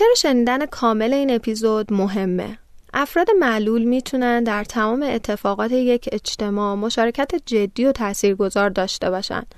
چرا 0.00 0.14
شنیدن 0.14 0.66
کامل 0.66 1.14
این 1.14 1.34
اپیزود 1.34 1.92
مهمه؟ 1.92 2.58
افراد 2.94 3.26
معلول 3.40 3.84
می‌تونن 3.84 4.44
در 4.44 4.64
تمام 4.64 5.02
اتفاقات 5.02 5.72
یک 5.72 6.08
اجتماع 6.12 6.74
مشارکت 6.74 7.34
جدی 7.46 7.84
و 7.84 7.92
تاثیرگذار 7.92 8.70
داشته 8.70 9.10
باشند. 9.10 9.54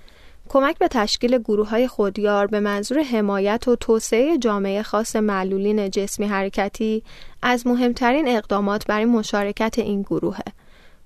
کمک 0.49 0.79
به 0.79 0.89
تشکیل 0.89 1.39
گروه 1.39 1.69
های 1.69 1.89
خودیار 1.89 2.47
به 2.47 2.61
منظور 2.61 3.03
حمایت 3.03 3.69
و 3.69 3.77
توسعه 3.77 4.39
جامعه 4.39 4.83
خاص 4.83 5.17
معلولین 5.17 5.91
جسمی 5.91 6.27
حرکتی 6.27 7.03
از 7.43 7.67
مهمترین 7.67 8.29
اقدامات 8.29 8.87
برای 8.87 9.05
مشارکت 9.05 9.79
این 9.79 10.03
گروهه. 10.03 10.45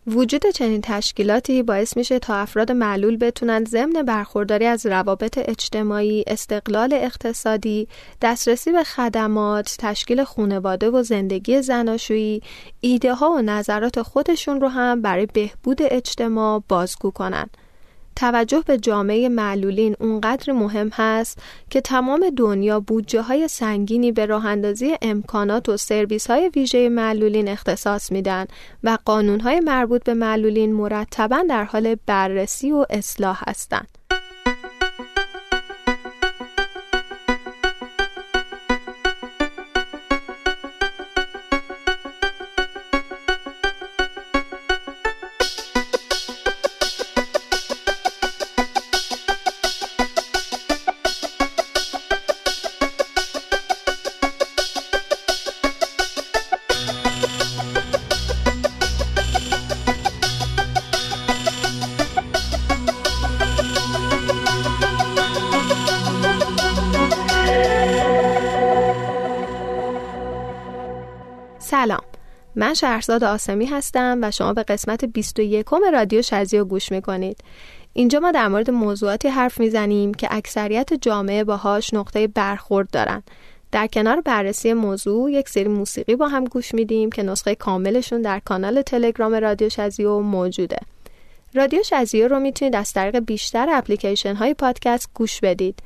وجود 0.06 0.46
چنین 0.46 0.80
تشکیلاتی 0.80 1.62
باعث 1.62 1.96
میشه 1.96 2.18
تا 2.18 2.34
افراد 2.34 2.72
معلول 2.72 3.16
بتونن 3.16 3.64
ضمن 3.64 4.02
برخورداری 4.02 4.66
از 4.66 4.86
روابط 4.86 5.38
اجتماعی، 5.38 6.24
استقلال 6.26 6.92
اقتصادی، 6.92 7.88
دسترسی 8.22 8.72
به 8.72 8.84
خدمات، 8.84 9.76
تشکیل 9.78 10.24
خانواده 10.24 10.90
و 10.90 11.02
زندگی 11.02 11.62
زناشویی، 11.62 12.42
ایده 12.80 13.14
ها 13.14 13.30
و 13.30 13.42
نظرات 13.42 14.02
خودشون 14.02 14.60
رو 14.60 14.68
هم 14.68 15.02
برای 15.02 15.26
بهبود 15.26 15.78
اجتماع 15.82 16.62
بازگو 16.68 17.10
کنن. 17.10 17.50
توجه 18.16 18.62
به 18.66 18.78
جامعه 18.78 19.28
معلولین 19.28 19.96
اونقدر 20.00 20.52
مهم 20.52 20.90
هست 20.92 21.38
که 21.70 21.80
تمام 21.80 22.30
دنیا 22.36 22.80
بودجه 22.80 23.20
های 23.20 23.48
سنگینی 23.48 24.12
به 24.12 24.26
راه 24.26 24.46
اندازی 24.46 24.96
امکانات 25.02 25.68
و 25.68 25.76
سرویس 25.76 26.26
های 26.26 26.50
ویژه 26.56 26.88
معلولین 26.88 27.48
اختصاص 27.48 28.12
میدن 28.12 28.46
و 28.84 28.98
قانون 29.04 29.40
های 29.40 29.60
مربوط 29.60 30.04
به 30.04 30.14
معلولین 30.14 30.72
مرتبا 30.72 31.44
در 31.48 31.64
حال 31.64 31.96
بررسی 32.06 32.72
و 32.72 32.86
اصلاح 32.90 33.42
هستند. 33.46 33.88
شهرزاد 72.76 73.24
آسمی 73.24 73.66
هستم 73.66 74.18
و 74.22 74.30
شما 74.30 74.52
به 74.52 74.62
قسمت 74.62 75.04
21 75.04 75.66
رادیو 75.92 76.22
شزیو 76.22 76.64
گوش 76.64 76.92
می‌کنید. 76.92 77.40
اینجا 77.92 78.20
ما 78.20 78.30
در 78.30 78.48
مورد 78.48 78.70
موضوعاتی 78.70 79.28
حرف 79.28 79.60
می‌زنیم 79.60 80.14
که 80.14 80.28
اکثریت 80.30 80.94
جامعه 80.94 81.44
باهاش 81.44 81.94
نقطه 81.94 82.26
برخورد 82.26 82.90
دارن. 82.90 83.22
در 83.72 83.86
کنار 83.86 84.20
بررسی 84.20 84.72
موضوع 84.72 85.32
یک 85.32 85.48
سری 85.48 85.68
موسیقی 85.68 86.16
با 86.16 86.28
هم 86.28 86.44
گوش 86.44 86.74
میدیم 86.74 87.10
که 87.10 87.22
نسخه 87.22 87.54
کاملشون 87.54 88.22
در 88.22 88.40
کانال 88.44 88.82
تلگرام 88.82 89.34
رادیو 89.34 89.68
شزیو 89.68 90.20
موجوده. 90.20 90.78
رادیو 91.54 91.82
شزیو 91.82 92.28
رو 92.28 92.40
می‌تونید 92.40 92.76
از 92.76 92.92
طریق 92.92 93.18
بیشتر 93.18 93.66
اپلیکیشن 93.70 94.34
های 94.34 94.54
پادکست 94.54 95.10
گوش 95.14 95.40
بدید. 95.40 95.78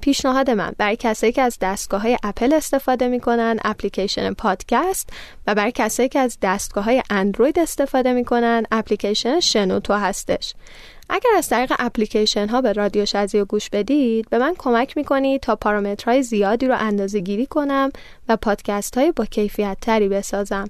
پیشنهاد 0.00 0.50
من. 0.50 0.72
برای 0.78 0.96
کسایی 0.96 1.32
که 1.32 1.42
از 1.42 1.58
دستگاه 1.60 2.02
های 2.02 2.18
اپل 2.22 2.52
استفاده 2.52 3.08
می‌کنن 3.08 3.58
اپلیکیشن 3.64 4.32
پادکست 4.32 5.10
و 5.46 5.54
برای 5.54 5.72
کسایی 5.72 6.08
که 6.08 6.18
از 6.18 6.38
دستگاه 6.42 6.84
های 6.84 7.02
اندروید 7.10 7.58
استفاده 7.58 8.12
می‌کنن 8.12 8.66
اپلیکیشن 8.70 9.40
شنوتو 9.40 9.94
هستش. 9.94 10.54
اگر 11.10 11.30
از 11.36 11.48
طریق 11.48 11.72
اپلیکیشن 11.78 12.48
ها 12.48 12.60
به 12.60 12.72
رادیو 12.72 13.04
شزی 13.04 13.44
گوش 13.44 13.70
بدید 13.70 14.30
به 14.30 14.38
من 14.38 14.54
کمک 14.58 14.96
می‌کنید 14.96 15.40
تا 15.40 15.56
پارامترهای 15.56 16.22
زیادی 16.22 16.66
رو 16.66 16.76
اندازه 16.78 17.20
گیری 17.20 17.46
کنم 17.46 17.90
و 18.28 18.36
پادکست 18.36 18.98
های 18.98 19.12
با 19.12 19.24
کیفیت 19.24 19.76
تری 19.80 20.08
بسازم. 20.08 20.68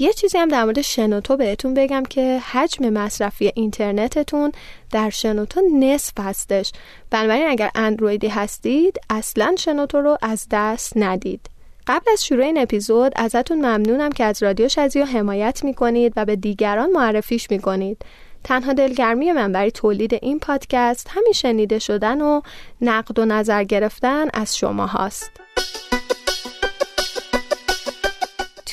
یه 0.00 0.12
چیزی 0.12 0.38
هم 0.38 0.48
در 0.48 0.64
مورد 0.64 0.80
شنوتو 0.80 1.36
بهتون 1.36 1.74
بگم 1.74 2.02
که 2.02 2.38
حجم 2.38 2.88
مصرفی 2.88 3.52
اینترنتتون 3.54 4.52
در 4.92 5.10
شنوتو 5.10 5.60
نصف 5.74 6.12
هستش. 6.18 6.72
بنابراین 7.10 7.46
اگر 7.48 7.70
اندرویدی 7.74 8.28
هستید 8.28 8.98
اصلا 9.10 9.54
شنوتو 9.58 10.00
رو 10.00 10.18
از 10.22 10.46
دست 10.50 10.92
ندید. 10.96 11.50
قبل 11.86 12.12
از 12.12 12.24
شروع 12.24 12.44
این 12.44 12.58
اپیزود 12.58 13.12
ازتون 13.16 13.58
ممنونم 13.58 14.12
که 14.12 14.24
از 14.24 14.42
رادیو 14.42 14.68
شزیو 14.68 15.04
حمایت 15.04 15.64
می‌کنید 15.64 16.12
و 16.16 16.24
به 16.24 16.36
دیگران 16.36 16.90
معرفیش 16.90 17.50
می‌کنید. 17.50 18.04
تنها 18.44 18.72
دلگرمی 18.72 19.32
من 19.32 19.52
برای 19.52 19.70
تولید 19.70 20.14
این 20.14 20.38
پادکست 20.38 21.06
همین 21.10 21.32
شنیده 21.32 21.78
شدن 21.78 22.20
و 22.20 22.40
نقد 22.80 23.18
و 23.18 23.24
نظر 23.24 23.64
گرفتن 23.64 24.26
از 24.34 24.56
شما 24.56 24.86
هاست. 24.86 25.30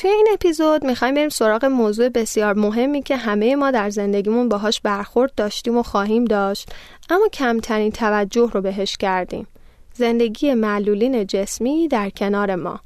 توی 0.06 0.14
این 0.14 0.28
اپیزود 0.32 0.84
می‌خوایم 0.84 1.14
بریم 1.14 1.28
سراغ 1.28 1.64
موضوع 1.64 2.08
بسیار 2.08 2.54
مهمی 2.54 3.02
که 3.02 3.16
همه 3.16 3.56
ما 3.56 3.70
در 3.70 3.90
زندگیمون 3.90 4.48
باهاش 4.48 4.80
برخورد 4.80 5.34
داشتیم 5.36 5.76
و 5.76 5.82
خواهیم 5.82 6.24
داشت 6.24 6.68
اما 7.10 7.28
کمترین 7.28 7.92
توجه 7.92 8.50
رو 8.52 8.60
بهش 8.60 8.96
کردیم. 8.96 9.46
زندگی 9.94 10.54
معلولین 10.54 11.26
جسمی 11.26 11.88
در 11.88 12.10
کنار 12.10 12.54
ما. 12.54 12.80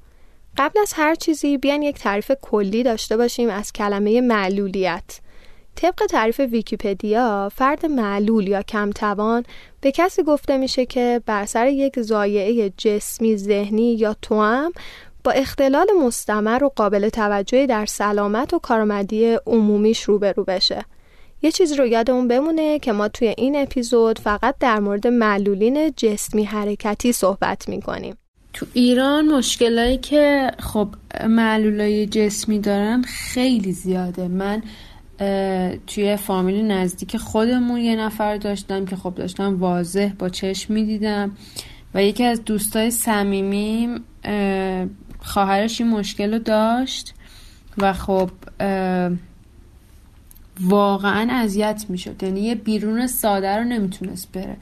قبل 0.56 0.80
از 0.80 0.92
هر 0.92 1.14
چیزی 1.14 1.59
بیان 1.59 1.82
یک 1.82 1.98
تعریف 1.98 2.32
کلی 2.42 2.82
داشته 2.82 3.16
باشیم 3.16 3.50
از 3.50 3.72
کلمه 3.72 4.20
معلولیت. 4.20 5.20
طبق 5.76 6.06
تعریف 6.10 6.41
ویکیپدیا 6.41 7.53
فرد 7.54 7.86
معلول 7.86 8.48
یا 8.48 8.62
کمتوان 8.62 9.44
به 9.80 9.92
کسی 9.92 10.22
گفته 10.22 10.56
میشه 10.56 10.86
که 10.86 11.20
بر 11.26 11.47
سر 11.47 11.69
یک 11.69 12.00
زایعه 12.00 12.72
جسمی 12.76 13.36
ذهنی 13.36 13.94
یا 13.94 14.16
توام 14.22 14.72
با 15.25 15.31
اختلال 15.31 15.86
مستمر 16.06 16.64
و 16.64 16.72
قابل 16.76 17.08
توجهی 17.08 17.66
در 17.66 17.86
سلامت 17.86 18.54
و 18.54 18.58
کارآمدی 18.58 19.36
عمومیش 19.47 20.03
روبرو 20.03 20.44
بشه. 20.44 20.84
یه 21.42 21.53
چیز 21.53 21.72
رو 21.72 21.86
یادمون 21.86 22.28
بمونه 22.28 22.78
که 22.78 22.92
ما 22.92 23.08
توی 23.08 23.34
این 23.38 23.56
اپیزود 23.56 24.19
فقط 24.19 24.54
در 24.60 24.78
مورد 24.78 25.06
معلولین 25.06 25.92
جسمی 25.97 26.44
حرکتی 26.44 27.12
صحبت 27.12 27.69
می‌کنیم. 27.69 28.16
تو 28.53 28.66
ایران 28.72 29.26
مشکلایی 29.26 29.98
که 29.98 30.50
خب 30.59 30.88
معلولای 31.28 32.06
جسمی 32.06 32.59
دارن 32.59 33.03
خیلی 33.03 33.72
زیاده 33.72 34.28
من 34.28 34.62
توی 35.86 36.16
فامیل 36.16 36.66
نزدیک 36.66 37.16
خودمون 37.16 37.80
یه 37.80 37.97
نفر 37.97 38.36
داشتم 38.36 38.84
که 38.84 38.97
خب 38.97 39.14
داشتم 39.14 39.60
واضح 39.60 40.12
با 40.19 40.28
چشم 40.28 40.75
می‌دیدم 40.75 41.36
و 41.94 42.04
یکی 42.04 42.25
از 42.25 42.44
دوستای 42.44 42.91
صمیمیم 42.91 44.04
خواهرش 45.22 45.81
این 45.81 45.91
مشکل 45.91 46.32
رو 46.32 46.38
داشت 46.38 47.14
و 47.78 47.92
خب 47.92 48.31
واقعا 50.60 51.28
اذیت 51.32 51.84
می‌شد. 51.88 52.22
یعنی 52.22 52.41
یه 52.41 52.54
بیرون 52.54 53.06
ساده 53.06 53.56
رو 53.56 53.64
نمی‌تونست 53.64 54.32
بره. 54.32 54.56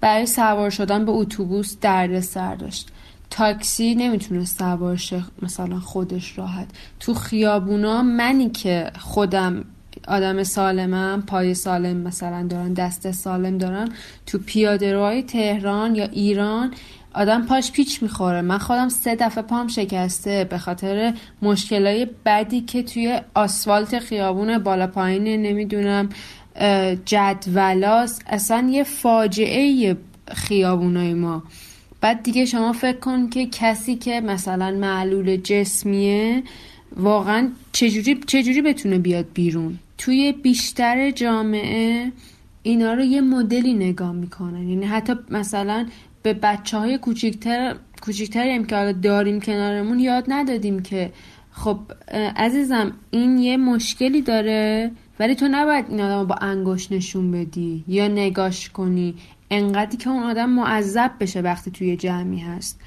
برای 0.00 0.26
سوار 0.26 0.70
شدن 0.70 1.04
به 1.04 1.12
اتوبوس 1.12 1.76
درد 1.80 2.20
سر 2.20 2.54
داشت. 2.54 2.88
تاکسی 3.30 3.94
نمی‌تونست 3.94 4.58
سوار 4.58 4.96
شه 4.96 5.22
مثلا 5.42 5.80
خودش 5.80 6.38
راحت. 6.38 6.66
تو 7.00 7.14
خیابونا 7.14 8.02
منی 8.02 8.50
که 8.50 8.90
خودم 8.98 9.64
آدم 10.08 10.42
سالمم 10.42 11.22
پای 11.26 11.54
سالم 11.54 11.96
مثلا 11.96 12.46
دارن 12.46 12.72
دست 12.72 13.10
سالم 13.10 13.58
دارن 13.58 13.88
تو 14.26 14.38
پیاده 14.38 15.22
تهران 15.22 15.94
یا 15.94 16.04
ایران 16.04 16.74
آدم 17.16 17.46
پاش 17.46 17.72
پیچ 17.72 18.02
می‌خوره. 18.02 18.40
من 18.40 18.58
خودم 18.58 18.88
سه 18.88 19.16
دفعه 19.16 19.42
پام 19.42 19.68
شکسته 19.68 20.44
به 20.44 20.58
خاطر 20.58 21.14
مشکلای 21.42 22.06
بدی 22.26 22.60
که 22.60 22.82
توی 22.82 23.20
آسفالت 23.34 23.98
خیابون 23.98 24.58
بالا 24.58 24.86
پایین 24.86 25.42
نمی‌دونم 25.42 26.08
جدولاس. 27.04 28.18
اصلا 28.26 28.68
یه 28.70 28.84
فاجعه 28.84 29.96
خیابونای 30.34 31.14
ما. 31.14 31.42
بعد 32.00 32.22
دیگه 32.22 32.44
شما 32.44 32.72
فکر 32.72 32.98
کن 32.98 33.30
که 33.30 33.46
کسی 33.46 33.94
که 33.94 34.20
مثلا 34.20 34.70
معلول 34.70 35.36
جسمیه 35.36 36.42
واقعا 36.96 37.48
چجوری, 37.72 38.20
چجوری 38.26 38.62
بتونه 38.62 38.98
بیاد 38.98 39.26
بیرون؟ 39.34 39.78
توی 39.98 40.32
بیشتر 40.32 41.10
جامعه 41.10 42.12
اینا 42.62 42.94
رو 42.94 43.04
یه 43.04 43.20
مدلی 43.20 43.74
نگاه 43.74 44.12
می‌کنن. 44.12 44.68
یعنی 44.68 44.86
حتی 44.86 45.12
مثلا 45.30 45.86
به 46.26 46.34
بچه 46.34 46.78
های 46.78 46.98
کوچیکتر 46.98 47.76
که 48.68 48.76
حالا 48.76 48.92
داریم 48.92 49.40
کنارمون 49.40 49.98
یاد 49.98 50.24
ندادیم 50.28 50.82
که 50.82 51.12
خب 51.52 51.78
عزیزم 52.36 52.92
این 53.10 53.38
یه 53.38 53.56
مشکلی 53.56 54.22
داره 54.22 54.90
ولی 55.20 55.34
تو 55.34 55.48
نباید 55.50 55.86
این 55.88 56.00
آدم 56.00 56.26
با 56.26 56.34
انگوش 56.34 56.92
نشون 56.92 57.30
بدی 57.30 57.84
یا 57.88 58.08
نگاش 58.08 58.70
کنی. 58.70 59.14
انقدری 59.50 59.96
که 59.96 60.10
اون 60.10 60.22
آدم 60.22 60.50
معذب 60.50 61.10
بشه 61.20 61.40
وقتی 61.40 61.70
توی 61.70 61.96
جمعی 61.96 62.38
هست. 62.38 62.80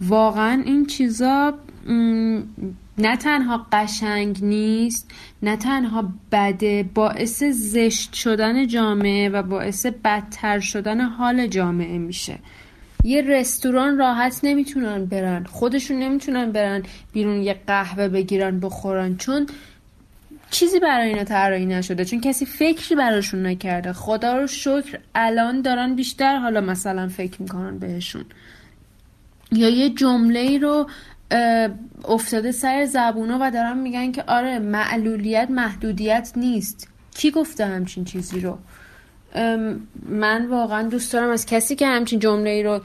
واقعا 0.00 0.62
این 0.66 0.86
چیزا 0.86 1.54
نه 2.98 3.16
تنها 3.16 3.66
قشنگ 3.72 4.44
نیست 4.44 5.10
نه 5.42 5.56
تنها 5.56 6.12
بده 6.32 6.90
باعث 6.94 7.42
زشت 7.42 8.12
شدن 8.12 8.66
جامعه 8.66 9.28
و 9.28 9.42
باعث 9.42 9.86
بدتر 9.86 10.60
شدن 10.60 11.00
حال 11.00 11.46
جامعه 11.46 11.98
میشه. 11.98 12.38
یه 13.04 13.22
رستوران 13.22 13.98
راحت 13.98 14.40
نمی‌تونن 14.42 15.04
برن. 15.04 15.44
خودشون 15.44 15.98
نمی‌تونن 15.98 16.52
برن 16.52 16.82
بیرون 17.12 17.42
یه 17.42 17.56
قهوه 17.66 18.08
بگیرن 18.08 18.60
بخورن. 18.60 19.16
چون 19.16 19.46
چیزی 20.50 20.80
برای 20.80 21.08
اینا 21.08 21.24
طراحی 21.24 21.66
نشده. 21.66 22.04
چون 22.04 22.20
کسی 22.20 22.46
فکری 22.46 22.94
براشون 22.94 23.46
نکرده. 23.46 23.92
خدا 23.92 24.36
رو 24.36 24.46
شکر 24.46 24.98
الان 25.14 25.62
دارن 25.62 25.94
بیشتر 25.94 26.36
حالا 26.36 26.60
مثلا 26.60 27.08
فکر 27.08 27.42
می‌کنن 27.42 27.78
بهشون. 27.78 28.24
یا 29.52 29.68
یه 29.68 29.90
جمله 29.90 30.58
رو 30.58 30.88
افتاده 32.04 32.52
سر 32.52 32.84
زبونا 32.84 33.38
و 33.40 33.50
دارن 33.50 33.78
میگن 33.78 34.12
که 34.12 34.24
آره 34.26 34.58
معلولیت 34.58 35.50
محدودیت 35.50 36.32
نیست. 36.36 36.88
کی 37.14 37.30
گفته 37.30 37.66
همچین 37.66 38.04
چیزی 38.04 38.40
رو؟ 38.40 38.58
من 40.08 40.46
واقعا 40.50 40.88
دوست 40.88 41.12
دارم 41.12 41.30
از 41.30 41.46
کسی 41.46 41.76
که 41.76 41.86
همچین 41.86 42.18
جمله 42.18 42.50
ای 42.50 42.62
رو 42.62 42.80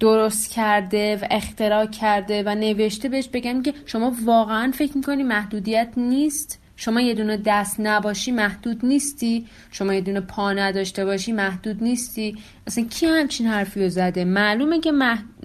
درست 0.00 0.50
کرده 0.50 1.16
و 1.16 1.26
اختراع 1.30 1.86
کرده 1.86 2.42
و 2.46 2.54
نوشته 2.54 3.08
بهش 3.08 3.28
بگم 3.28 3.62
که 3.62 3.74
شما 3.86 4.12
واقعا 4.24 4.70
فکر 4.74 4.96
می‌کنی 4.96 5.22
محدودیت 5.22 5.88
نیست؟ 5.96 6.58
شما 6.76 7.00
یه 7.00 7.14
دونه 7.14 7.42
دست 7.46 7.76
نباشی 7.80 8.30
محدود 8.30 8.86
نیستی؟ 8.86 9.46
شما 9.70 9.94
یه 9.94 10.00
دونه 10.00 10.20
پا 10.20 10.52
نداشته 10.52 11.04
باشی 11.04 11.32
محدود 11.32 11.82
نیستی؟ 11.82 12.36
اصلا 12.66 12.84
کی 12.84 13.06
همچین 13.06 13.46
حرفی 13.46 13.82
رو 13.82 13.88
زده؟ 13.88 14.24
معلومه 14.24 14.80
که 14.80 14.92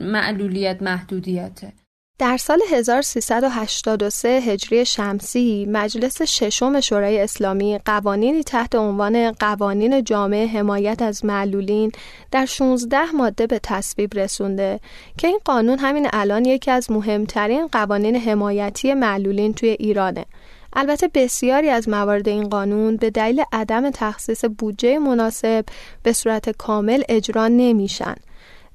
معلولیت 0.01 0.81
محدودیته. 0.81 1.73
در 2.19 2.37
سال 2.37 2.59
1383 2.71 4.29
هجری 4.29 4.85
شمسی 4.85 5.65
مجلس 5.69 6.21
ششم 6.21 6.79
شورای 6.79 7.21
اسلامی 7.21 7.79
قوانینی 7.85 8.43
تحت 8.43 8.75
عنوان 8.75 9.31
قوانین 9.31 10.03
جامعه 10.03 10.47
حمایت 10.47 11.01
از 11.01 11.25
معلولین 11.25 11.91
در 12.31 12.45
16 12.45 13.11
ماده 13.11 13.47
به 13.47 13.59
تصویب 13.63 14.19
رسونده 14.19 14.79
که 15.17 15.27
این 15.27 15.39
قانون 15.45 15.79
همین 15.79 16.07
الان 16.13 16.45
یکی 16.45 16.71
از 16.71 16.91
مهمترین 16.91 17.67
قوانین 17.67 18.15
حمایتی 18.15 18.93
معلولین 18.93 19.53
توی 19.53 19.69
ایرانه. 19.69 20.25
البته 20.73 21.09
بسیاری 21.13 21.69
از 21.69 21.89
موارد 21.89 22.27
این 22.27 22.49
قانون 22.49 22.95
به 22.97 23.09
دلیل 23.09 23.43
عدم 23.51 23.89
تخصیص 23.89 24.45
بودجه 24.57 24.99
مناسب 24.99 25.65
به 26.03 26.13
صورت 26.13 26.49
کامل 26.49 27.03
اجرا 27.09 27.47
نمیشن. 27.47 28.15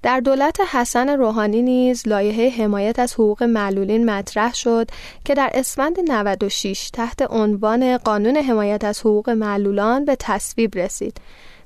در 0.02 0.20
دولت 0.20 0.60
حسن 0.60 1.08
روحانی 1.08 1.62
نیز 1.62 2.08
لایحه 2.08 2.48
حمایت 2.48 2.98
از 2.98 3.14
حقوق 3.14 3.42
معلولین 3.42 4.10
مطرح 4.10 4.54
شد 4.54 4.90
که 5.24 5.34
در 5.34 5.50
اسفند 5.54 6.10
96 6.10 6.90
تحت 6.92 7.22
عنوان 7.30 7.98
قانون 7.98 8.36
حمایت 8.36 8.84
از 8.84 9.00
حقوق 9.00 9.30
معلولان 9.30 10.04
به 10.04 10.16
تصویب 10.16 10.78
رسید. 10.78 11.20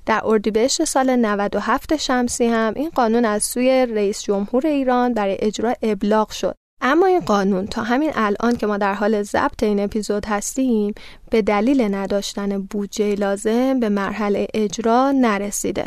در 0.06 0.20
اردیبهشت 0.24 0.84
سال 0.84 1.16
97 1.16 1.96
شمسی 1.96 2.46
هم 2.46 2.72
این 2.76 2.90
قانون 2.94 3.24
از 3.24 3.44
سوی 3.44 3.86
رئیس 3.86 4.22
جمهور 4.22 4.66
ایران 4.66 5.14
برای 5.14 5.36
اجرا 5.40 5.74
ابلاغ 5.82 6.30
شد. 6.30 6.54
اما 6.80 7.06
این 7.06 7.20
قانون 7.20 7.66
تا 7.66 7.82
همین 7.82 8.10
الان 8.14 8.56
که 8.56 8.66
ما 8.66 8.76
در 8.78 8.94
حال 8.94 9.22
ضبط 9.22 9.62
این 9.62 9.80
اپیزود 9.80 10.26
هستیم 10.26 10.94
به 11.30 11.42
دلیل 11.42 11.94
نداشتن 11.94 12.62
بودجه 12.62 13.14
لازم 13.14 13.80
به 13.80 13.88
مرحله 13.88 14.46
اجرا 14.54 15.12
نرسیده. 15.12 15.86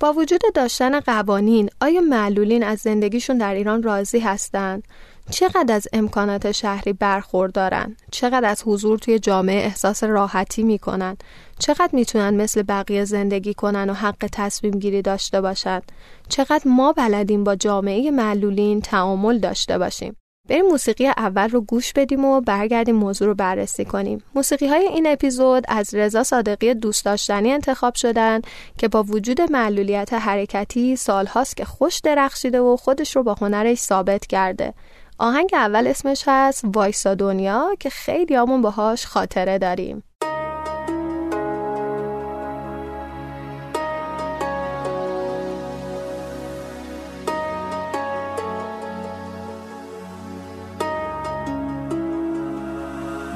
با 0.00 0.12
وجود 0.12 0.40
داشتن 0.54 1.00
قوانین 1.00 1.70
آیا 1.80 2.00
معلولین 2.00 2.62
از 2.62 2.78
زندگیشون 2.78 3.38
در 3.38 3.54
ایران 3.54 3.82
راضی 3.82 4.18
هستند؟ 4.18 4.82
چقدر 5.30 5.74
از 5.74 5.88
امکانات 5.92 6.52
شهری 6.52 6.92
برخوردارن؟ 6.92 7.96
چقدر 8.10 8.48
از 8.48 8.62
حضور 8.66 8.98
توی 8.98 9.18
جامعه 9.18 9.56
احساس 9.56 10.04
راحتی 10.04 10.62
می‌کنن؟ 10.62 11.16
چقدر 11.58 11.90
می‌تونن 11.92 12.34
مثل 12.34 12.62
بقیه 12.62 13.04
زندگی 13.04 13.54
کنن 13.54 13.90
و 13.90 13.92
حق 13.92 14.28
تصمیم 14.32 14.78
گیری 14.78 15.02
داشته 15.02 15.40
باشند؟ 15.40 15.92
چقدر 16.28 16.62
ما 16.66 16.92
بلدیم 16.92 17.44
با 17.44 17.56
جامعه 17.56 18.10
معلولین 18.10 18.80
تعامل 18.80 19.38
داشته 19.38 19.78
باشیم؟ 19.78 20.16
بریم 20.48 20.66
موسیقی 20.66 21.06
اول 21.06 21.48
رو 21.48 21.60
گوش 21.60 21.92
بدیم 21.92 22.24
و 22.24 22.40
برگردیم 22.40 22.96
موضوع 22.96 23.28
رو 23.28 23.34
بررسی 23.34 23.84
کنیم. 23.84 24.22
موسیقی 24.34 24.66
های 24.66 24.86
این 24.86 25.06
اپیزود 25.06 25.64
از 25.68 25.94
رضا 25.94 26.22
صادقی 26.22 26.74
دوست 26.74 27.04
داشتنی 27.04 27.52
انتخاب 27.52 27.94
شدن 27.94 28.40
که 28.78 28.88
با 28.88 29.02
وجود 29.02 29.40
معلولیت 29.40 30.12
حرکتی 30.12 30.96
سالهاست 30.96 31.56
که 31.56 31.64
خوش 31.64 31.98
درخشیده 31.98 32.60
و 32.60 32.76
خودش 32.76 33.16
رو 33.16 33.22
با 33.22 33.34
هنرش 33.34 33.78
ثابت 33.78 34.26
کرده. 34.26 34.74
آهنگ 35.18 35.50
اول 35.52 35.86
اسمش 35.86 36.24
هست 36.26 36.64
وایسا 36.64 37.14
دنیا 37.14 37.68
که 37.80 37.90
خیلی 37.90 38.34
همون 38.34 38.62
باهاش 38.62 39.06
خاطره 39.06 39.58
داریم. 39.58 40.02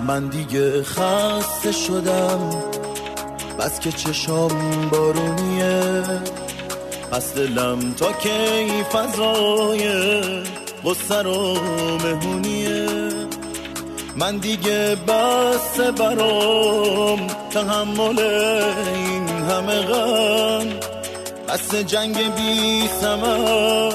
من 0.08 0.26
دیگه 0.26 0.82
خسته 0.82 1.72
شدم. 1.72 2.50
بس 3.58 3.80
که 3.80 3.92
چشام 3.92 4.50
بارونیه. 4.90 6.02
پس 7.10 7.34
دلم 7.34 7.94
تا 7.94 8.12
کی 8.12 8.84
فضای 8.92 9.88
غصه 10.84 11.22
رو 11.22 11.56
مهونیه 12.04 12.86
من 14.16 14.36
دیگه 14.36 14.96
بس 15.08 15.80
برام 15.80 17.26
تحمل 17.50 18.18
این 18.94 19.28
همه 19.28 19.80
غم. 19.80 20.66
بس 21.48 21.74
جنگ 21.74 22.34
بی 22.34 22.88
سمر 23.00 23.92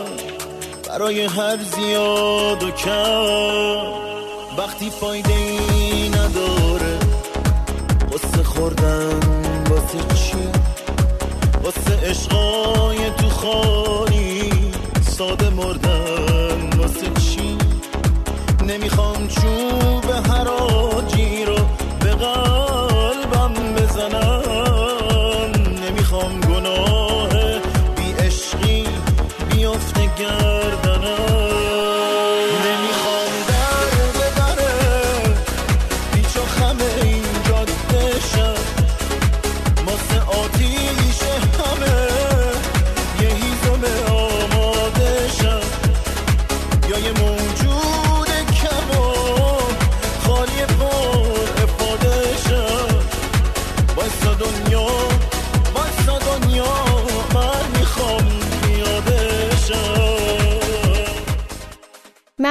برای 0.90 1.22
هر 1.22 1.58
زیاد 1.58 2.64
و 2.64 2.72
کم. 2.72 4.04
وقتی 4.58 4.90
فایده 4.90 5.34
ای 5.34 5.58
نداره 5.58 5.83
قصه 8.34 8.44
خوردن 8.44 9.20
واسه 9.70 10.16
چی؟ 10.16 10.38
واسه 11.64 12.10
عشقای 12.10 13.10
تو 13.18 13.30
خانی 13.30 14.52
ساده 15.02 15.50
مردن 15.50 16.80
واسه 16.80 17.10
چی؟ 17.22 17.58
نمی‌خوام 18.68 19.28
چوب 19.28 20.12
حراجی 20.12 21.46
رو 21.46 21.56
به 22.00 22.12
قلبم 22.12 23.54
بزنم. 23.78 24.42
نمی‌خوام 25.90 26.40
گناه 26.40 27.30
بی 27.96 28.12
عشقی 28.26 28.88
بیافته 29.50 30.10
گردنم 30.20 30.93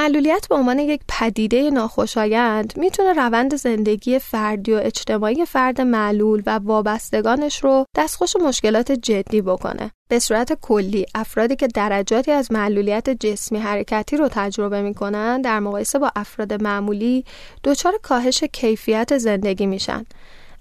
معلولیت 0.03 0.47
به 0.49 0.55
عنوان 0.55 0.79
یک 0.79 1.01
پدیده 1.07 1.69
ناخوشایند 1.69 2.73
می‌تونه 2.77 3.13
روند 3.13 3.55
زندگی 3.55 4.19
فردی 4.19 4.73
و 4.73 4.79
اجتماعی 4.83 5.45
فرد 5.45 5.81
معلول 5.81 6.43
و 6.45 6.59
وابستگانش 6.63 7.63
رو 7.63 7.85
دستخوش 7.95 8.35
مشکلات 8.35 8.91
جدی 8.91 9.41
بکنه. 9.41 9.91
به 10.09 10.19
صورت 10.19 10.53
کلی 10.61 11.05
افرادی 11.15 11.55
که 11.55 11.67
درجاتی 11.67 12.31
از 12.31 12.51
معلولیت 12.51 13.09
جسمی 13.09 13.59
حرکتی 13.59 14.17
رو 14.17 14.27
تجربه 14.31 14.81
می‌کنن 14.81 15.41
در 15.41 15.59
مقایسه 15.59 15.99
با 15.99 16.11
افراد 16.15 16.63
معمولی 16.63 17.25
دچار 17.63 17.93
کاهش 18.01 18.43
کیفیت 18.43 19.17
زندگی 19.17 19.65
میشن. 19.65 20.05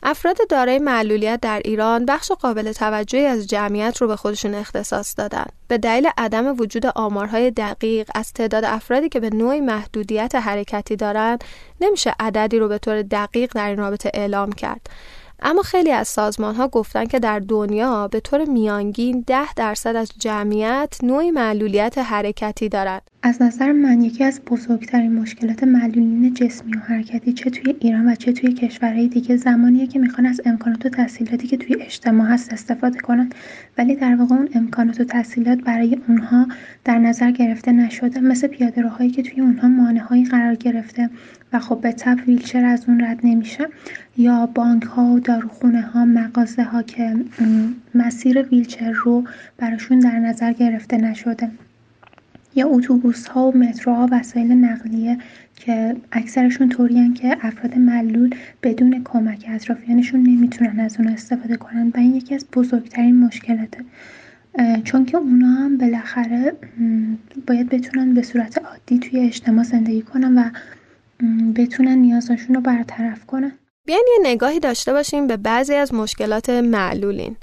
افراد 0.02 0.36
دارای 0.48 0.78
معلولیت 0.78 1.38
در 1.42 1.62
ایران 1.64 2.06
بخش 2.06 2.32
قابل 2.32 2.72
توجهی 2.72 3.26
از 3.26 3.46
جمعیت 3.46 3.96
رو 3.96 4.06
به 4.06 4.16
خودشون 4.16 4.54
اختصاص 4.54 5.14
دادن. 5.18 5.46
به 5.68 5.78
دلیل 5.78 6.08
عدم 6.18 6.56
وجود 6.60 6.86
آمارهای 6.86 7.50
دقیق 7.50 8.10
از 8.14 8.32
تعداد 8.32 8.64
افرادی 8.64 9.08
که 9.08 9.20
به 9.20 9.30
نوعی 9.30 9.60
محدودیت 9.60 10.34
حرکتی 10.34 10.96
دارند، 10.96 11.44
نمیشه 11.80 12.14
عددی 12.20 12.58
رو 12.58 12.68
به 12.68 12.78
طور 12.78 13.02
دقیق 13.02 13.52
در 13.54 13.68
این 13.68 13.78
رابطه 13.78 14.10
اعلام 14.14 14.52
کرد. 14.52 14.80
اما 15.44 15.62
خیلی 15.62 15.92
از 15.92 16.08
سازمان 16.08 16.54
ها 16.54 16.68
گفتن 16.68 17.04
که 17.04 17.18
در 17.18 17.38
دنیا 17.38 18.08
به 18.08 18.20
طور 18.20 18.44
میانگین 18.44 19.24
10 19.26 19.54
درصد 19.54 19.96
از 19.96 20.12
جمعیت 20.18 20.98
نوعی 21.02 21.30
معلولیت 21.30 21.98
حرکتی 21.98 22.68
دارد. 22.68 23.02
از 23.22 23.42
نظر 23.42 23.72
من 23.72 24.02
یکی 24.02 24.24
از 24.24 24.40
بزرگترین 24.46 25.12
مشکلات 25.12 25.64
معلولین 25.64 26.34
جسمی 26.34 26.72
و 26.72 26.78
حرکتی 26.78 27.32
چه 27.32 27.50
توی 27.50 27.74
ایران 27.80 28.08
و 28.08 28.14
چه 28.14 28.32
توی 28.32 28.52
کشورهای 28.52 29.08
دیگه 29.08 29.36
زمانیه 29.36 29.86
که 29.86 29.98
می‌خوان 29.98 30.26
از 30.26 30.40
امکانات 30.44 30.86
و 30.86 30.88
تحصیلاتی 30.88 31.48
که 31.48 31.56
توی 31.56 31.82
اجتماع 31.82 32.26
هست 32.26 32.52
استفاده 32.52 32.98
کنن 32.98 33.30
ولی 33.78 33.96
در 33.96 34.16
واقع 34.16 34.34
اون 34.34 34.48
امکانات 34.54 35.00
و 35.00 35.04
تحصیلات 35.04 35.58
برای 35.58 35.98
اونها 36.08 36.46
در 36.84 36.98
نظر 36.98 37.30
گرفته 37.30 37.72
نشده 37.72 38.20
مثل 38.20 38.46
پیاده 38.46 38.82
روهایی 38.82 39.10
که 39.10 39.22
توی 39.22 39.40
اونها 39.40 39.68
مانع 39.68 40.24
قرار 40.30 40.54
گرفته 40.54 41.10
و 41.52 41.58
خب 41.58 41.80
به 41.80 41.92
تب 41.92 42.18
ویلچر 42.26 42.64
از 42.64 42.84
اون 42.88 43.00
رد 43.00 43.20
نمیشه 43.24 43.68
یا 44.16 44.46
بانک 44.46 44.82
ها 44.82 45.04
و 45.04 45.20
داروخونه 45.32 45.82
ها 45.82 46.04
مغازه 46.04 46.62
ها 46.62 46.82
که 46.82 47.16
مسیر 47.94 48.42
ویلچر 48.42 48.90
رو 48.90 49.24
براشون 49.58 49.98
در 49.98 50.18
نظر 50.18 50.52
گرفته 50.52 50.96
نشده. 50.96 51.50
یا 52.54 52.68
اتوبوس 52.68 53.26
ها 53.26 53.50
و 53.50 53.58
متروها 53.58 54.08
وسایل 54.12 54.52
نقلیه 54.52 55.18
که 55.56 55.96
اکثرشون 56.12 56.68
طوریان 56.68 57.14
که 57.14 57.36
افراد 57.40 57.78
معلول 57.78 58.34
بدون 58.62 59.00
کمک 59.04 59.44
اطرافیانشون 59.48 60.20
نمی‌تونن 60.20 60.80
از 60.80 60.96
اون 61.00 61.08
استفاده 61.08 61.56
کنن 61.56 61.88
و 61.88 61.98
این 61.98 62.14
یکی 62.14 62.34
از 62.34 62.46
بزرگترین 62.52 63.20
مشکلاته. 63.20 63.84
چون 64.84 65.04
که 65.04 65.16
اونا 65.16 65.54
هم 65.54 65.78
بالاخره 65.78 66.52
باید 67.46 67.68
بتونن 67.68 68.14
به 68.14 68.22
صورت 68.22 68.58
عادی 68.58 68.98
توی 68.98 69.20
اجتماع 69.20 69.64
زندگی 69.64 70.02
کنن 70.02 70.38
و 70.38 70.50
بتونن 71.54 71.98
نیازشون 71.98 72.54
رو 72.54 72.60
برطرف 72.60 73.26
کنن. 73.26 73.52
بیاین 73.86 74.04
یه 74.08 74.30
نگاهی 74.30 74.60
داشته 74.60 74.92
باشیم 74.92 75.26
به 75.26 75.36
بعضی 75.36 75.74
از 75.74 75.94
مشکلات 75.94 76.50
معلولین. 76.50 77.36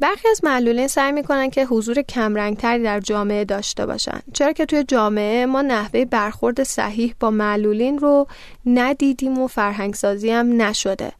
برخی 0.00 0.28
از 0.28 0.44
معلولین 0.44 0.86
سعی 0.86 1.12
می‌کنن 1.12 1.50
که 1.50 1.64
حضور 1.66 2.02
کمرنگتری 2.02 2.82
در 2.82 3.00
جامعه 3.00 3.44
داشته 3.44 3.86
باشن. 3.86 4.20
چرا 4.34 4.52
که 4.52 4.66
توی 4.66 4.84
جامعه 4.84 5.46
ما 5.46 5.62
نحوه 5.62 6.04
برخورد 6.04 6.62
صحیح 6.62 7.14
با 7.20 7.30
معلولین 7.30 7.98
رو 7.98 8.26
ندیدیم 8.66 9.38
و 9.38 9.46
فرهنگسازی 9.46 10.30
هم 10.30 10.62
نشده. 10.62 11.12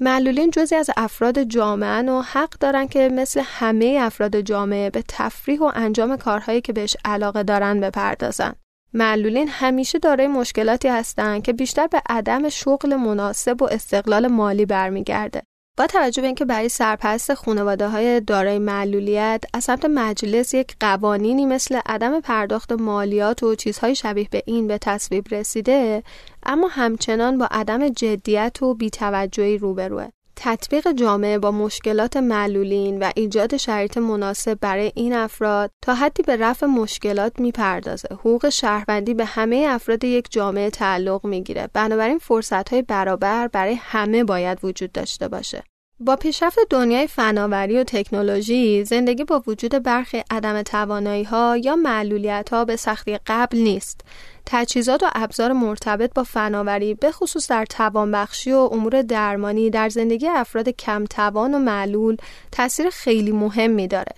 معلولین 0.00 0.50
جزی 0.50 0.74
از 0.74 0.90
افراد 0.96 1.42
جامعه 1.42 2.02
و 2.02 2.20
حق 2.20 2.50
دارن 2.60 2.88
که 2.88 3.08
مثل 3.08 3.42
همه 3.44 3.98
افراد 4.00 4.40
جامعه 4.40 4.90
به 4.90 5.04
تفریح 5.08 5.60
و 5.60 5.70
انجام 5.74 6.16
کارهایی 6.16 6.60
که 6.60 6.72
بهش 6.72 6.96
علاقه 7.04 7.42
دارن 7.42 7.80
بپردازن. 7.80 8.54
معلولین 8.94 9.48
همیشه 9.48 9.98
دارای 9.98 10.26
مشکلاتی 10.26 10.88
هستند 10.88 11.42
که 11.42 11.52
بیشتر 11.52 11.86
به 11.86 12.02
عدم 12.08 12.48
شغل 12.48 12.96
مناسب 12.96 13.62
و 13.62 13.64
استقلال 13.64 14.26
مالی 14.26 14.66
برمیگرده. 14.66 15.42
با 15.76 15.86
توجه 15.86 16.22
به 16.22 16.26
اینکه 16.26 16.44
برای 16.44 16.68
سرپرست 16.68 17.34
خانواده 17.34 17.88
های 17.88 18.20
دارای 18.20 18.58
معلولیت 18.58 19.44
از 19.54 19.64
سمت 19.64 19.84
مجلس 19.84 20.54
یک 20.54 20.76
قوانینی 20.80 21.46
مثل 21.46 21.80
عدم 21.86 22.20
پرداخت 22.20 22.72
مالیات 22.72 23.42
و 23.42 23.54
چیزهای 23.54 23.94
شبیه 23.94 24.28
به 24.30 24.42
این 24.46 24.66
به 24.66 24.78
تصویب 24.78 25.26
رسیده 25.30 26.02
اما 26.42 26.68
همچنان 26.68 27.38
با 27.38 27.48
عدم 27.50 27.88
جدیت 27.88 28.62
و 28.62 28.74
بیتوجهی 28.74 29.58
روبروه 29.58 30.08
تطبیق 30.36 30.92
جامعه 30.92 31.38
با 31.38 31.50
مشکلات 31.50 32.16
معلولین 32.16 32.98
و 32.98 33.10
ایجاد 33.16 33.56
شرایط 33.56 33.98
مناسب 33.98 34.58
برای 34.60 34.92
این 34.94 35.12
افراد 35.12 35.70
تا 35.82 35.94
حدی 35.94 36.22
به 36.22 36.36
رفع 36.36 36.66
مشکلات 36.66 37.40
می‌پردازه. 37.40 38.08
حقوق 38.14 38.48
شهروندی 38.48 39.14
به 39.14 39.24
همه 39.24 39.66
افراد 39.68 40.04
یک 40.04 40.26
جامعه 40.30 40.70
تعلق 40.70 41.26
می‌گیره. 41.26 41.68
بنابراین 41.72 42.18
فرصت 42.18 42.68
های 42.68 42.82
برابر 42.82 43.48
برای 43.48 43.74
همه 43.74 44.24
باید 44.24 44.58
وجود 44.64 44.92
داشته 44.92 45.28
باشه. 45.28 45.62
با 46.04 46.16
پیشرفت 46.16 46.58
دنیای 46.70 47.06
فناوری 47.06 47.78
و 47.78 47.84
تکنولوژی 47.84 48.84
زندگی 48.84 49.24
با 49.24 49.42
وجود 49.46 49.82
برخی 49.82 50.22
عدم 50.30 50.62
توانایی 50.62 51.24
ها 51.24 51.56
یا 51.56 51.76
معلولیت 51.76 52.48
ها 52.52 52.64
به 52.64 52.76
سختی 52.76 53.18
قبل 53.26 53.58
نیست. 53.58 54.00
تجهیزات 54.46 55.02
و 55.02 55.06
ابزار 55.14 55.52
مرتبط 55.52 56.14
با 56.14 56.22
فناوری 56.24 56.94
به 56.94 57.12
خصوص 57.12 57.50
در 57.50 57.64
توانبخشی 57.64 58.52
و 58.52 58.68
امور 58.72 59.02
درمانی 59.02 59.70
در 59.70 59.88
زندگی 59.88 60.28
افراد 60.28 60.68
کم 60.68 61.04
توان 61.04 61.54
و 61.54 61.58
معلول 61.58 62.16
تاثیر 62.52 62.90
خیلی 62.90 63.32
مهمی 63.32 63.88
داره 63.88 64.12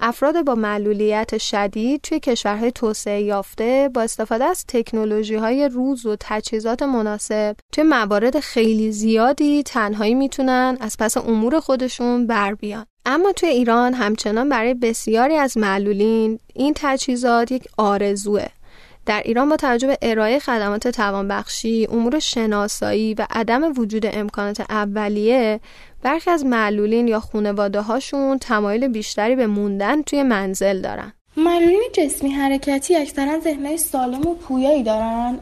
افراد 0.00 0.44
با 0.44 0.54
معلولیت 0.54 1.38
شدید 1.38 2.00
توی 2.00 2.20
کشورهای 2.20 2.72
توسعه 2.72 3.22
یافته 3.22 3.90
با 3.94 4.02
استفاده 4.02 4.44
از 4.44 4.64
تکنولوژی 4.68 5.34
های 5.34 5.68
روز 5.68 6.06
و 6.06 6.16
تجهیزات 6.20 6.82
مناسب 6.82 7.56
توی 7.72 7.84
موارد 7.84 8.40
خیلی 8.40 8.92
زیادی 8.92 9.62
تنهایی 9.62 10.14
می‌تونن 10.14 10.76
از 10.80 10.96
پس 10.98 11.16
امور 11.16 11.60
خودشون 11.60 12.26
بر 12.26 12.54
بیان. 12.54 12.86
اما 13.06 13.32
توی 13.32 13.48
ایران 13.48 13.94
همچنان 13.94 14.48
برای 14.48 14.74
بسیاری 14.74 15.34
از 15.34 15.58
معلولین 15.58 16.38
این 16.54 16.72
تجهیزات 16.76 17.52
یک 17.52 17.68
آرزوه 17.76 18.46
در 19.08 19.22
ایران 19.24 19.48
با 19.48 19.56
توجه 19.56 19.86
به 19.86 19.98
ارائه 20.02 20.38
خدمات 20.38 20.88
توانبخشی، 20.88 21.88
امور 21.90 22.18
شناسایی 22.18 23.14
و 23.14 23.26
عدم 23.30 23.72
وجود 23.76 24.06
امکانات 24.06 24.60
اولیه 24.60 25.60
برخی 26.02 26.30
از 26.30 26.44
معلولین 26.44 27.08
یا 27.08 27.20
خانواده 27.20 27.80
هاشون 27.80 28.38
تمایل 28.38 28.88
بیشتری 28.88 29.36
به 29.36 29.46
موندن 29.46 30.02
توی 30.02 30.22
منزل 30.22 30.80
دارن. 30.80 31.12
معلولین 31.38 31.88
جسمی 31.92 32.30
حرکتی 32.30 32.96
اکثرا 32.96 33.40
ذهنهای 33.40 33.76
سالم 33.76 34.26
و 34.26 34.34
پویایی 34.34 34.82
دارن 34.82 35.38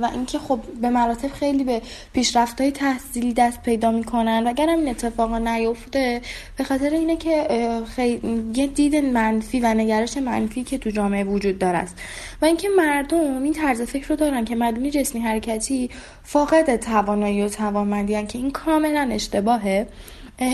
و 0.00 0.08
اینکه 0.12 0.38
خب 0.38 0.60
به 0.80 0.88
مراتب 0.88 1.28
خیلی 1.28 1.64
به 1.64 1.82
پیشرفت 2.12 2.60
های 2.60 2.70
تحصیلی 2.70 3.32
دست 3.32 3.62
پیدا 3.62 3.90
می‌کنن. 3.90 4.46
و 4.46 4.48
اگر 4.48 4.68
این 4.68 4.88
اتفاقا 4.88 5.38
نیفته 5.38 6.20
به 6.56 6.64
خاطر 6.64 6.90
اینه 6.90 7.16
که 7.16 7.46
خیلی 7.96 8.44
یه 8.54 8.66
دید 8.66 8.96
منفی 8.96 9.60
و 9.60 9.74
نگرش 9.74 10.16
منفی 10.16 10.64
که 10.64 10.78
تو 10.78 10.90
جامعه 10.90 11.24
وجود 11.24 11.58
داره 11.58 11.78
است. 11.78 11.96
و 12.42 12.44
اینکه 12.44 12.68
مردم 12.76 13.42
این 13.42 13.52
طرز 13.52 13.82
فکر 13.82 14.08
رو 14.08 14.16
دارن 14.16 14.44
که 14.44 14.54
معلولین 14.54 14.90
جسمی 14.90 15.20
حرکتی 15.20 15.90
فاقد 16.22 16.76
توانایی 16.76 17.42
و 17.42 17.48
توانمندی 17.48 18.26
که 18.26 18.38
این 18.38 18.50
کاملا 18.50 19.08
اشتباهه. 19.12 19.86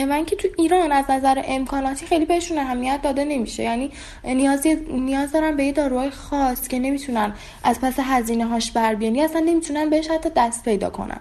من 0.04 0.24
که 0.24 0.36
تو 0.36 0.48
ایران 0.58 0.92
از 0.92 1.04
نظر 1.08 1.42
امکاناتی 1.44 2.06
خیلی 2.06 2.24
بهشون 2.24 2.58
اهمیت 2.58 3.00
داده 3.02 3.24
نمیشه. 3.24 3.62
یعنی 3.62 3.90
نیاز 4.24 4.66
نیاز 4.90 5.32
دارن 5.32 5.56
به 5.56 5.64
یه 5.64 5.72
داروهای 5.72 6.10
خاص 6.10 6.68
که 6.68 6.78
نمی‌تونن 6.78 7.32
از 7.64 7.80
پس 7.80 7.94
هزینه 7.98 8.46
هاش 8.46 8.72
بر 8.72 8.94
بیان. 8.94 9.14
یا 9.14 9.24
اصلا 9.24 9.40
نمی‌تونن 9.40 9.90
بهش 9.90 10.08
حتی 10.10 10.28
دست 10.36 10.64
پیدا 10.64 10.90
کنن. 10.90 11.20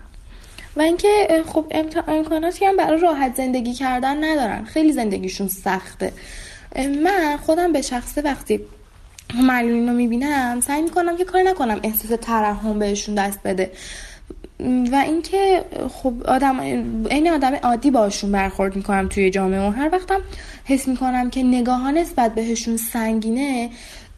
و 0.75 0.81
اینکه 0.81 1.43
خب 1.47 1.65
امکاناتی 2.07 2.65
هم 2.65 2.77
برای 2.77 2.99
راحت 2.99 3.35
زندگی 3.35 3.73
کردن 3.73 4.23
ندارن. 4.23 4.65
خیلی 4.65 4.91
زندگیشون 4.91 5.47
سخته. 5.47 6.13
من 7.03 7.37
خودم 7.45 7.71
به 7.71 7.81
شخصه 7.81 8.21
وقتی 8.21 8.59
معلولین 9.43 9.89
رو 9.89 9.95
می‌بینم 9.95 10.61
سعی 10.61 10.81
می‌کنم 10.81 11.17
که 11.17 11.25
کار 11.25 11.41
نکنم 11.43 11.79
احساس 11.83 12.19
ترحم 12.21 12.79
بهشون 12.79 13.15
دست 13.15 13.39
بده. 13.43 13.71
و 14.91 14.95
اینکه 15.05 15.63
خب 15.89 16.13
آدم 16.25 16.59
این 16.59 17.29
آدم 17.29 17.55
عادی 17.55 17.91
باشون 17.91 18.31
برخورد 18.31 18.75
می‌کنم 18.75 19.07
توی 19.07 19.29
جامعه 19.29 19.67
و 19.67 19.71
هر 19.71 19.89
وقتم 19.93 20.21
حس 20.65 20.87
می‌کنم 20.87 21.29
که 21.29 21.43
نگاه 21.43 21.79
ها 21.79 21.91
نسبت 21.91 22.35
بهشون 22.35 22.77
سنگینه 22.77 23.69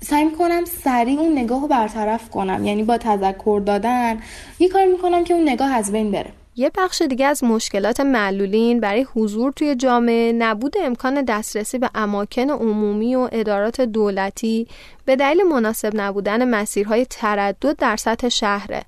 سعی 0.01 0.23
می‌کنم 0.23 0.65
سریع 0.83 1.19
اون 1.19 1.37
نگاه 1.37 1.61
رو 1.61 1.67
برطرف 1.67 2.29
کنم. 2.29 2.65
یعنی 2.65 2.83
با 2.83 2.97
تذکر 2.97 3.61
دادن 3.65 4.19
یه 4.59 4.69
کار 4.69 4.85
می‌کنم 4.85 5.23
که 5.23 5.33
اون 5.33 5.49
نگاه 5.49 5.73
از 5.73 5.91
بین 5.91 6.11
بره. 6.11 6.31
یه 6.55 6.71
بخش 6.77 7.01
دیگه 7.01 7.25
از 7.25 7.43
مشکلات 7.43 7.99
معلولین 7.99 8.79
برای 8.79 9.05
حضور 9.15 9.51
توی 9.51 9.75
جامعه 9.75 10.31
نبود 10.31 10.75
امکان 10.83 11.21
دسترسی 11.21 11.77
به 11.77 11.89
اماکن 11.95 12.49
عمومی 12.49 13.15
و 13.15 13.29
ادارات 13.31 13.81
دولتی 13.81 14.67
به 15.05 15.15
دلیل 15.15 15.43
مناسب 15.43 15.91
نبودن 15.95 16.49
مسیرهای 16.49 17.05
تردد 17.05 17.75
در 17.77 17.95
سطح 17.95 18.29
شهره. 18.29 18.81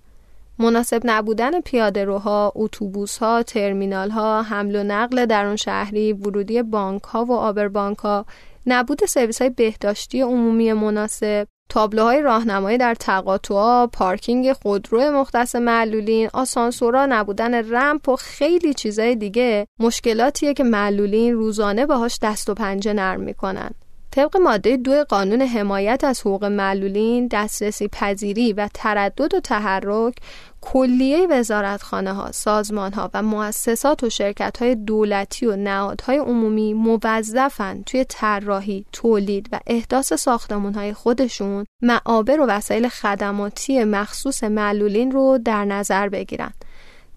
مناسب 0.61 1.01
نبودن 1.05 1.61
پیاده 1.61 2.05
روها، 2.05 2.51
اتوبوس 2.55 3.17
ها، 3.17 3.43
ترمینال 3.43 4.09
ها، 4.09 4.41
حمل 4.41 4.75
و 4.75 4.83
نقل 4.83 5.25
درون 5.25 5.55
شهری، 5.55 6.13
ورودی 6.13 6.61
بانک 6.61 7.03
ها 7.03 7.25
و 7.25 7.31
آبر 7.31 7.67
بانک 7.67 7.97
ها، 7.97 8.25
نبود 8.65 9.05
سرویس 9.05 9.41
های 9.41 9.49
بهداشتی 9.49 10.21
عمومی 10.21 10.73
مناسب، 10.73 11.47
تابلوهای 11.69 12.21
راهنمایی 12.21 12.77
در 12.77 12.95
تقاطعها، 12.95 13.89
پارکینگ 13.93 14.53
خودرو 14.53 15.11
مختص 15.11 15.55
معلولین، 15.55 16.29
آسانسورا، 16.33 17.05
نبودن 17.05 17.53
رمپ 17.73 18.09
و 18.09 18.15
خیلی 18.15 18.73
چیزای 18.73 19.15
دیگه 19.15 19.67
مشکلاتیه 19.79 20.53
که 20.53 20.63
معلولین 20.63 21.33
روزانه 21.33 21.85
باهاش 21.85 22.19
دست 22.21 22.49
و 22.49 22.53
پنجه 22.53 22.93
نرم 22.93 23.21
می‌کنن. 23.21 23.71
طبق 24.11 24.37
ماده 24.37 24.77
دو 24.77 25.03
قانون 25.09 25.41
حمایت 25.41 26.03
از 26.03 26.21
حقوق 26.21 26.43
معلولین 26.45 27.27
دسترسی 27.31 27.87
پذیری 27.87 28.53
و 28.53 28.69
تردد 28.73 29.33
و 29.33 29.39
تحرک 29.39 30.15
کلیه 30.61 31.27
وزارتخانه 31.27 32.13
ها، 32.13 32.31
سازمان 32.31 32.93
ها 32.93 33.09
و 33.13 33.23
مؤسسات 33.23 34.03
و 34.03 34.09
شرکت 34.09 34.57
های 34.57 34.75
دولتی 34.75 35.45
و 35.45 35.55
نهادهای 35.55 36.17
عمومی 36.17 36.73
موظفن 36.73 37.83
توی 37.83 38.05
طراحی، 38.09 38.85
تولید 38.91 39.49
و 39.51 39.59
احداث 39.67 40.13
ساختمون 40.13 40.73
های 40.73 40.93
خودشون 40.93 41.65
معابر 41.81 42.39
و 42.39 42.45
وسایل 42.45 42.87
خدماتی 42.87 43.83
مخصوص 43.83 44.43
معلولین 44.43 45.11
رو 45.11 45.37
در 45.45 45.65
نظر 45.65 46.09
بگیرن. 46.09 46.53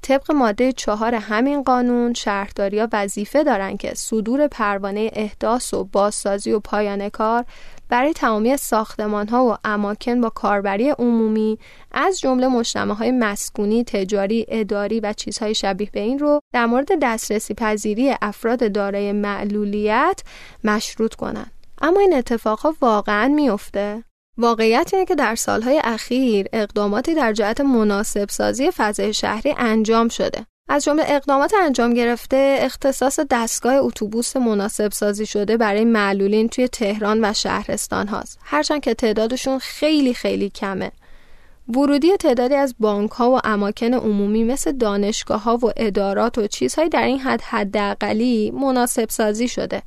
طبق 0.04 0.32
ماده 0.32 0.72
چهار 0.72 1.14
همین 1.14 1.62
قانون 1.62 2.14
شهرداریا 2.14 2.88
وظیفه 2.92 3.44
دارن 3.44 3.76
که 3.76 3.94
صدور 3.94 4.48
پروانه 4.48 5.10
احداث 5.12 5.74
و 5.74 5.84
بازسازی 5.84 6.52
و 6.52 6.60
پایان 6.60 7.08
کار 7.08 7.44
برای 7.88 8.12
تمامی 8.12 8.56
ساختمان 8.56 9.28
ها 9.28 9.44
و 9.44 9.56
اماکن 9.64 10.20
با 10.20 10.30
کاربری 10.30 10.90
عمومی 10.90 11.58
از 11.92 12.20
جمله 12.20 12.48
مجتمع 12.48 12.94
های 12.94 13.10
مسکونی، 13.10 13.84
تجاری، 13.84 14.46
اداری 14.48 15.00
و 15.00 15.12
چیزهای 15.12 15.54
شبیه 15.54 15.90
به 15.92 16.00
این 16.00 16.18
رو 16.18 16.40
در 16.52 16.66
مورد 16.66 16.88
دسترسی 17.02 17.54
پذیری 17.54 18.14
افراد 18.22 18.72
دارای 18.72 19.12
معلولیت 19.12 20.22
مشروط 20.64 21.14
کنند. 21.14 21.50
اما 21.82 22.00
این 22.00 22.14
اتفاقها 22.14 22.74
واقعا 22.80 23.28
میفته؟ 23.28 24.04
واقعیت 24.38 24.90
اینه 24.94 25.06
که 25.06 25.14
در 25.14 25.34
سالهای 25.34 25.80
اخیر 25.84 26.46
اقداماتی 26.52 27.14
در 27.14 27.32
جهت 27.32 27.60
مناسب 27.60 28.28
سازی 28.28 28.70
فضای 28.70 29.14
شهری 29.14 29.54
انجام 29.58 30.08
شده. 30.08 30.46
از 30.68 30.84
جمله 30.84 31.04
اقدامات 31.06 31.54
انجام 31.62 31.94
گرفته 31.94 32.58
اختصاص 32.60 33.20
دستگاه 33.30 33.74
اتوبوس 33.74 34.36
مناسب 34.36 34.92
سازی 34.92 35.26
شده 35.26 35.56
برای 35.56 35.84
معلولین 35.84 36.48
توی 36.48 36.68
تهران 36.68 37.24
و 37.24 37.32
شهرستان 37.32 38.08
هاست. 38.08 38.38
هرچند 38.42 38.80
که 38.80 38.94
تعدادشون 38.94 39.58
خیلی 39.58 40.14
خیلی 40.14 40.50
کمه. 40.50 40.92
ورودی 41.68 42.16
تعدادی 42.16 42.54
از 42.54 42.74
بانک 42.78 43.10
ها 43.10 43.30
و 43.30 43.40
اماکن 43.44 43.94
عمومی 43.94 44.44
مثل 44.44 44.72
دانشگاه 44.72 45.42
ها 45.42 45.56
و 45.56 45.72
ادارات 45.76 46.38
و 46.38 46.46
چیزهایی 46.46 46.88
در 46.88 47.04
این 47.04 47.18
حد 47.18 47.42
حداقلی 47.42 48.50
مناسب 48.50 49.08
سازی 49.08 49.48
شده. 49.48 49.82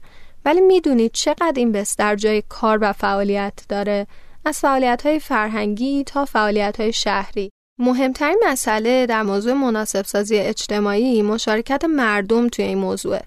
ولی 0.45 0.61
می‌دونید 0.61 1.11
چقدر 1.11 1.53
این 1.55 1.71
بستر 1.71 2.15
جای 2.15 2.43
کار 2.49 2.77
و 2.81 2.93
فعالیت 2.93 3.53
داره؟ 3.69 4.07
از 4.47 4.59
فعالیت 4.59 5.05
های 5.05 5.19
فرهنگی 5.19 6.03
تا 6.03 6.25
فعالیت 6.25 6.79
های 6.79 6.93
شهری. 6.93 7.51
مهمترین 7.79 8.43
مسئله 8.47 9.05
در 9.05 9.23
موضوع 9.23 9.53
مناسب 9.53 10.05
سازی 10.05 10.37
اجتماعی 10.37 11.21
مشارکت 11.21 11.85
مردم 11.85 12.47
توی 12.47 12.65
این 12.65 12.77
موضوع 12.77 13.19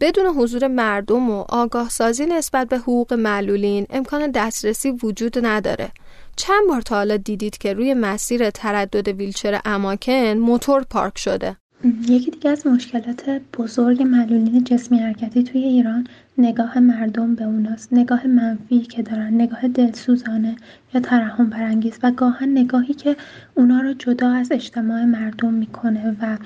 بدون 0.00 0.26
حضور 0.26 0.66
مردم 0.66 1.30
و 1.30 1.44
آگاه 1.48 1.88
سازی 1.88 2.26
نسبت 2.26 2.68
به 2.68 2.78
حقوق 2.78 3.12
معلولین 3.12 3.86
امکان 3.90 4.30
دسترسی 4.30 4.90
وجود 4.90 5.46
نداره. 5.46 5.92
چند 6.36 6.68
بار 6.68 6.80
تا 6.80 6.94
حالا 6.94 7.16
دیدید 7.16 7.58
که 7.58 7.72
روی 7.72 7.94
مسیر 7.94 8.50
تردد 8.50 9.08
ویلچر 9.08 9.60
اماکن 9.64 10.32
موتور 10.32 10.82
پارک 10.82 11.18
شده. 11.18 11.56
یکی 11.84 12.30
دیگه 12.30 12.50
از 12.50 12.66
مشکلات 12.66 13.40
بزرگ 13.58 14.02
معلولین 14.02 14.64
جسمی 14.64 14.98
حرکتی 14.98 15.42
توی 15.42 15.64
ایران 15.64 16.06
نگاه 16.38 16.78
مردم 16.78 17.34
به 17.34 17.44
اوناست. 17.44 17.92
نگاه 17.92 18.26
منفی 18.26 18.80
که 18.80 19.02
دارن 19.02 19.34
نگاه 19.34 19.68
دلسوزانه 19.68 20.56
یا 20.94 21.00
ترحم 21.00 21.50
برانگیز 21.50 21.98
و 22.02 22.10
گاهن 22.10 22.48
نگاهی 22.58 22.94
که 22.94 23.16
اونا 23.54 23.80
رو 23.80 23.92
جدا 23.92 24.30
از 24.30 24.52
اجتماع 24.52 25.04
مردم 25.04 25.52
می‌کنه 25.54 26.16
و 26.22 26.36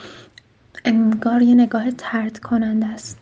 انگار 0.85 1.43
یه 1.43 1.55
نگاه 1.55 1.91
ترد 1.91 2.39
کننده 2.39 2.87
است. 2.87 3.19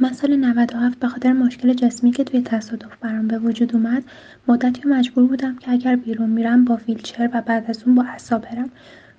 من 0.00 0.12
سال 0.12 0.36
97 0.36 0.98
به 0.98 1.08
خاطر 1.08 1.32
مشکل 1.32 1.74
جسمی 1.74 2.10
که 2.10 2.24
توی 2.24 2.42
تصادف 2.42 2.96
برام 3.00 3.28
به 3.28 3.38
وجود 3.38 3.74
اومد 3.74 4.04
مدتی 4.48 4.88
مجبور 4.88 5.26
بودم 5.26 5.56
که 5.56 5.70
اگر 5.70 5.96
بیرون 5.96 6.30
میرم 6.30 6.64
با 6.64 6.78
ویلچر 6.88 7.30
و 7.34 7.42
بعد 7.42 7.64
از 7.68 7.82
اون 7.86 7.94
با 7.94 8.04
عصا 8.08 8.38
برم. 8.38 8.70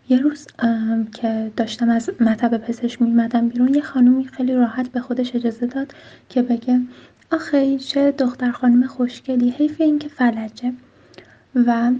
یه 0.10 0.20
روز 0.20 0.48
که 1.14 1.52
داشتم 1.56 1.90
از 1.90 2.10
مطب 2.20 2.58
پزشک 2.58 3.02
میمدم 3.02 3.50
بیرون 3.50 3.74
یه 3.74 3.82
خانومی 3.82 4.28
خیلی 4.28 4.54
راحت 4.54 4.88
به 4.88 5.00
خودش 5.00 5.36
اجازه 5.36 5.66
داد 5.66 5.94
که 6.30 6.42
بگه 6.42 6.82
آخه 7.32 7.78
چه 7.78 8.12
دختر 8.12 8.52
خانم 8.52 8.88
خوشگلی 8.88 9.50
حیف 9.50 9.82
این 9.82 10.00
که 10.00 10.08
فلجه. 10.08 10.74
و 11.56 11.92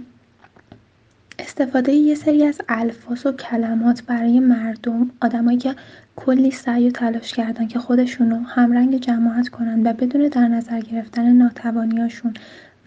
استفاده 1.38 1.92
یه 1.92 2.14
سری 2.14 2.44
از 2.44 2.60
الفاظ 2.68 3.26
و 3.26 3.32
کلمات 3.32 4.02
برای 4.02 4.40
مردم 4.40 5.10
آدمایی 5.20 5.58
که 5.58 5.74
کلی 6.16 6.50
سعی 6.50 6.88
و 6.88 6.90
تلاش 6.90 7.34
کردن 7.34 7.66
که 7.66 7.78
خودشونو 7.78 8.42
همرنگ 8.42 9.00
جماعت 9.00 9.48
کنن 9.48 9.86
و 9.86 9.92
بدون 9.92 10.28
در 10.28 10.48
نظر 10.48 10.80
گرفتن 10.80 11.32
ناتوانیاشون 11.32 12.34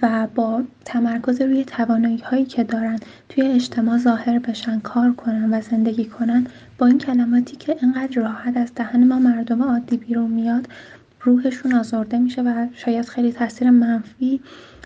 و 0.02 0.28
با 0.36 0.64
تمرکز 0.86 1.42
روی 1.42 1.66
توانایی 1.66 2.18
هایی 2.18 2.46
که 2.46 2.64
دارن 2.64 3.00
توی 3.30 3.44
اجتماع 3.48 3.98
ظاهر 3.98 4.40
بشن 4.40 4.80
کار 4.80 5.14
کنن 5.14 5.54
و 5.54 5.62
زندگی 5.62 6.06
کنن 6.06 6.48
با 6.78 6.88
این 6.88 6.98
کلماتی 6.98 7.56
که 7.56 7.78
اینقدر 7.82 8.22
راحت 8.22 8.58
از 8.58 8.72
دهن 8.76 9.08
ما 9.08 9.20
مردم 9.20 9.64
عادی 9.64 9.98
بیرون 9.98 10.32
میاد 10.32 10.68
روحشون 11.22 11.74
آزرده 11.74 12.20
میشه 12.20 12.42
و 12.42 12.68
شاید 12.74 13.06
خیلی 13.06 13.32
تاثیر 13.32 13.70
منفی 13.70 14.42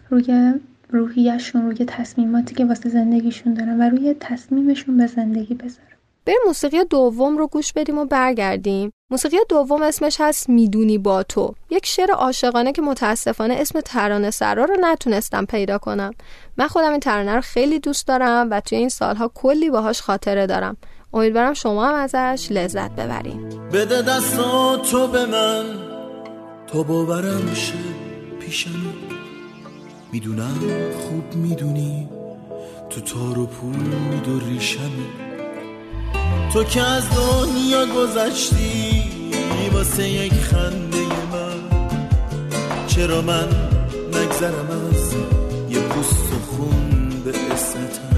روی 0.10 0.54
روحیشون 0.90 1.62
روی 1.62 1.86
تصمیماتی 1.88 2.56
که 2.56 2.66
واسه 2.66 2.90
زندگیشون 2.90 3.54
دارن 3.54 3.82
و 3.82 3.90
روی 3.90 4.16
تصمیمشون 4.20 4.98
به 4.98 5.08
زندگی 5.08 5.54
بذاره 5.54 5.96
بریم 6.26 6.40
موسیقی 6.48 6.84
دوم 6.84 7.38
رو 7.38 7.48
گوش 7.48 7.74
بدیم 7.74 7.98
و 7.98 8.06
برگردیم. 8.06 8.92
موسیقی 9.12 9.38
دوم 9.50 9.82
اسمش 9.82 10.18
هست 10.20 10.50
می‌دونی 10.50 10.98
با 10.98 11.24
تو. 11.24 11.56
یک 11.70 11.86
شعر 11.86 12.12
عاشقانه 12.12 12.72
که 12.72 12.82
متاسفانه 12.82 13.54
اسم 13.54 13.82
ترانه 13.82 14.32
سرا 14.32 14.66
رو 14.66 14.76
نتونستم 14.82 15.46
پیدا 15.46 15.78
کنم. 15.78 16.12
من 16.58 16.68
خودم 16.68 16.92
این 16.92 17.00
ترانه 17.00 17.36
رو 17.36 17.42
خیلی 17.42 17.80
دوست 17.80 18.08
دارم 18.08 18.48
و 18.52 18.60
توی 18.60 18.78
این 18.78 18.90
سالها 18.90 19.32
کلی 19.34 19.70
باهاش 19.70 20.02
خاطره 20.02 20.48
دارم. 20.48 20.78
امیدوارم 21.14 21.54
شما 21.54 21.86
هم 21.86 21.94
ازش 21.96 22.48
لذت 22.52 22.92
ببرین. 22.92 23.50
بده 23.74 24.02
دست 24.02 24.38
تو 24.92 25.08
به 25.08 25.26
من. 25.26 25.66
تو 26.68 26.84
باورم 26.84 27.54
شه 27.54 27.74
پیشم. 28.40 28.94
می‌دونم 30.12 30.60
خوب 30.92 31.36
می‌دونی. 31.36 32.10
تو 32.90 33.02
تار 33.02 33.40
و 33.40 33.46
پود 33.46 34.28
و 34.28 34.40
ریشمی 34.40 35.08
تو 36.54 36.64
که 36.64 36.82
از 36.82 37.04
دنیا 37.10 37.86
گذشتی 37.86 39.04
واسه 39.74 40.10
یک 40.10 40.34
خنده 40.34 40.98
من. 41.32 41.80
چرا 42.88 43.22
من 43.22 43.48
نگذرم 44.08 44.70
از 44.92 45.14
یه 45.70 45.80
پوست 45.80 46.34
و 46.34 46.56
خون 46.56 47.10
به 47.26 47.30
اسمتم 47.30 48.16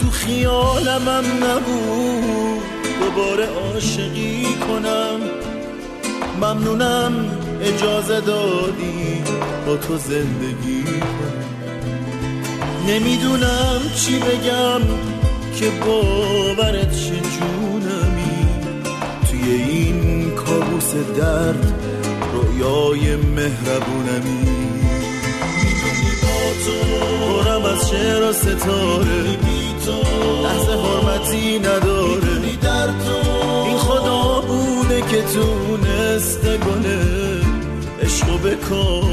تو 0.00 0.10
خیالمم 0.10 1.24
نبود 1.44 2.62
دوباره 3.00 3.46
عاشقی 3.46 4.46
کنم. 4.68 5.20
ممنونم 6.40 7.12
اجازه 7.62 8.20
دادی 8.20 9.22
با 9.66 9.76
تو 9.76 9.96
زندگی 9.96 10.84
کنم. 10.84 11.46
نمی‌دونم 12.88 13.80
چی 13.94 14.18
بگم. 14.18 14.80
که 15.56 15.70
باورت 15.70 16.96
شه 16.96 17.20
جونمی. 17.20 18.46
توی 19.30 19.52
این 19.52 20.30
کابوس 20.30 20.94
درد 21.18 21.74
رویای 22.32 23.16
مهربونمی. 23.16 24.46
برم 27.44 27.64
از 27.64 27.90
شعر 27.90 28.22
و 28.22 28.32
ستاره. 28.32 29.22
لحظه 30.42 30.72
حرمتی 30.72 31.58
نداره. 31.58 32.36
این 33.66 33.78
خدا 33.78 34.40
بوده 34.40 35.00
که 35.00 35.22
تونسته 35.22 36.56
گله 36.56 37.00
عشق 38.02 38.34
و 38.34 38.38
بکار 38.38 39.05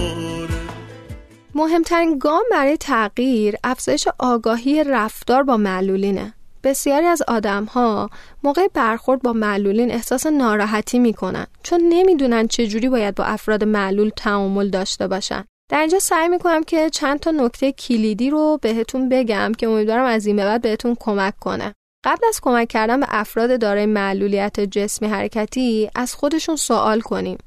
مهمترین 1.55 2.17
گام 2.17 2.43
برای 2.51 2.77
تغییر 2.77 3.55
افزایش 3.63 4.07
آگاهی 4.19 4.83
رفتار 4.83 5.43
با 5.43 5.57
معلولینه. 5.57 6.33
بسیاری 6.63 7.05
از 7.05 7.21
آدم 7.27 7.65
ها 7.65 8.09
موقع 8.43 8.67
برخورد 8.73 9.21
با 9.21 9.33
معلولین 9.33 9.91
احساس 9.91 10.25
ناراحتی 10.25 10.99
می‌کنن 10.99 11.47
چون 11.63 11.81
نمی‌دونن 11.89 12.47
چجوری 12.47 12.89
باید 12.89 13.15
با 13.15 13.23
افراد 13.23 13.63
معلول 13.63 14.09
تعامل 14.09 14.69
داشته 14.69 15.07
باشن. 15.07 15.43
در 15.71 15.79
اینجا 15.79 15.99
سعی 15.99 16.27
می‌کنم 16.27 16.63
که 16.63 16.89
چند 16.89 17.19
تا 17.19 17.31
نکته 17.31 17.71
کلیدی 17.71 18.29
رو 18.29 18.59
بهتون 18.61 19.09
بگم 19.09 19.51
که 19.57 19.67
امیدوارم 19.67 20.05
از 20.05 20.25
این 20.25 20.35
به 20.35 20.45
بعد 20.45 20.61
بهتون 20.61 20.95
کمک 20.99 21.39
کنه. 21.39 21.73
قبل 22.05 22.27
از 22.27 22.39
کمک 22.41 22.67
کردن 22.67 22.99
به 22.99 23.05
افراد 23.09 23.59
دارای 23.59 23.85
معلولیت 23.85 24.59
جسمی 24.59 25.07
حرکتی 25.07 25.89
از 25.95 26.15
خودشون 26.15 26.55
سوال 26.55 27.01
کنیم. 27.01 27.37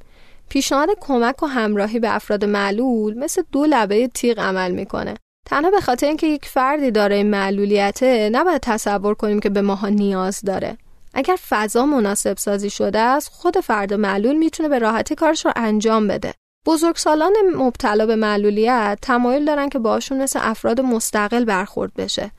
پیشنهاد 0.49 0.89
کمک 1.01 1.43
و 1.43 1.47
همراهی 1.47 1.99
به 1.99 2.15
افراد 2.15 2.45
معلول 2.45 3.19
مثل 3.19 3.43
دو 3.53 3.65
لبه 3.65 4.09
تیغ 4.09 4.39
عمل 4.41 4.71
می‌کنه. 4.71 5.15
تنها 5.47 5.71
به 5.71 5.81
خاطر 5.81 6.07
اینکه 6.07 6.27
یک 6.27 6.45
فردی 6.45 6.91
دارای 6.91 7.23
معلولیته 7.23 8.31
نباید 8.33 8.61
تصور 8.63 9.15
کنیم 9.15 9.41
که 9.41 9.49
به 9.49 9.61
ماها 9.61 9.89
نیاز 9.89 10.41
داره. 10.41 10.79
اگر 11.15 11.37
فضا 11.49 11.87
مناسب 11.87 12.37
سازی 12.37 12.71
شده 12.71 12.99
است، 12.99 13.29
خود 13.33 13.61
فرد 13.61 13.95
معلول 13.95 14.37
می‌تونه 14.37 14.69
به 14.69 14.79
راحتی 14.79 15.15
کارش 15.15 15.47
رو 15.47 15.53
انجام 15.57 16.09
بده. 16.09 16.35
بزرگسالان 16.67 17.33
مبتلا 17.57 18.07
به 18.07 18.17
معلولیت 18.17 18.99
تمایل 19.03 19.45
دارن 19.45 19.69
که 19.69 19.79
باشون 19.79 20.23
مثل 20.23 20.39
افراد 20.43 20.81
مستقل 20.81 21.45
برخورد 21.45 21.95
بشه. 21.95 22.31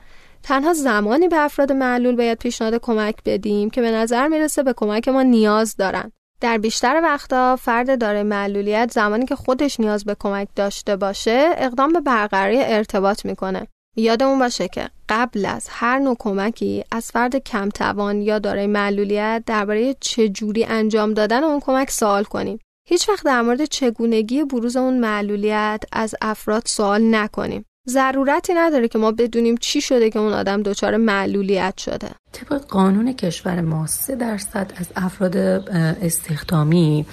تنها 0.42 0.72
زمانی 0.72 1.28
به 1.28 1.36
افراد 1.36 1.72
معلول 1.72 2.16
باید 2.16 2.38
پیشنهاد 2.38 2.74
کمک 2.74 3.14
بدیم 3.24 3.70
که 3.70 3.80
به 3.80 3.90
نظر 3.90 4.28
می‌رسه 4.28 4.62
به 4.62 4.72
کمک 4.72 5.08
ما 5.08 5.22
نیاز 5.22 5.76
دارن. 5.76 6.12
در 6.40 6.58
بیشتر 6.58 7.00
وقتا 7.04 7.56
فرد 7.56 8.00
داره 8.00 8.22
معلولیت 8.22 8.92
زمانی 8.92 9.26
که 9.26 9.36
خودش 9.36 9.80
نیاز 9.80 10.04
به 10.04 10.16
کمک 10.20 10.48
داشته 10.56 10.96
باشه 10.96 11.50
اقدام 11.56 11.92
به 11.92 12.00
برقراری 12.00 12.58
ارتباط 12.62 13.24
می‌کنه 13.24 13.66
یادمون 13.96 14.38
باشه 14.38 14.68
که 14.68 14.88
قبل 15.08 15.46
از 15.46 15.66
هر 15.70 15.98
نوع 15.98 16.16
کمکی 16.18 16.84
از 16.92 17.10
فرد 17.10 17.36
کمتوان 17.36 18.22
یا 18.22 18.38
دارای 18.38 18.66
معلولیت 18.66 19.42
درباره 19.46 19.94
چجوری 20.00 20.64
انجام 20.64 21.14
دادن 21.14 21.44
اون 21.44 21.60
کمک 21.60 21.90
سوال 21.90 22.24
کنیم. 22.24 22.58
هیچ 22.88 23.08
وقت 23.08 23.24
در 23.24 23.42
مورد 23.42 23.64
چگونگی 23.64 24.44
بروز 24.44 24.76
اون 24.76 24.98
معلولیت 24.98 25.84
از 25.92 26.14
افراد 26.22 26.62
سوال 26.66 27.14
نکنیم. 27.14 27.64
ضرورتی 27.88 28.54
نداره 28.54 28.88
که 28.88 28.98
ما 28.98 29.12
بدونیم 29.12 29.56
چی 29.56 29.80
شده 29.80 30.10
که 30.10 30.18
اون 30.18 30.32
آدم 30.32 30.62
دچار 30.62 30.96
معلولیت 30.96 31.78
شده. 31.78 32.08
طبق 32.32 32.66
قانون 32.66 33.12
کشور 33.12 33.60
ما 33.60 33.86
سه 33.86 34.16
درصد 34.16 34.72
از 34.76 34.86
افراد 34.96 35.36
استخدامی 35.36 37.06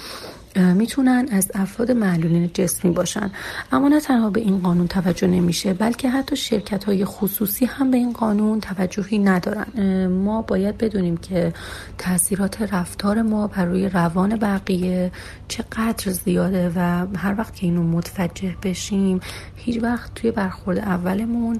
می‌تونن 0.55 1.27
از 1.31 1.51
افراد 1.55 1.91
معلولین 1.91 2.49
جسمی 2.53 2.91
باشن. 2.91 3.31
اما 3.71 3.87
نه 3.87 3.99
تنها 3.99 4.29
به 4.29 4.41
این 4.41 4.59
قانون 4.59 4.87
توجه 4.87 5.27
نمیشه 5.27 5.73
بلکه 5.73 6.09
حتی 6.09 6.35
شرکت 6.35 6.83
های 6.83 7.05
خصوصی 7.05 7.65
هم 7.65 7.91
به 7.91 7.97
این 7.97 8.13
قانون 8.13 8.59
توجهی 8.59 9.19
ندارن. 9.19 10.07
ما 10.07 10.41
باید 10.41 10.77
بدونیم 10.77 11.17
که 11.17 11.53
تاثیرات 11.97 12.61
رفتار 12.73 13.21
ما 13.21 13.47
بر 13.47 13.65
روی 13.65 13.89
روان 13.89 14.35
بقیه 14.35 15.11
چقدر 15.47 16.11
زیاده 16.11 16.71
و 16.75 17.05
هر 17.17 17.35
وقت 17.37 17.55
که 17.55 17.65
اینو 17.65 17.83
متوجه 17.83 18.55
بشیم 18.63 19.19
هیچ 19.55 19.83
وقت 19.83 20.13
توی 20.13 20.31
برخورد 20.31 20.77
اولمون 20.77 21.59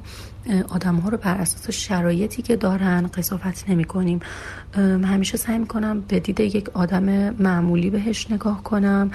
آدم 0.69 0.95
ها 0.95 1.10
رو 1.10 1.17
بر 1.17 1.38
اساس 1.38 1.71
شرایطی 1.71 2.41
که 2.41 2.55
دارن 2.55 3.10
قضاوت 3.13 3.63
نمی 3.69 3.84
کنیم 3.84 4.19
همیشه 5.03 5.38
سعی 5.38 5.58
می 5.58 5.67
کنم 5.67 6.01
به 6.01 6.19
دید 6.19 6.39
یک 6.39 6.69
آدم 6.73 7.03
معمولی 7.39 7.89
بهش 7.89 8.31
نگاه 8.31 8.63
کنم 8.63 9.12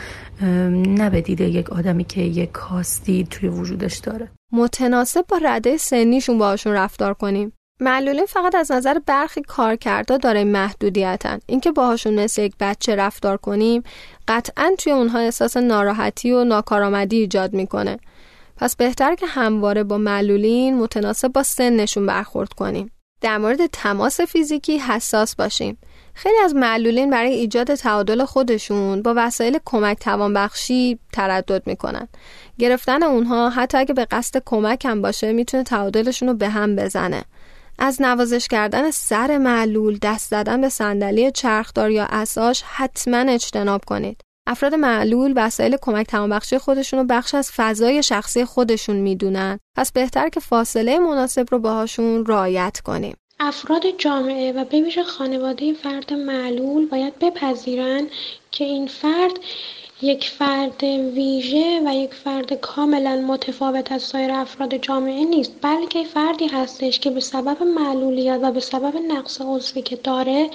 نه 0.87 1.11
به 1.11 1.21
دید 1.21 1.41
یک 1.41 1.71
آدمی 1.71 2.05
که 2.05 2.21
یک 2.21 2.53
کاستی 2.53 3.27
توی 3.31 3.49
وجودش 3.49 3.99
داره. 3.99 4.29
متناسب 4.53 5.25
با 5.29 5.41
رده 5.45 5.77
سنیشون 5.77 6.39
باشون 6.39 6.73
رفتار 6.73 7.15
کنیم. 7.15 7.53
معلولین 7.81 8.27
فقط 8.27 8.55
از 8.55 8.73
نظر 8.73 8.99
برخی 9.07 9.43
کارکردا 9.43 10.17
داره 10.17 10.45
محدودیتن. 10.45 11.39
اینکه 11.47 11.73
باهاشون 11.73 12.15
مثل 12.15 12.43
یک 12.43 12.55
بچه 12.61 12.95
رفتار 12.95 13.37
کنیم 13.37 13.83
قطعا 14.29 14.73
توی 14.79 14.93
اونها 14.93 15.19
احساس 15.19 15.57
ناراحتی 15.57 16.33
و 16.33 16.45
ناکارآمدی 16.45 17.17
ایجاد 17.17 17.55
می‌کنه. 17.55 17.99
پس 18.61 18.77
بهتر 18.77 19.15
که 19.15 19.27
همواره 19.27 19.85
با 19.85 19.99
معلولین 19.99 20.79
متناسب 20.79 21.29
با 21.29 21.43
سنشون 21.43 22.07
برخورد 22.07 22.53
کنیم. 22.53 22.91
در 23.21 23.39
مورد 23.39 23.67
تماس 23.67 24.21
فیزیکی 24.21 24.79
حساس 24.79 25.37
باشیم. 25.37 25.79
خیلی 26.15 26.39
از 26.45 26.55
معلولین 26.55 27.11
برای 27.11 27.33
ایجاد 27.33 27.75
تعادل 27.75 28.25
خودشون 28.25 29.03
با 29.03 29.15
وسایل 29.17 29.59
کمک 29.65 29.99
توانبخشی 29.99 30.99
تردد 31.13 31.63
می‌کنن. 31.67 32.09
گرفتن 32.59 33.03
اونها 33.03 33.51
حتی 33.51 33.79
اگه 33.79 33.95
به 33.95 34.05
قصد 34.05 34.43
کمک 34.47 34.85
هم 34.85 35.03
باشه 35.03 35.33
می‌تونه 35.33 35.63
تعادلشون 35.63 36.29
رو 36.29 36.35
به 36.35 36.49
هم 36.49 36.77
بزنه. 36.77 37.25
از 37.79 38.03
نوازش 38.03 38.49
کردن 38.49 38.91
سر 38.91 39.39
معلول 39.39 39.99
دست 40.03 40.31
زدن 40.31 40.61
به 40.61 40.69
صندلی 40.69 41.31
چرخدار 41.31 41.91
یا 41.91 42.07
اساش 42.11 42.63
حتما 42.67 43.19
اجتناب 43.19 43.85
کنید. 43.85 44.21
افراد 44.51 44.75
معلول 44.75 45.33
وسایل 45.37 45.77
کمک 45.83 46.07
تمامبخشی 46.07 46.59
خودشون 46.59 46.99
رو 47.01 47.07
بخش 47.07 47.35
از 47.35 47.51
فضای 47.57 48.03
شخصی 48.03 48.45
خودشون 48.45 48.97
می‌دونن. 48.97 49.59
پس 49.77 49.93
بهتر 49.93 50.29
که 50.29 50.41
فاصله 50.41 50.99
مناسب 50.99 51.47
رو 51.51 51.59
باهاشون 51.59 52.27
رعایت 52.27 52.81
کنیم. 52.85 53.17
افراد 53.41 53.83
جامعه 53.99 54.53
و 54.53 54.65
به 54.65 54.81
ویژه 54.81 55.03
خانواده 55.03 55.73
فرد 55.73 56.13
معلول 56.13 56.87
باید 56.87 57.19
بپذیرند 57.19 58.09
که 58.51 58.65
این 58.65 58.87
فرد 58.87 59.33
یک 60.03 60.29
فرد 60.29 60.85
ویژه 60.85 61.81
و 61.87 61.95
یک 61.95 62.15
فرد 62.15 62.53
کاملا 62.53 63.17
متفاوت 63.17 63.93
از 63.93 64.03
سایر 64.03 64.31
افراد 64.33 64.75
جامعه 64.75 65.25
نیست 65.25 65.53
بلکه 65.63 66.05
فردی 66.05 66.47
هستش 66.47 67.01
که 67.01 67.11
به 67.11 67.21
سبب 67.21 67.63
معلولیت 67.63 68.41
و 68.43 68.53
به 68.53 68.61
سبب 68.61 68.97
نقص 68.97 69.41
عضوی 69.41 69.83
که 69.83 69.97
داره 69.97 70.51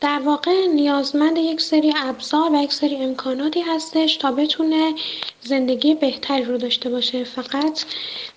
در 0.00 0.20
واقع 0.24 0.66
نیازمند 0.74 1.38
یک 1.38 1.60
سری 1.60 1.92
ابزار 1.96 2.52
و 2.52 2.56
یک 2.56 2.72
سری 2.72 2.96
امکاناتی 2.96 3.60
هستش 3.60 4.16
تا 4.16 4.32
بتونه 4.32 4.94
زندگی 5.40 5.94
بهتری 5.94 6.44
رو 6.44 6.58
داشته 6.58 6.90
باشه. 6.90 7.24
فقط 7.24 7.84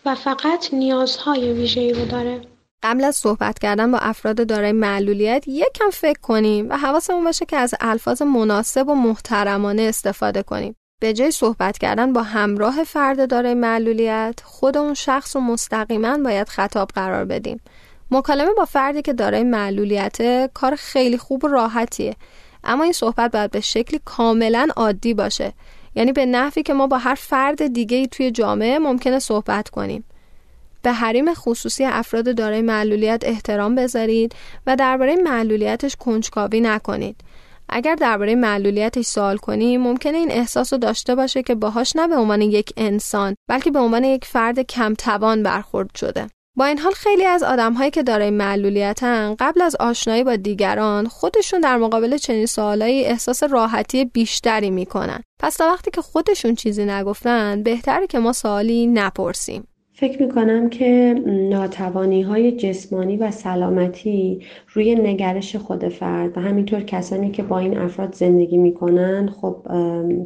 و 0.06 0.16
فقط 0.16 0.74
نیازهای 0.74 1.54
ویژه‌ای 1.54 1.94
رو 1.94 2.06
داره. 2.06 2.42
قبل 2.84 3.04
از 3.04 3.16
صحبت 3.16 3.60
کردن 3.60 3.92
با 3.92 3.98
افراد 3.98 4.48
دارای 4.48 4.72
معلولیت 4.72 5.44
یکم 5.48 5.90
فکر 5.90 6.20
کنیم 6.20 6.70
و 6.70 6.78
حواسمون 6.78 7.24
باشه 7.24 7.46
که 7.46 7.58
از 7.58 7.74
الفاظ 7.82 8.22
مناسب 8.22 8.90
و 8.90 8.96
محترمانه 8.96 9.82
استفاده 9.82 10.44
کنیم. 10.44 10.76
به 11.02 11.14
جای 11.14 11.32
صحبت 11.32 11.78
کردن 11.78 12.14
با 12.14 12.24
همراه 12.24 12.84
فرد 12.84 13.30
دارای 13.30 13.54
معلولیت 13.54 14.40
خود 14.44 14.78
اون 14.78 14.94
شخص 14.94 15.36
و 15.36 15.40
مستقیما 15.40 16.18
باید 16.18 16.50
خطاب 16.50 16.90
قرار 16.90 17.26
بدیم. 17.26 17.62
مکالمه 18.12 18.54
با 18.58 18.66
فردی 18.66 19.02
که 19.02 19.14
دارای 19.14 19.44
معلولیت 19.44 20.18
کار 20.54 20.76
خیلی 20.76 21.18
خوب 21.18 21.46
و 21.46 21.48
راحتیه. 21.48 22.16
اما 22.64 22.84
این 22.84 22.94
صحبت 22.94 23.32
باید 23.32 23.52
به 23.52 23.62
شکلی 23.62 24.00
کاملا 24.06 24.68
عادی 24.76 25.14
باشه. 25.14 25.54
یعنی 25.96 26.12
به 26.12 26.26
نحوی 26.26 26.64
که 26.64 26.74
ما 26.74 26.88
با 26.88 26.98
هر 26.98 27.16
فرد 27.16 27.68
دیگه 27.68 27.98
ای 27.98 28.08
توی 28.08 28.32
جامعه 28.32 28.80
ممکنه 28.80 29.20
صحبت 29.20 29.70
کنیم. 29.70 30.04
به 30.82 30.92
حریم 30.92 31.34
خصوصی 31.34 31.86
افراد 31.86 32.36
دارای 32.36 32.62
معلولیت 32.62 33.24
احترام 33.26 33.76
بذارید 33.76 34.36
و 34.68 34.76
درباره 34.76 35.16
معلولیتش 35.16 35.96
کنجکاوی 35.96 36.62
نکنید. 36.62 37.16
اگر 37.70 37.96
درباره 37.96 38.36
معلولیتش 38.36 39.06
سوال 39.06 39.38
کنیم 39.38 39.82
ممکنه 39.82 40.18
این 40.18 40.32
احساس 40.32 40.74
رو 40.74 40.80
داشته 40.80 41.16
باشه 41.16 41.44
که 41.44 41.56
باهاش 41.56 41.96
نه 41.96 42.08
به 42.08 42.16
عنوان 42.16 42.42
یک 42.42 42.74
انسان 42.78 43.36
بلکه 43.50 43.72
به 43.72 43.80
عنوان 43.80 44.04
یک 44.04 44.26
فرد 44.26 44.60
کمتوان 44.60 45.44
برخورد 45.44 45.96
شده. 45.96 46.28
با 46.60 46.66
این 46.66 46.78
حال 46.78 46.92
خیلی 46.92 47.26
از 47.26 47.44
آدمهایی 47.44 47.92
که 47.92 48.04
دارای 48.04 48.30
معلولیتن 48.30 49.36
قبل 49.40 49.62
از 49.62 49.76
آشنایی 49.76 50.24
با 50.24 50.36
دیگران 50.36 51.08
خودشون 51.08 51.62
در 51.62 51.78
مقابل 51.78 52.18
چنین 52.18 52.46
سوالایی 52.46 53.06
احساس 53.06 53.44
راحتی 53.44 54.06
بیشتری 54.06 54.70
می‌کنن. 54.70 55.24
پس 55.40 55.56
تا 55.56 55.66
وقتی 55.66 55.92
که 55.92 56.02
خودشون 56.02 56.56
چیزی 56.56 56.86
نگفتن 56.86 57.64
بهتره 57.64 58.08
که 58.08 58.20
ما 58.20 58.34
سوالی 58.34 58.88
نپرسیم. 58.88 59.68
فکر 60.00 60.22
می 60.22 60.30
کنم 60.30 60.70
که 60.70 61.16
ناتوانی 61.26 62.22
های 62.22 62.52
جسمانی 62.52 63.18
و 63.18 63.32
سلامتی 63.32 64.42
روی 64.74 64.96
نگرش 64.96 65.56
خود 65.56 65.88
فرد 65.88 66.38
و 66.38 66.42
همینطور 66.42 66.82
کسانی 66.82 67.32
که 67.32 67.44
با 67.44 67.60
این 67.60 67.78
افراد 67.78 68.16
زندگی 68.16 68.58
می 68.58 68.74
کنن 68.74 69.30
خب 69.42 69.68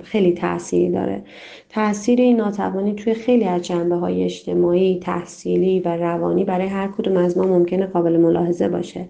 خیلی 0.04 0.32
تاثیر 0.32 0.92
داره. 0.92 1.24
تاثیر 1.70 2.22
این 2.22 2.38
ناتوانی 2.38 2.94
توی 2.94 3.14
خیلی 3.14 3.46
از 3.46 3.62
جنبه 3.62 3.96
های 3.96 4.24
اجتماعی، 4.24 5.00
تحصیلی 5.00 5.80
و 5.80 5.98
روانی 5.98 6.44
برای 6.44 6.68
هر 6.68 6.88
کدوم 6.88 7.18
از 7.18 7.38
ما 7.38 7.44
ممکنه 7.44 7.86
قابل 7.86 8.18
ملاحظه 8.18 8.70
باشه. 8.70 9.06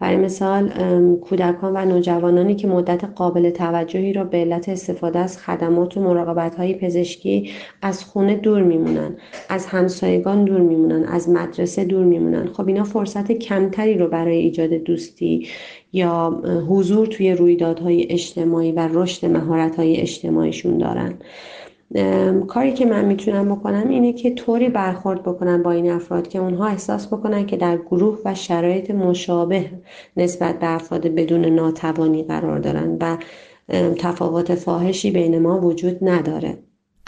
برای 0.00 0.16
مثال 0.16 0.68
کودکان 1.16 1.72
و 1.76 1.84
نوجوانانی 1.84 2.54
که 2.54 2.68
مدت 2.68 3.04
قابل 3.04 3.50
توجهی 3.50 4.12
را 4.12 4.24
به 4.24 4.38
علت 4.38 4.68
استفاده 4.68 5.18
از 5.18 5.38
خدمات 5.38 5.96
و 5.96 6.00
مراقبت 6.00 6.54
های 6.54 6.74
پزشکی 6.74 7.50
از 7.82 8.04
خونه 8.04 8.34
دور 8.34 8.62
میمونن 8.62 9.16
از 9.48 9.66
همسایگان 9.66 10.44
دور 10.44 10.60
میمونن 10.60 11.04
از 11.04 11.28
مدرسه 11.28 11.84
دور 11.84 12.04
میمونن. 12.04 12.46
خب 12.46 12.68
اینا 12.68 12.84
فرصت 12.84 13.32
کمتری 13.32 13.98
رو 13.98 14.08
برای 14.08 14.36
ایجاد 14.36 14.70
دوستی 14.70 15.48
یا 15.92 16.42
حضور 16.68 17.06
توی 17.06 17.32
رویدادهای 17.32 18.12
اجتماعی 18.12 18.72
و 18.72 18.88
رشد 18.92 19.26
مهارت 19.26 19.76
های 19.76 19.96
اجتماعیشون 19.96 20.78
دارن. 20.78 21.14
کاری 22.48 22.72
که 22.72 22.86
من 22.86 23.04
می‌تونم 23.04 23.54
بکنم 23.54 23.88
اینه 23.88 24.12
که 24.12 24.34
طوری 24.34 24.68
برخورد 24.68 25.22
بکنم 25.22 25.62
با 25.62 25.70
این 25.70 25.90
افراد 25.90 26.28
که 26.28 26.38
اونها 26.38 26.66
احساس 26.66 27.06
بکنن 27.06 27.46
که 27.46 27.56
در 27.56 27.76
گروه 27.76 28.18
و 28.24 28.34
شرایط 28.34 28.90
مشابه 28.90 29.70
نسبت 30.16 30.58
به 30.58 30.70
افراد 30.70 31.06
بدون 31.06 31.44
ناتوانی 31.44 32.22
قرار 32.22 32.58
دارن 32.58 32.96
و 33.00 33.16
تفاوت 33.98 34.54
فاحشی 34.54 35.10
بین 35.10 35.38
ما 35.38 35.60
وجود 35.60 35.98
نداره. 36.02 36.58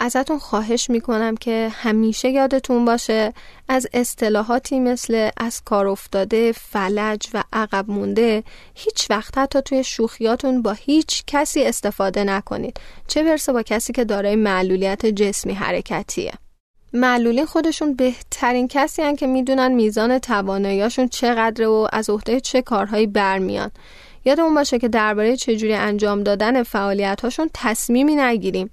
ازتون 0.03 0.39
خواهش 0.39 0.89
می‌کنم 0.89 1.37
که 1.37 1.69
همیشه 1.73 2.29
یادتون 2.29 2.85
باشه 2.85 3.33
از 3.69 3.87
اصطلاحاتی 3.93 4.79
مثل 4.79 5.29
از 5.37 5.61
کار 5.65 5.87
افتاده، 5.87 6.51
فلج 6.51 7.27
و 7.33 7.43
عقب 7.53 7.85
مونده 7.91 8.43
هیچ 8.75 9.07
وقت 9.09 9.37
حتی 9.37 9.61
توی 9.61 9.83
شوخیاتون 9.83 10.61
با 10.61 10.71
هیچ 10.71 11.23
کسی 11.27 11.63
استفاده 11.63 12.23
نکنید. 12.23 12.79
چه 13.07 13.23
برسه 13.23 13.53
با 13.53 13.63
کسی 13.63 13.93
که 13.93 14.03
دارای 14.03 14.35
معلولیت 14.35 15.05
جسمی 15.05 15.53
حرکتیه. 15.53 16.33
معلولین 16.93 17.45
خودشون 17.45 17.93
بهترین 17.93 18.67
کسی 18.67 19.01
هن 19.01 19.15
که 19.15 19.27
می‌دونن 19.27 19.71
میزان 19.71 20.19
تواناییاشون 20.19 21.07
چقدره 21.07 21.67
و 21.67 21.87
از 21.91 22.09
عهده 22.09 22.39
چه 22.39 22.61
کارهایی 22.61 23.07
برمیان. 23.07 23.71
یادمون 24.25 24.55
باشه 24.55 24.79
که 24.79 24.87
درباره 24.87 25.37
چجوری 25.37 25.73
انجام 25.73 26.23
دادن 26.23 26.63
فعالیت 26.63 27.21
هاشون 27.21 27.49
تصمیمی 27.53 28.15
نگیریم. 28.15 28.69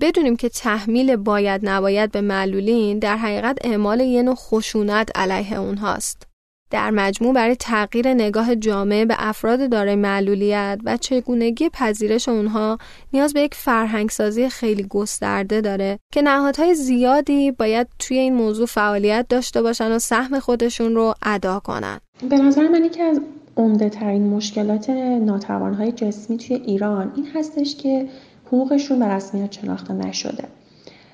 بدونیم 0.00 0.36
که 0.36 0.48
تحمیل 0.48 1.16
باید 1.16 1.60
نباید 1.64 2.12
به 2.12 2.20
معلولین 2.20 2.98
در 2.98 3.16
حقیقت 3.16 3.58
اعمال 3.64 4.00
یه 4.00 4.22
نوع 4.22 4.34
خشونت 4.34 5.08
علیه 5.14 5.60
اونهاست. 5.60 6.28
در 6.70 6.90
مجموع 6.90 7.34
برای 7.34 7.56
تغییر 7.56 8.14
نگاه 8.14 8.56
جامعه 8.56 9.04
به 9.04 9.14
افراد 9.18 9.70
دارای 9.70 9.96
معلولیت 9.96 10.78
و 10.84 10.96
چگونگی 10.96 11.68
پذیرش 11.68 12.28
اونها 12.28 12.78
نیاز 13.12 13.32
به 13.32 13.40
یک 13.40 13.54
فرهنگسازی 13.54 14.48
خیلی 14.48 14.82
گسترده 14.82 15.60
داره 15.60 15.98
که 16.12 16.22
نهادهای 16.22 16.74
زیادی 16.74 17.50
باید 17.50 17.86
توی 17.98 18.18
این 18.18 18.34
موضوع 18.34 18.66
فعالیت 18.66 19.26
داشته 19.28 19.62
باشن 19.62 19.92
و 19.92 19.98
سهم 19.98 20.40
خودشون 20.40 20.94
رو 20.94 21.14
ادا 21.22 21.60
کنن 21.60 22.00
به 22.28 22.36
نظر 22.36 22.68
من 22.68 22.88
که 22.88 23.02
از 23.02 23.20
عمده 23.56 23.88
ترین 23.88 24.28
مشکلات 24.28 24.90
ناتوانهای 25.20 25.92
جسمی 25.92 26.36
توی 26.36 26.56
ایران 26.56 27.12
این 27.16 27.26
هستش 27.34 27.76
که 27.76 28.08
حقوقشون 28.48 28.98
به 28.98 29.04
رسمیت 29.04 29.52
شناخته 29.52 29.94
نشده. 29.94 30.44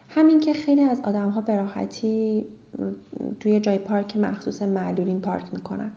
همین 0.08 0.40
که 0.40 0.52
خیلی 0.52 0.82
از 0.82 1.00
آدم 1.00 1.28
ها 1.28 1.40
به 1.40 1.56
راحتی 1.56 2.44
توی 3.40 3.60
جای 3.60 3.78
پارک 3.78 4.16
مخصوص 4.16 4.62
معلولین 4.62 5.20
پارک 5.20 5.44
می‌کنن. 5.52 5.92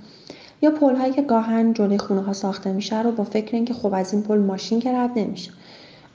یا 0.61 0.71
پل 0.71 0.95
هایی 0.95 1.13
که 1.13 1.21
گاهن 1.21 1.73
جلوی 1.73 1.97
خونه 1.97 2.21
ها 2.21 2.33
ساخته 2.33 2.73
میشه 2.73 3.01
رو 3.01 3.11
با 3.11 3.23
فکر 3.23 3.55
اینکه 3.55 3.73
خب 3.73 3.93
از 3.93 4.13
این 4.13 4.23
پل 4.23 4.37
ماشین 4.37 4.79
که 4.79 4.91
رد 4.91 5.11
نمیشه. 5.15 5.51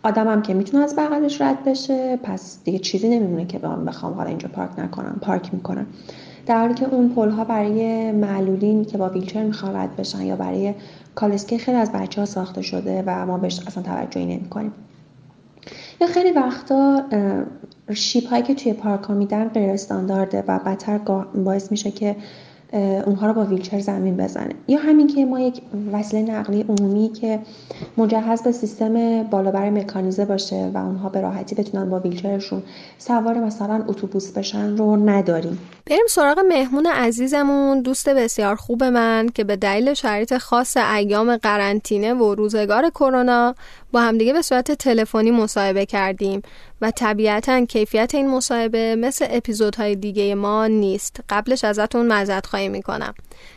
آدم 0.03 0.29
هم 0.29 0.43
که 0.43 0.55
می‌تونه 0.55 0.85
از 0.85 0.97
بغلش 0.97 1.41
رد 1.41 1.65
بشه 1.65 2.17
پس 2.23 2.59
دیگه 2.65 2.79
چیزی 2.79 3.09
نمیمونه 3.09 3.47
که 3.47 3.61
من 3.63 3.85
بخوام 3.85 4.13
حالا 4.13 4.29
اینجا 4.29 4.49
پارک 4.49 4.79
نکنم 4.79 5.19
پارک 5.21 5.55
می‌کنم. 5.55 5.87
در 6.47 6.59
حالی 6.59 6.75
که 6.75 6.89
اون 6.95 7.09
پل 7.09 7.31
ها 7.31 7.45
برای 7.45 8.13
معلولین 8.13 8.85
که 8.85 8.99
با 8.99 9.09
ویلچر 9.09 9.43
می‌خوان 9.43 9.77
رد 9.77 9.97
بشن 9.97 10.23
یا 10.23 10.37
برای 10.37 10.75
کالسکه 11.15 11.59
خیلی 11.59 11.77
از 11.77 11.93
بچه 11.93 12.21
ها 12.21 12.27
ساخته 12.27 12.63
شده 12.63 13.03
و 13.07 13.27
ما 13.27 13.39
بهش 13.39 13.61
اصلا 13.67 13.83
توجهی 13.83 14.27
نمی 14.27 14.49
کنیم. 14.49 14.73
یا 16.03 16.09
خیلی 16.09 16.31
وقتا 16.33 17.03
شیپ 17.95 18.29
هایی 18.29 18.43
که 18.43 18.55
توی 18.55 18.73
پارک 18.73 19.03
ها 19.03 19.15
میدن 19.15 19.49
غیر 19.49 19.71
استاندارده 19.71 20.45
و 20.49 20.59
بدتر 20.59 20.99
باعث 21.35 21.71
میشه 21.71 21.91
که 21.91 22.17
اونها 23.07 23.27
رو 23.27 23.33
با 23.33 23.45
ویلچر 23.45 23.81
زمین 23.81 24.17
بزنه. 24.17 24.55
یا 24.69 24.79
همین 24.79 25.07
که 25.07 25.25
ما 25.25 25.41
یک 25.41 25.63
وسیله 25.93 26.33
نقلی 26.33 26.63
عمومی 26.69 27.09
که 27.09 27.39
مجهز 27.97 28.43
به 28.43 28.53
سیستم 28.53 29.23
بالابر 29.23 29.71
مکانیزه 29.71 30.25
باشه 30.25 30.71
و 30.75 30.79
اونها 30.79 31.09
به 31.09 31.21
راحتی 31.21 31.55
بتونن 31.55 31.91
با 31.91 32.01
ویلچرشون 32.01 32.63
سوار 32.99 33.39
مثلا 33.39 33.85
اتوبوس 33.89 34.33
بشن 34.33 34.77
رو 34.77 34.97
نداریم. 34.97 35.59
بریم 35.87 36.07
سراغ 36.09 36.39
مهمون 36.39 36.87
عزیزمون 36.87 37.81
دوست 37.81 38.09
بسیار 38.09 38.55
خوب 38.55 38.85
من 38.85 39.29
که 39.35 39.45
به 39.45 39.57
دلیل 39.57 39.95
شرایط 39.95 40.37
خاص 40.37 40.77
ایام 40.77 41.37
قرنطینه 41.37 42.15
و 42.15 42.35
روزگار 42.35 42.91
کرونا 42.91 43.55
با 43.93 44.01
همدیگه 44.01 44.33
به 44.33 44.43
صورت 44.43 44.73
تلفنی 44.73 45.31
مصاحبه 45.31 45.87
کردیم 45.87 46.43
و 46.81 46.91
طبیعتا 46.91 47.65
کیفیت 47.65 48.15
این 48.15 48.31
مصاحبه 48.31 48.97
مثل 48.97 49.27
اپیزودهای 49.31 49.97
دیگه 49.97 50.35
ما 50.35 50.67
نیست. 50.67 51.21
قبلش 51.29 51.65
ازتون 51.65 52.07
معذرت 52.07 52.47
خواهی 52.47 52.69
می‌کنم. 52.69 53.15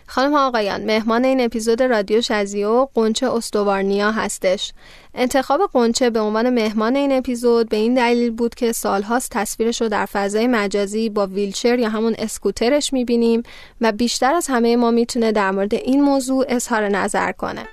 خانم 0.07 0.35
آقایان 0.35 0.85
مهمان 0.85 1.25
این 1.25 1.41
اپیزود 1.41 1.83
رادیو 1.83 2.21
شزیو 2.21 2.87
قنچه 2.93 3.31
استوارنیا 3.31 4.11
هستش. 4.11 4.73
انتخاب 5.13 5.61
قنچه 5.73 6.09
به 6.09 6.19
عنوان 6.19 6.49
مهمان 6.49 6.95
این 6.95 7.11
اپیزود 7.11 7.69
به 7.69 7.77
این 7.77 7.93
دلیل 7.93 8.31
بود 8.31 8.55
که 8.55 8.71
سالهاست 8.71 9.31
تصویرش 9.31 9.81
رو 9.81 9.89
در 9.89 10.05
فضای 10.05 10.47
مجازی 10.47 11.09
با 11.09 11.27
ویلچر 11.27 11.79
یا 11.79 11.89
همون 11.89 12.15
اسکوترش 12.19 12.93
می‌بینیم 12.93 13.43
و 13.81 13.91
بیشتر 13.91 14.33
از 14.33 14.47
همه 14.47 14.75
ما 14.75 14.91
می‌تونه 14.91 15.31
در 15.31 15.51
مورد 15.51 15.73
این 15.73 16.01
موضوع 16.01 16.45
اظهار 16.47 16.89
نظر 16.89 17.31
کنه. 17.31 17.67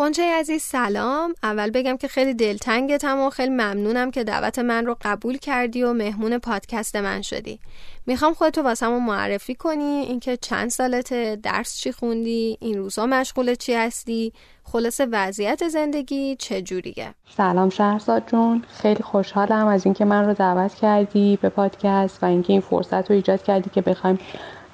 قنچه 0.00 0.22
عزیز 0.22 0.62
سلام. 0.62 1.34
اول 1.42 1.70
بگم 1.70 1.96
که 1.96 2.08
خیلی 2.08 2.34
دلتنگتم 2.34 3.18
و 3.18 3.30
خیلی 3.30 3.50
ممنونم 3.50 4.10
که 4.10 4.24
دعوت 4.24 4.58
من 4.58 4.86
رو 4.86 4.96
قبول 5.02 5.36
کردی 5.36 5.82
و 5.82 5.92
مهمون 5.92 6.38
پادکست 6.38 6.96
من 6.96 7.22
شدی. 7.22 7.60
می‌خوام 8.06 8.34
خودتو 8.34 8.62
واسمون 8.62 9.04
معرفی 9.04 9.54
کنی 9.54 9.84
اینکه 9.84 10.36
چند 10.36 10.70
سالته 10.70 11.38
درس 11.42 11.76
چی 11.76 11.92
خوندی 11.92 12.58
این 12.60 12.78
روزا 12.78 13.06
مشغول 13.06 13.54
چی 13.54 13.74
هستی 13.74 14.32
خلاص 14.64 15.00
وضعیت 15.12 15.68
زندگی 15.68 16.36
چجوریه 16.36 17.14
سلام 17.36 17.70
شهرزاد 17.70 18.22
جون. 18.26 18.64
خیلی 18.82 19.02
خوشحالم 19.02 19.66
از 19.66 19.86
اینکه 19.86 20.04
من 20.04 20.26
رو 20.26 20.34
دعوت 20.34 20.74
کردی 20.74 21.38
به 21.42 21.48
پادکست 21.48 22.22
و 22.22 22.26
اینکه 22.26 22.52
این 22.52 22.62
فرصت 22.62 23.10
رو 23.10 23.16
ایجاد 23.16 23.42
کردی 23.42 23.70
که 23.70 23.80
بخوایم 23.80 24.18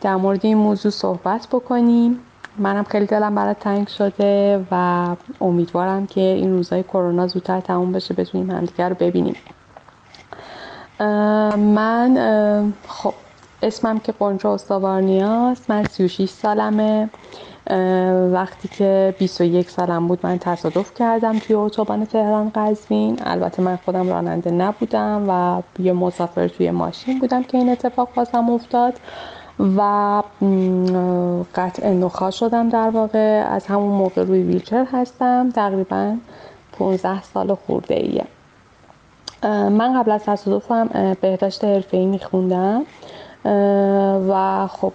در 0.00 0.16
مورد 0.16 0.46
این 0.46 0.56
موضوع 0.56 0.92
صحبت 0.92 1.46
بکنیم. 1.52 2.25
منم 2.58 2.84
خیلی 2.84 3.06
دلم 3.06 3.34
برات 3.34 3.58
تنگ 3.58 3.88
شده 3.88 4.66
و 4.70 5.06
امیدوارم 5.40 6.06
که 6.06 6.20
این 6.20 6.52
روزهای 6.52 6.82
کرونا 6.82 7.26
زودتر 7.26 7.60
تموم 7.60 7.92
بشه 7.92 8.14
بتونیم 8.14 8.50
همدیگه 8.50 8.88
رو 8.88 8.94
ببینیم. 8.94 9.36
من 11.56 12.72
خب 12.88 13.14
اسمم 13.62 13.98
که 13.98 14.12
قنچه 14.12 14.48
استوارنیاست 14.48 15.70
من 15.70 15.84
36 15.84 16.28
سالمه. 16.28 17.08
وقتی 18.32 18.68
که 18.68 19.14
21 19.18 19.70
سالم 19.70 20.08
بود 20.08 20.20
من 20.22 20.38
تصادف 20.38 20.94
کردم 20.94 21.38
توی 21.38 21.56
اتوبان 21.56 22.06
تهران 22.06 22.52
قزوین. 22.54 23.18
البته 23.24 23.62
من 23.62 23.78
خودم 23.84 24.08
راننده 24.08 24.50
نبودم 24.50 25.24
و 25.28 25.62
یه 25.82 25.92
مسافر 25.92 26.48
توی 26.48 26.70
ماشین 26.70 27.18
بودم 27.18 27.42
که 27.42 27.58
این 27.58 27.68
اتفاق 27.68 28.08
بازم 28.14 28.50
افتاد. 28.50 28.94
و 29.60 30.22
قطع 31.54 31.90
نخا 31.90 32.30
شدم 32.30 32.68
در 32.68 32.90
واقع. 32.90 33.46
از 33.50 33.66
همون 33.66 33.90
موقع 33.90 34.22
روی 34.22 34.42
ویلچر 34.42 34.86
هستم 34.92 35.50
تقریبا 35.50 36.16
15 36.72 37.22
سال 37.22 37.54
خورده 37.54 37.94
ایه 37.94 38.24
من 39.68 40.02
قبل 40.02 40.10
از 40.10 40.24
تصادفم 40.24 41.16
بهداشت 41.20 41.64
حرفه‌ای 41.64 42.06
میخوندم. 42.06 42.82
و 44.28 44.66
خب 44.66 44.92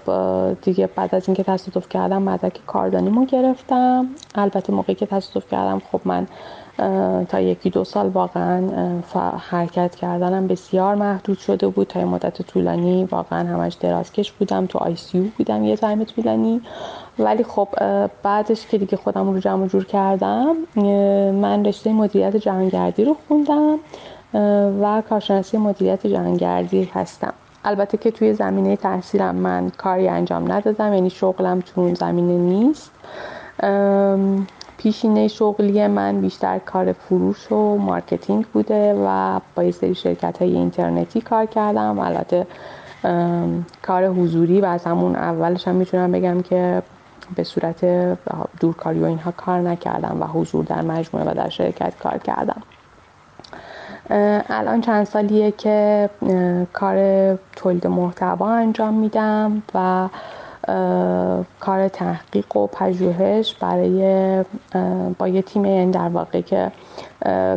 دیگه 0.61 0.89
بعد 0.95 1.15
از 1.15 1.27
اینکه 1.27 1.43
تصادف 1.43 1.89
کردم 1.89 2.21
مدرک 2.21 2.65
کاردانیمو 2.67 3.25
گرفتم. 3.25 4.07
البته 4.35 4.73
موقعی 4.73 4.95
که 4.95 5.05
تصادف 5.05 5.51
کردم 5.51 5.81
خب 5.91 6.01
من 6.05 6.27
تا 7.29 7.39
یکی 7.39 7.69
دو 7.69 7.83
سال 7.83 8.07
واقعا 8.07 8.61
حرکت 9.49 9.95
کردنم 9.95 10.47
بسیار 10.47 10.95
محدود 10.95 11.37
شده 11.37 11.67
بود. 11.67 11.87
تا 11.87 12.05
مدت 12.05 12.41
طولانی 12.41 13.05
واقعا 13.05 13.47
همش 13.47 13.73
درازکش 13.73 14.31
بودم. 14.31 14.65
تو 14.65 14.79
ICU 14.79 15.31
بودم 15.37 15.63
یه 15.63 15.75
time 15.75 16.03
طولانی. 16.03 16.61
ولی 17.19 17.43
خب 17.43 17.67
بعدش 18.23 18.67
که 18.67 18.77
دیگه 18.77 18.97
خودم 18.97 19.33
رو 19.33 19.39
جمع 19.39 19.67
جور 19.67 19.85
کردم 19.85 20.55
من 21.31 21.65
رشته 21.65 21.93
مدیریت 21.93 22.35
جهانگردی 22.35 23.05
رو 23.05 23.15
خوندم 23.27 23.79
و 24.81 25.03
کارشناسی 25.09 25.57
مدیریت 25.57 26.07
جهانگردی 26.07 26.89
هستم. 26.93 27.33
البته 27.63 27.97
که 27.97 28.11
توی 28.11 28.33
زمینه 28.33 28.75
تحصیلم 28.75 29.35
من 29.35 29.69
کاری 29.69 30.07
انجام 30.07 30.51
ندادم 30.51 30.93
یعنی 30.93 31.09
شغلم 31.09 31.59
تو 31.59 31.95
زمینه 31.95 32.37
نیست. 32.37 32.91
پیشینه 34.83 35.27
شغلی 35.27 35.87
من 35.87 36.21
بیشتر 36.21 36.59
کار 36.59 36.93
فروش 36.93 37.51
و 37.51 37.77
marketing 37.77 38.45
بوده 38.45 38.93
و 39.07 39.39
با 39.55 39.63
یه 39.63 39.71
سری 39.71 39.95
شرکت 39.95 40.41
های 40.41 40.53
اینترنتی 40.53 41.21
کار 41.21 41.45
کردم. 41.45 41.99
البته 41.99 42.47
کار 43.81 44.07
حضوری 44.07 44.61
و 44.61 44.65
از 44.65 44.83
همون 44.83 45.15
اولش 45.15 45.67
هم 45.67 45.75
می‌تونم 45.75 46.11
بگم 46.11 46.41
که 46.41 46.81
به 47.35 47.43
صورت 47.43 47.85
دورکاری 48.59 48.99
و 48.99 49.05
اینها 49.05 49.31
کار 49.31 49.59
نکردم 49.59 50.17
و 50.21 50.25
حضور 50.25 50.65
در 50.65 50.81
مجموعه 50.81 51.31
و 51.31 51.33
در 51.33 51.49
شرکت 51.49 51.93
کار 51.99 52.17
کردم. 52.17 52.61
الان 54.49 54.81
چند 54.81 55.03
سالیه 55.03 55.51
که 55.51 56.09
کار 56.73 56.97
تولید 57.55 57.87
محتوا 57.87 58.49
انجام 58.49 58.93
میدم 58.93 59.63
و 59.75 60.07
کار 61.59 61.87
تحقیق 61.87 62.55
و 62.55 62.67
پژوهش 62.67 63.55
برای 63.55 64.43
با 65.19 65.27
یه 65.27 65.41
تیم 65.41 65.63
این 65.63 65.91
در 65.91 66.07
واقع 66.07 66.41
که 66.41 66.71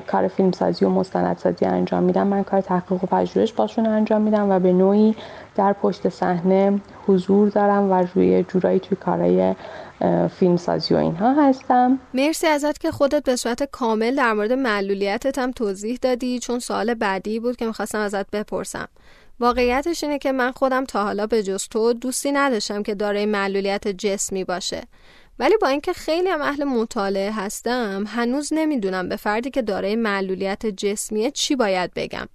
کار 0.07 0.29
فیلمسازی 0.29 0.85
و 0.85 0.88
مستندسازی 0.88 1.64
انجام 1.64 2.03
میدم 2.03 2.27
من 2.27 2.45
کار 2.45 2.61
تحقیق 2.61 3.05
و 3.05 3.07
پژوهش 3.07 3.53
باشون 3.53 3.87
انجام 3.87 4.23
میدم 4.23 4.51
و 4.51 4.59
به 4.59 4.73
نوعی 4.73 5.17
در 5.57 5.73
پشت 5.73 6.09
صحنه 6.09 6.81
حضور 7.07 7.49
دارم 7.49 7.90
و 7.90 8.07
روی 8.14 8.43
جورایی 8.43 8.81
توی 8.81 8.97
کارهای 8.97 9.55
فیلمسازی 10.38 10.95
و 10.95 10.97
اینها 10.97 11.49
هستم. 11.49 11.99
مرسی 12.14 12.47
ازت 12.47 12.79
که 12.79 12.90
خودت 12.90 13.25
به 13.25 13.37
صورت 13.37 13.62
کامل 13.62 14.17
در 14.17 14.33
مورد 14.33 14.53
معلولیتت 14.53 15.38
هم 15.38 15.51
توضیح 15.51 15.99
دادی 16.03 16.38
چون 16.38 16.59
سوال 16.59 16.95
بعدی 16.95 17.40
بود 17.40 17.57
که 17.57 17.67
می‌خواستم 17.67 17.99
ازت 17.99 18.31
بپرسم. 18.31 18.88
واقعیتش 19.40 20.05
اینه 20.05 20.18
که 20.18 20.33
من 20.33 20.53
خودم 20.53 20.85
تا 20.85 21.05
حالا 21.05 21.27
به 21.27 21.42
جز 21.42 21.68
تو 21.68 21.92
دوستی 21.92 22.33
نداشتم 22.33 22.83
که 22.83 22.94
دارای 22.94 23.27
معلولیت 23.27 23.88
جسمی 23.88 24.44
باشه. 24.44 24.83
ولی 25.38 25.55
با 25.61 25.68
اینکه 25.68 25.92
خیلی 25.92 26.29
هم 26.29 26.42
اهل 26.42 26.64
مطالعه 26.64 27.33
هستم 27.33 28.05
هنوز 28.07 28.53
نمی‌دونم 28.53 29.09
به 29.09 29.16
فردی 29.16 29.51
که 29.51 29.62
دارای 29.62 29.97
معلولیت 29.97 30.66
جسمیه 30.66 31.31
چی 31.31 31.57
باید 31.57 31.90
بگم. 31.97 32.29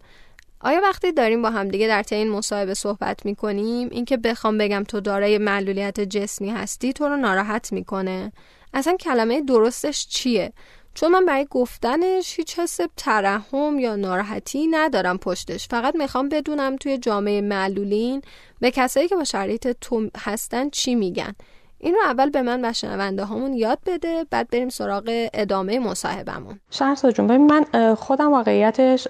آیا 0.62 0.81
وقتی 0.83 1.12
داریم 1.12 1.41
با 1.41 1.49
همدیگه 1.49 1.88
در 1.88 2.03
طی 2.03 2.15
این 2.15 2.29
مصاحبه 2.29 2.73
صحبت 2.73 3.25
می‌کنیم 3.25 3.89
اینکه 3.91 4.17
بخوام 4.17 4.57
بگم 4.57 4.83
تو 4.88 4.99
دارای 4.99 5.38
معلولیت 5.38 5.99
جسمی 5.99 6.49
هستی 6.49 6.93
تو 6.93 7.07
رو 7.07 7.17
ناراحت 7.17 7.73
می‌کنه؟ 7.73 8.31
اصلا 8.73 8.97
کلمه 8.97 9.41
درستش 9.41 10.07
چیه؟ 10.07 10.53
چون 10.99 11.12
من 11.12 11.25
برای 11.25 11.47
گفتنش 11.49 12.38
هیچ 12.38 12.59
حس 12.59 12.79
ترحم 12.97 13.79
یا 13.79 13.95
ناراحتی 13.95 14.67
ندارم 14.67 15.17
پشتش. 15.17 15.67
فقط 15.67 15.95
می‌خوام 15.95 16.29
بدونم 16.29 16.75
توی 16.75 16.97
جامعه 16.97 17.41
معلولین 17.41 18.21
به 18.59 18.71
کسایی 18.71 19.07
که 19.07 19.15
با 19.15 19.23
شرایط 19.23 19.67
تو 19.81 20.09
هستن 20.17 20.69
چی 20.69 20.95
میگن. 20.95 21.35
این 21.81 21.93
رو 21.95 21.99
اول 22.05 22.29
به 22.29 22.41
من 22.41 22.65
و 22.65 22.73
شنونده 22.73 23.23
هامون 23.23 23.53
یاد 23.53 23.79
بده 23.85 24.25
بعد 24.31 24.49
بریم 24.49 24.69
سراغ 24.69 25.27
ادامه 25.33 25.79
مصاحبمون 25.79 26.59
شهرزاد 26.69 27.13
جون 27.13 27.27
ببین 27.27 27.47
من 27.47 27.95
خودم 27.95 28.31
واقعیتش 28.31 29.07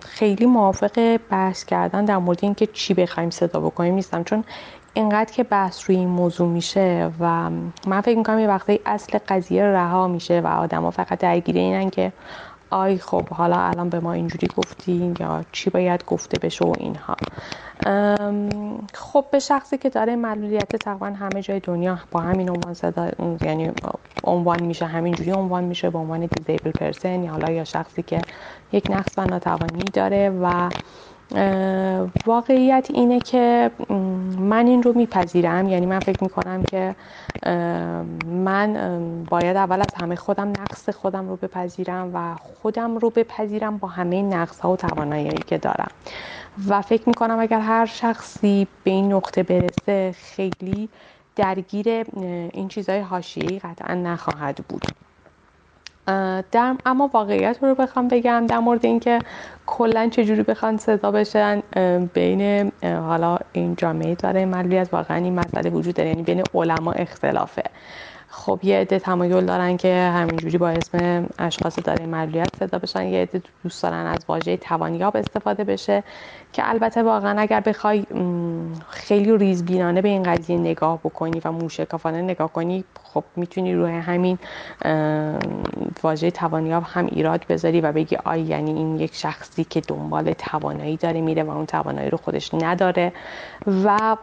خیلی 0.00 0.46
موافق 0.46 1.20
بحث 1.30 1.64
کردن 1.64 2.04
در 2.04 2.16
مورد 2.16 2.38
اینکه 2.42 2.66
چی 2.66 2.94
بخوایم 2.94 3.30
صدا 3.30 3.60
بکنیم 3.60 3.94
نیستم. 3.94 4.24
چون 4.24 4.44
اینقدر 4.96 5.32
که 5.32 5.42
بحث 5.42 5.84
روی 5.90 5.96
این 5.96 6.08
موضوع 6.08 6.48
میشه 6.48 7.10
و 7.20 7.50
من 7.86 8.00
فکر 8.00 8.18
می‌کنم 8.18 8.38
یه 8.38 8.48
وقتی 8.48 8.80
اصل 8.86 9.18
قضیه 9.28 9.64
رها 9.64 10.08
میشه 10.08 10.40
و 10.40 10.46
آدما 10.46 10.90
فقط 10.90 11.18
درگیر 11.18 11.56
اینن 11.56 11.90
که 11.90 12.12
آی 12.70 12.98
خب 12.98 13.28
حالا 13.28 13.56
الان 13.56 13.88
به 13.88 14.00
ما 14.00 14.12
اینجوری 14.12 14.48
گفتین 14.56 15.16
یا 15.20 15.44
چی 15.52 15.70
باید 15.70 16.04
گفته 16.04 16.38
بشه 16.38 16.64
و 16.64 16.74
اینها. 16.78 17.16
خب 18.94 19.24
به 19.32 19.38
شخصی 19.38 19.78
که 19.78 19.90
داره 19.90 20.16
معلولیت 20.16 20.76
تقریبا 20.76 21.06
همه 21.06 21.42
جای 21.42 21.60
دنیا 21.60 21.98
با 22.10 22.20
همین 22.20 22.50
عنوان 22.50 22.74
صدا 22.74 23.10
یعنی 23.40 23.70
عنوان 24.24 24.62
میشه 24.62 24.86
همینجوری 24.86 25.30
عنوان 25.32 25.64
میشه 25.64 25.90
به 25.90 25.98
عنوان 25.98 26.26
دیزیبل 26.26 26.70
پرسن 26.70 27.24
یا 27.24 27.30
حالا 27.30 27.50
یا 27.50 27.64
شخصی 27.64 28.02
که 28.02 28.18
یک 28.72 28.90
نقص 28.90 29.18
و 29.18 29.24
ناتوانی 29.24 29.84
داره 29.92 30.30
و 30.30 30.68
واقعیت 32.26 32.86
اینه 32.90 33.20
که 33.20 33.70
من 34.38 34.66
این 34.66 34.82
رو 34.82 34.92
میپذیرم. 34.92 35.68
یعنی 35.68 35.86
من 35.86 36.00
فکر 36.00 36.24
می‌کنم 36.24 36.64
که 36.64 36.96
من 38.26 39.24
باید 39.30 39.56
اول 39.56 39.82
از 39.82 39.94
همه 39.94 40.16
خودم 40.16 40.52
نقص 40.52 40.88
خودم 40.88 41.28
رو 41.28 41.36
بپذیرم 41.36 42.10
و 42.14 42.34
خودم 42.36 42.96
رو 42.96 43.10
بپذیرم 43.10 43.78
با 43.78 43.88
همه 43.88 44.22
نقص 44.22 44.60
ها 44.60 44.72
و 44.72 44.76
توانایی 44.76 45.42
که 45.42 45.58
دارم. 45.58 45.90
و 46.68 46.82
فکر 46.82 47.08
می‌کنم 47.08 47.38
اگر 47.38 47.60
هر 47.60 47.86
شخصی 47.86 48.66
به 48.84 48.90
این 48.90 49.12
نقطه 49.12 49.42
برسه 49.42 50.14
خیلی 50.18 50.88
درگیر 51.36 51.88
این 52.52 52.68
چیزهای 52.68 53.00
حاشیه‌ای 53.00 53.58
قطعا 53.58 53.94
نخواهد 53.94 54.56
بود. 54.68 54.88
در 56.52 56.76
اما 56.86 57.10
واقعیت 57.14 57.58
رو 57.62 57.74
بخوام 57.74 58.08
بگم 58.08 58.46
در 58.46 58.58
مورد 58.58 58.86
اینکه 58.86 59.18
کلا 59.66 60.08
چجوری 60.08 60.42
بخوان 60.42 60.76
صدا 60.76 61.10
بشن 61.10 61.62
بین 62.14 62.72
حالا 62.82 63.38
این 63.52 63.74
جامعه 63.74 64.14
داره 64.14 64.44
معلولیت 64.44 64.88
واقعا 64.92 65.16
این 65.16 65.34
مسئله 65.34 65.70
وجود 65.70 65.94
داره 65.94 66.08
یعنی 66.08 66.22
بین 66.22 66.42
علما 66.54 66.92
اختلافه. 66.92 67.62
خب 68.28 68.60
یه 68.62 68.78
عده 68.78 68.98
تمایل 68.98 69.46
دارن 69.46 69.76
که 69.76 69.94
همینجوری 69.94 70.58
با 70.58 70.68
اسم 70.68 71.26
اشخاص 71.38 71.78
داره 71.84 72.06
معلولیت 72.06 72.48
صدا 72.58 72.78
بشن 72.78 73.06
یه 73.06 73.22
عده 73.22 73.42
دوست 73.62 73.82
دارن 73.82 74.06
از 74.06 74.24
واژه 74.28 74.56
توانیاب 74.56 75.16
استفاده 75.16 75.64
بشه. 75.64 76.04
که 76.52 76.70
البته 76.70 77.02
واقعا 77.02 77.40
اگر 77.40 77.60
بخوای 77.60 78.06
خیلی 78.88 79.38
ریزبینانه 79.38 80.02
به 80.02 80.08
این 80.08 80.22
قضیه 80.22 80.58
نگاه 80.58 80.98
بکنی 80.98 81.40
و 81.44 81.52
موشکافانه 81.52 82.22
نگاه 82.22 82.52
کنی 82.52 82.84
خب 83.02 83.24
می‌تونی 83.36 83.74
روی 83.74 83.92
همین 83.92 84.38
واژه 86.02 86.30
توانیاب 86.30 86.82
هم 86.86 87.06
ایراد 87.06 87.44
بذاری 87.48 87.80
و 87.80 87.92
بگی 87.92 88.16
آی 88.16 88.40
یعنی 88.40 88.72
این 88.72 89.00
یک 89.00 89.14
شخصی 89.14 89.64
که 89.64 89.80
دنبال 89.80 90.32
توانایی 90.32 90.96
داره 90.96 91.20
میره 91.20 91.42
و 91.42 91.50
اون 91.50 91.66
توانایی 91.66 92.10
رو 92.10 92.18
خودش 92.18 92.54
نداره 92.54 93.12
و 93.84 94.16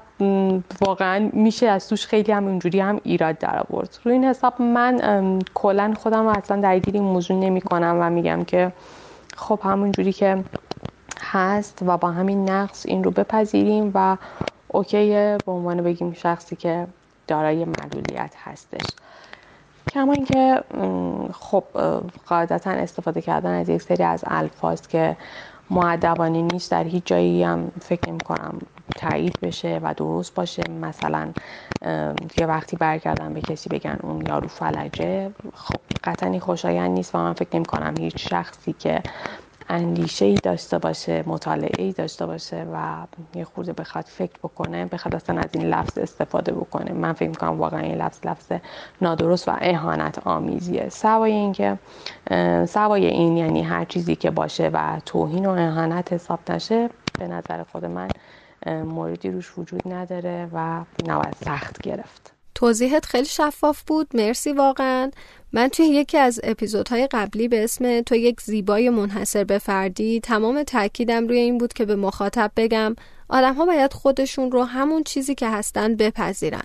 واقعا 0.82 1.30
میشه 1.34 1.68
از 1.68 1.90
توش 1.90 2.08
خیلی 2.08 2.32
هم 2.32 2.48
اونجوری 2.48 2.80
هم 2.80 3.00
ایراد 3.04 3.38
در 3.38 3.64
آورد. 3.70 3.98
روی 4.04 4.14
این 4.14 4.26
حساب 4.26 4.62
من 4.62 5.40
کلا 5.54 5.94
خودم 5.98 6.24
رو 6.24 6.30
اصلا 6.30 6.62
درگیر 6.62 6.94
این 6.94 7.04
موضوع 7.04 7.38
نمی 7.38 7.62
کنم 7.62 7.98
و 8.02 8.10
میگم 8.10 8.44
که 8.44 8.72
خب 9.38 9.60
همونجوری 9.64 10.14
که 10.14 10.44
هست 11.34 11.80
و 11.88 11.98
با 11.98 12.12
همین 12.12 12.50
نقص 12.50 12.86
این 12.86 13.04
رو 13.04 13.12
بپذیریم 13.12 13.92
و 13.96 14.18
اوکیه 14.68 15.42
به 15.46 15.52
عنوان 15.52 15.84
بگیم 15.84 16.14
شخصی 16.14 16.56
که 16.56 16.88
دارای 17.28 17.66
معلولیت 17.66 18.36
هستش. 18.38 18.96
کما 19.90 20.14
اینکه 20.14 20.64
خب 21.34 21.64
قاعدتا 22.28 22.72
استفاده 22.72 23.22
کردن 23.22 23.60
از 23.60 23.70
یک 23.70 23.82
سری 23.82 24.04
از 24.04 24.24
الفاظ 24.28 24.88
که 24.88 25.18
معدبانی 25.70 26.42
نیست 26.44 26.72
در 26.72 26.84
هیچ 26.84 27.04
جایی 27.06 27.44
هم 27.44 27.72
فکر 27.82 28.10
نمی 28.10 28.22
کنم 28.22 28.60
تایید 28.96 29.40
بشه 29.42 29.80
و 29.84 29.94
درست 29.94 30.36
باشه. 30.36 30.68
مثلا 30.68 31.34
یه 32.38 32.46
وقتی 32.46 32.76
برگردن 32.76 33.34
به 33.34 33.42
کسی 33.42 33.70
بگن 33.70 34.00
اون 34.04 34.26
یارو 34.26 34.48
فلجه 34.48 35.32
خب 35.54 35.80
قطعا 36.04 36.40
خوشایند 36.40 36.92
نیست 36.92 37.16
و 37.16 37.18
من 37.18 37.34
فکر 37.34 37.50
نمی 37.56 37.66
کنم 37.66 37.98
هیچ 37.98 38.30
شخصی 38.30 38.74
که 38.74 39.04
اندیشه 39.70 40.26
ای 40.26 40.36
داشته 40.36 40.78
باشه 40.78 41.24
مطالعه 41.28 41.84
ای 41.84 41.92
داشته 41.92 42.26
باشه 42.26 42.68
و 42.74 43.06
یه 43.36 43.44
خورده 43.44 43.74
بخواد 43.74 44.06
فکر 44.06 44.34
بکنه 44.44 44.86
بخواد 44.86 45.16
اصلا 45.16 45.40
از 45.40 45.50
این 45.54 45.66
لفظ 45.66 45.98
استفاده 45.98 46.52
بکنه. 46.52 46.92
من 46.92 47.14
فکر 47.14 47.30
می‌کنم 47.30 47.60
واقعا 47.60 47.80
این 47.80 47.96
لفظ 47.96 48.20
لفظ 48.26 48.52
نادرست 49.02 49.50
و 49.50 49.52
اهانت 49.62 50.28
آمیزیه. 50.28 50.90
سوای 50.90 51.32
اینکه 51.32 51.80
سوای 52.68 53.06
این 53.06 53.38
یعنی 53.38 53.62
هر 53.62 53.86
چیزی 53.86 54.16
که 54.16 54.32
باشه 54.32 54.70
و 54.74 55.00
توهین 55.06 55.46
و 55.46 55.50
اهانت 55.50 56.14
حساب 56.14 56.40
نشه 56.52 56.90
به 57.20 57.28
نظر 57.28 57.64
خود 57.64 57.86
من 57.86 58.08
موردی 58.68 59.32
روش 59.32 59.58
وجود 59.58 59.82
نداره 59.86 60.50
و 60.54 60.84
نباید 61.08 61.36
سخت 61.46 61.82
گرفت. 61.82 62.34
توضیحت 62.56 63.06
خیلی 63.06 63.26
شفاف 63.26 63.84
بود. 63.84 64.08
مرسی 64.14 64.54
واقعا. 64.54 65.12
من 65.56 65.68
توی 65.68 65.86
یکی 65.86 66.18
از 66.18 66.40
اپیزودهای 66.44 67.08
قبلی 67.08 67.48
به 67.48 67.64
اسم 67.64 68.02
تو 68.02 68.16
یک 68.16 68.42
زیبای 68.42 68.90
منحصر 68.90 69.44
به 69.44 69.58
فردی 69.58 70.20
تمام 70.20 70.64
تاکیدم 70.64 71.28
روی 71.28 71.38
این 71.38 71.58
بود 71.58 71.74
که 71.74 71.86
به 71.86 71.96
مخاطب 71.96 72.52
بگم 72.56 72.96
آدم 73.30 73.54
ها 73.54 73.66
باید 73.66 73.94
خودشون 73.94 74.52
رو 74.52 74.64
همون 74.64 75.04
چیزی 75.04 75.36
که 75.36 75.50
هستن 75.50 75.96
بپذیرن. 75.96 76.64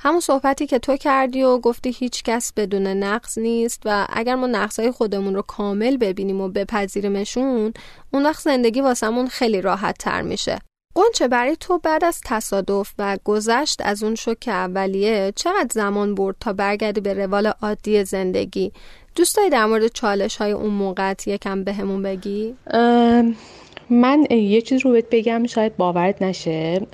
همون 0.00 0.20
صحبتی 0.20 0.66
که 0.66 0.78
تو 0.78 0.96
کردی 0.96 1.42
و 1.42 1.58
گفتی 1.58 1.90
هیچ 1.90 2.22
کس 2.22 2.52
بدون 2.52 2.86
نقص 2.86 3.38
نیست 3.38 3.82
و 3.84 4.06
اگر 4.12 4.34
ما 4.34 4.46
نقصهای 4.46 4.90
خودمون 4.90 5.34
رو 5.34 5.42
کامل 5.42 5.96
ببینیم 5.96 6.40
و 6.40 6.48
بپذیریمشون 6.48 7.72
اون 8.10 8.26
وقت 8.26 8.42
زندگی 8.42 8.80
واسمون 8.80 9.28
خیلی 9.28 9.60
راحت 9.60 9.98
تر 9.98 10.22
میشه. 10.22 10.58
قنچه 10.94 11.28
برای 11.28 11.56
تو 11.60 11.78
بعد 11.78 12.04
از 12.04 12.20
تصادف 12.24 12.94
و 12.98 13.18
گذشت 13.24 13.80
از 13.84 14.02
اون 14.02 14.14
شوک 14.14 14.44
اولیه 14.48 15.32
چقدر 15.36 15.68
زمان 15.72 16.14
برد 16.14 16.36
تا 16.40 16.52
برگردی 16.52 17.00
به 17.00 17.14
روال 17.14 17.46
عادی 17.46 18.04
زندگی؟ 18.04 18.72
دوست 19.14 19.36
داری 19.36 19.50
در 19.50 19.66
مورد 19.66 19.86
چالش 19.86 20.36
های 20.36 20.52
اون 20.52 20.70
موقع 20.70 21.14
یکم 21.26 21.64
بهمون 21.64 22.02
بگی. 22.02 22.54
من 23.90 24.26
یه 24.30 24.60
چیز 24.60 24.84
رو 24.84 24.90
بهت 24.92 25.06
بگم 25.10 25.46
شاید 25.46 25.76
باورت 25.76 26.22
نشه. 26.22 26.86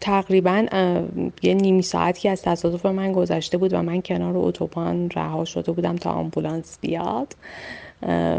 تقریبا 0.00 0.66
یه 1.42 1.54
نیمی 1.54 1.82
ساعتی 1.82 2.28
از 2.28 2.42
تصادف 2.42 2.86
من 2.86 3.12
گذشته 3.12 3.58
بود 3.58 3.72
و 3.72 3.82
من 3.82 4.02
کنار 4.02 4.32
اتوبان 4.36 5.10
رها 5.10 5.44
شده 5.44 5.72
بودم 5.72 5.96
تا 5.96 6.10
آمبولانس 6.10 6.78
بیاد. 6.80 7.34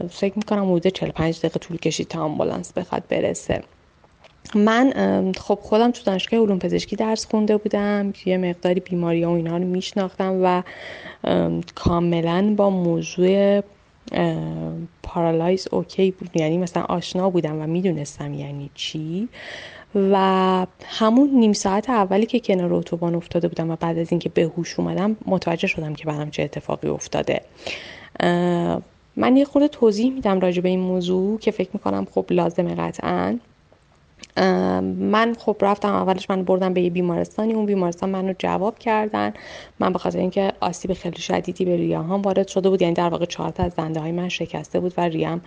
فکر 0.10 0.34
می‌کنم 0.36 0.72
حدود 0.72 0.88
45 0.88 1.40
دقیقه 1.40 1.60
طول 1.60 1.78
کشید 1.78 2.08
تا 2.08 2.22
آمبولانس 2.22 2.74
بخواد 2.74 3.04
برسه. 3.10 3.64
من 4.56 5.32
خب 5.38 5.60
خودم 5.62 5.92
تو 5.92 6.04
دانشگاه 6.04 6.40
علوم 6.40 6.60
پزشکی 6.60 6.96
درس 6.96 7.26
خونده 7.26 7.58
بودم 7.58 8.14
یه 8.26 8.38
مقداری 8.38 8.80
بیماری 8.80 9.26
و 9.26 9.30
اینا 9.30 9.58
رو 9.58 9.64
میشناختم 9.64 10.40
و 10.44 10.64
کاملا 11.76 12.54
با 12.58 12.70
موضوع 12.70 13.62
پارالایز 15.04 15.68
اوکی 15.72 16.12
بود. 16.12 16.30
یعنی 16.36 16.58
مثلا 16.58 16.84
آشنا 16.84 17.30
بودم 17.30 17.62
و 17.62 17.68
می‌دونستم 17.68 18.34
یعنی 18.34 18.70
چی. 18.76 19.30
و 19.96 20.66
همون 20.86 21.30
نیم 21.34 21.54
ساعت 21.54 21.90
اولی 21.90 22.26
که 22.26 22.40
کنار 22.40 22.74
اتوبان 22.74 23.16
افتاده 23.16 23.48
بودم 23.48 23.70
و 23.72 23.76
بعد 23.76 23.98
از 23.98 24.08
اینکه 24.12 24.30
به 24.30 24.42
هوش 24.42 24.80
اومدم 24.80 25.18
متوجه 25.26 25.68
شدم 25.68 25.94
که 25.94 26.06
برام 26.06 26.30
چه 26.30 26.44
اتفاقی 26.44 26.88
افتاده. 26.88 27.42
من 29.20 29.38
یه 29.38 29.46
خورده 29.46 29.68
توضیح 29.68 30.14
میدم 30.14 30.40
راجع 30.40 30.62
به 30.62 30.70
این 30.70 30.80
موضوع 30.80 31.40
که 31.40 31.52
فکر 31.52 31.70
می‌کنم 31.74 32.08
خب 32.16 32.26
لازمه 32.30 32.76
قطعا. 32.76 33.40
من 34.84 35.36
خب 35.40 35.58
رفتم 35.62 35.94
اولش 35.96 36.30
من 36.30 36.44
بردم 36.44 36.74
به 36.74 36.82
یه 36.82 36.90
بیمارستانی 36.90 37.54
اون 37.54 37.66
بیمارستان 37.66 38.10
منو 38.10 38.34
جواب 38.40 38.80
کردن. 38.80 39.34
من 39.80 39.94
به 39.94 40.00
خاطر 40.00 40.20
اینکه 40.20 40.54
آسیب 40.60 40.94
خیلی 40.94 41.22
شدیدی 41.22 41.66
به 41.66 41.76
ریهام 41.76 42.22
وارد 42.22 42.48
شده 42.48 42.70
بود 42.70 42.82
یعنی 42.82 42.94
در 42.94 43.10
واقع 43.10 43.26
چهار 43.26 43.50
تا 43.50 43.64
از 43.64 43.76
دنده 43.76 44.00
های 44.00 44.12
من 44.12 44.30
شکسته 44.30 44.80
بود 44.80 44.94
و 44.98 45.02
ریام 45.02 45.42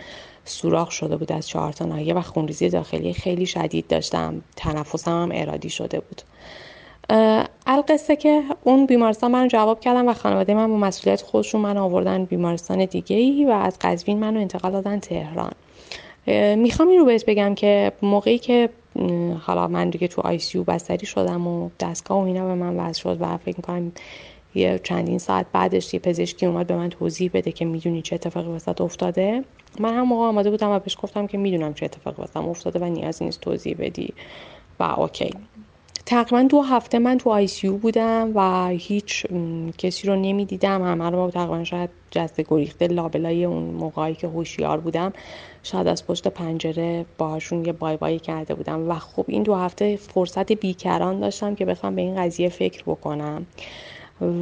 سوراخ 0.45 0.91
شده 0.91 1.17
بود 1.17 1.33
از 1.33 1.49
چهار 1.49 1.73
تا 1.73 1.85
ناحیه 1.85 2.15
و 2.15 2.21
خونریزی 2.21 2.69
داخلی 2.69 3.13
خیلی 3.13 3.47
شدید 3.47 3.87
داشتم. 3.87 4.43
تنفسم 4.57 5.11
هم 5.11 5.31
ارادی 5.33 5.71
شده 5.71 6.01
بود. 6.01 6.23
القصه 7.67 8.17
که 8.17 8.43
اون 8.65 8.87
بیمارستان 8.87 9.31
من 9.31 9.49
جواب 9.49 9.81
کردم 9.81 10.09
و 10.09 10.15
خانواده 10.15 10.55
من 10.55 10.67
با 10.67 10.77
مسئولیت 10.77 11.23
خودشون 11.23 11.61
من 11.61 11.77
آوردن 11.77 12.25
بیمارستان 12.25 12.85
دیگه 12.85 13.17
ای 13.17 13.45
و 13.45 13.51
از 13.51 13.79
قزوین 13.81 14.19
منو 14.19 14.41
انتقال 14.41 14.73
دادن 14.73 15.01
تهران. 15.01 15.53
می‌خوام 16.57 16.89
این 16.89 16.99
رو 16.99 17.05
بهت 17.05 17.27
بگم 17.27 17.55
که 17.55 17.93
موقعی 18.03 18.39
که 18.39 18.69
حالا 19.41 19.69
من 19.69 19.91
دیگه 19.91 20.09
تو 20.09 20.23
ICU 20.23 20.59
بستری 20.59 21.07
شدم 21.07 21.47
و 21.47 21.71
دستگاه 21.81 22.19
و 22.19 22.25
اینا 22.25 22.47
به 22.47 22.55
من 22.55 22.77
وصل 22.77 23.01
شد 23.01 23.17
و 23.21 23.37
فکر 23.37 23.57
می‌کنم 23.57 23.93
یه 24.55 24.81
چندین 24.85 25.19
ساعت 25.19 25.47
بعدش 25.53 25.95
یه 25.95 26.01
پزشکی 26.01 26.47
اومد 26.47 26.67
به 26.67 26.77
من 26.77 26.89
توضیح 26.91 27.31
بده 27.35 27.53
که 27.53 27.65
می‌دونی 27.65 28.03
چه 28.03 28.15
اتفاقی 28.15 28.49
واسم 28.49 28.81
افتاده. 28.81 29.45
من 29.81 29.95
هم 29.95 30.03
موقع 30.03 30.25
آماده 30.25 30.51
بودم 30.51 30.71
و 30.71 30.79
بهش 30.79 30.97
گفتم 31.03 31.27
که 31.27 31.39
می‌دونم 31.39 31.75
چه 31.75 31.85
اتفاقی 31.85 32.23
واسم 32.23 32.37
افتاده 32.37 32.79
و 32.79 32.85
نیازی 32.85 33.25
نیست 33.25 33.41
توضیح 33.41 33.77
بدی. 33.79 34.15
و 34.81 34.85
okay. 34.85 35.31
تقریبا 36.07 36.43
دو 36.43 36.63
هفته 36.63 36.99
من 36.99 37.19
تو 37.19 37.31
ICU 37.31 37.69
بودم 37.69 38.33
و 38.35 38.69
هیچ 38.69 39.27
کسی 39.79 40.07
رو 40.09 40.17
نمی‌دیدم. 40.17 40.83
همه 40.83 41.11
رو 41.11 41.31
تقریبا 41.31 41.65
شاید 41.65 41.91
جسته 42.11 42.45
گریخته 42.49 42.87
لابلای 42.87 43.45
اون 43.45 43.63
موقعی 43.63 44.15
که 44.15 44.29
هوشیار 44.29 44.81
بودم. 44.81 45.13
شاید 45.63 45.87
از 45.87 46.07
پشت 46.07 46.29
پنجره 46.29 47.07
باهاشون 47.19 47.65
یه 47.65 47.73
بای 47.73 47.97
بای 47.97 48.19
کرده 48.19 48.55
بودم. 48.55 48.91
و 48.91 48.95
خب 48.95 49.25
این 49.29 49.43
دو 49.43 49.55
هفته 49.55 49.97
فرصت 49.97 50.53
بیکران 50.53 51.21
داشتم 51.21 51.55
که 51.55 51.65
بخوام 51.65 51.95
به 51.95 52.03
این 52.03 52.17
قضیه 52.17 52.49
فکر 52.49 52.83
بکنم. 52.83 53.47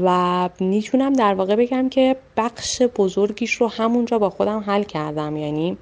و 0.03 0.49
می‌تونم 0.61 1.13
در 1.13 1.35
واقع 1.35 1.57
بگم 1.57 1.89
که 1.89 2.17
بخش 2.37 2.83
بزرگیش 2.83 3.55
رو 3.55 3.69
همونجا 3.69 4.19
با 4.19 4.31
خودم 4.31 4.59
حل 4.67 4.83
کردم. 4.83 5.37
یعنی 5.37 5.77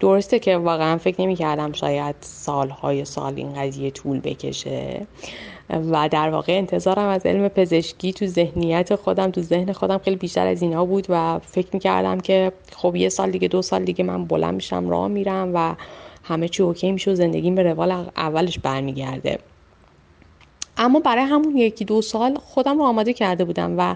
درسته 0.00 0.38
که 0.38 0.56
واقعا 0.56 0.98
فکر 0.98 1.20
نمی 1.20 1.36
کردم 1.36 1.72
شاید 1.72 2.14
سالهای 2.20 3.04
سال 3.04 3.34
این 3.36 3.54
قضیه 3.54 3.90
طول 3.90 4.20
بکشه. 4.20 5.06
و 5.70 6.08
در 6.08 6.30
واقع 6.30 6.52
انتظارم 6.52 7.08
از 7.08 7.26
علم 7.26 7.48
پزشکی 7.48 8.12
تو 8.12 8.26
ذهنیت 8.26 8.94
خودم 8.94 9.30
تو 9.30 9.42
ذهن 9.42 9.72
خودم 9.72 9.98
خیلی 9.98 10.16
بیشتر 10.16 10.46
از 10.46 10.62
اینا 10.62 10.84
بود 10.84 11.06
و 11.08 11.38
فکر 11.38 11.68
می 11.72 11.80
کردم 11.80 12.20
که 12.20 12.52
خب 12.76 12.96
یه 12.96 13.08
سال 13.08 13.30
دیگه 13.30 13.48
دو 13.48 13.62
سال 13.62 13.84
دیگه 13.84 14.04
من 14.04 14.24
بلند 14.24 14.54
میشم 14.54 14.88
راه 14.88 15.08
میرم 15.08 15.50
و 15.54 15.74
همه 16.24 16.48
چی 16.48 16.62
OK 16.62 16.92
میشه 16.92 17.10
و 17.10 17.14
زندگیم 17.14 17.54
به 17.54 17.62
روال 17.62 17.90
اولش 18.16 18.58
برمیگرده. 18.58 19.38
اما 20.76 21.00
برای 21.00 21.24
همون 21.24 21.56
یکی 21.56 21.84
دو 21.84 22.02
سال 22.02 22.34
خودم 22.34 22.78
رو 22.78 22.84
آماده 22.84 23.12
کرده 23.12 23.44
بودم 23.44 23.74
و 23.78 23.94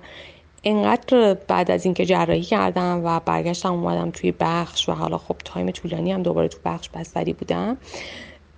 اینقدر 0.62 1.34
بعد 1.34 1.70
از 1.70 1.84
اینکه 1.84 2.06
جراحی 2.06 2.42
کردم 2.42 3.00
و 3.04 3.20
برگشتم 3.20 3.72
اومدم 3.72 4.11
توی 4.11 4.34
بخش 4.40 4.88
و 4.88 4.92
حالا 4.92 5.18
خب 5.18 5.36
time 5.44 5.70
طولانی 5.70 6.12
هم 6.12 6.22
دوباره 6.22 6.48
تو 6.48 6.58
بخش 6.64 6.88
بستری 6.88 7.32
بودم 7.32 7.76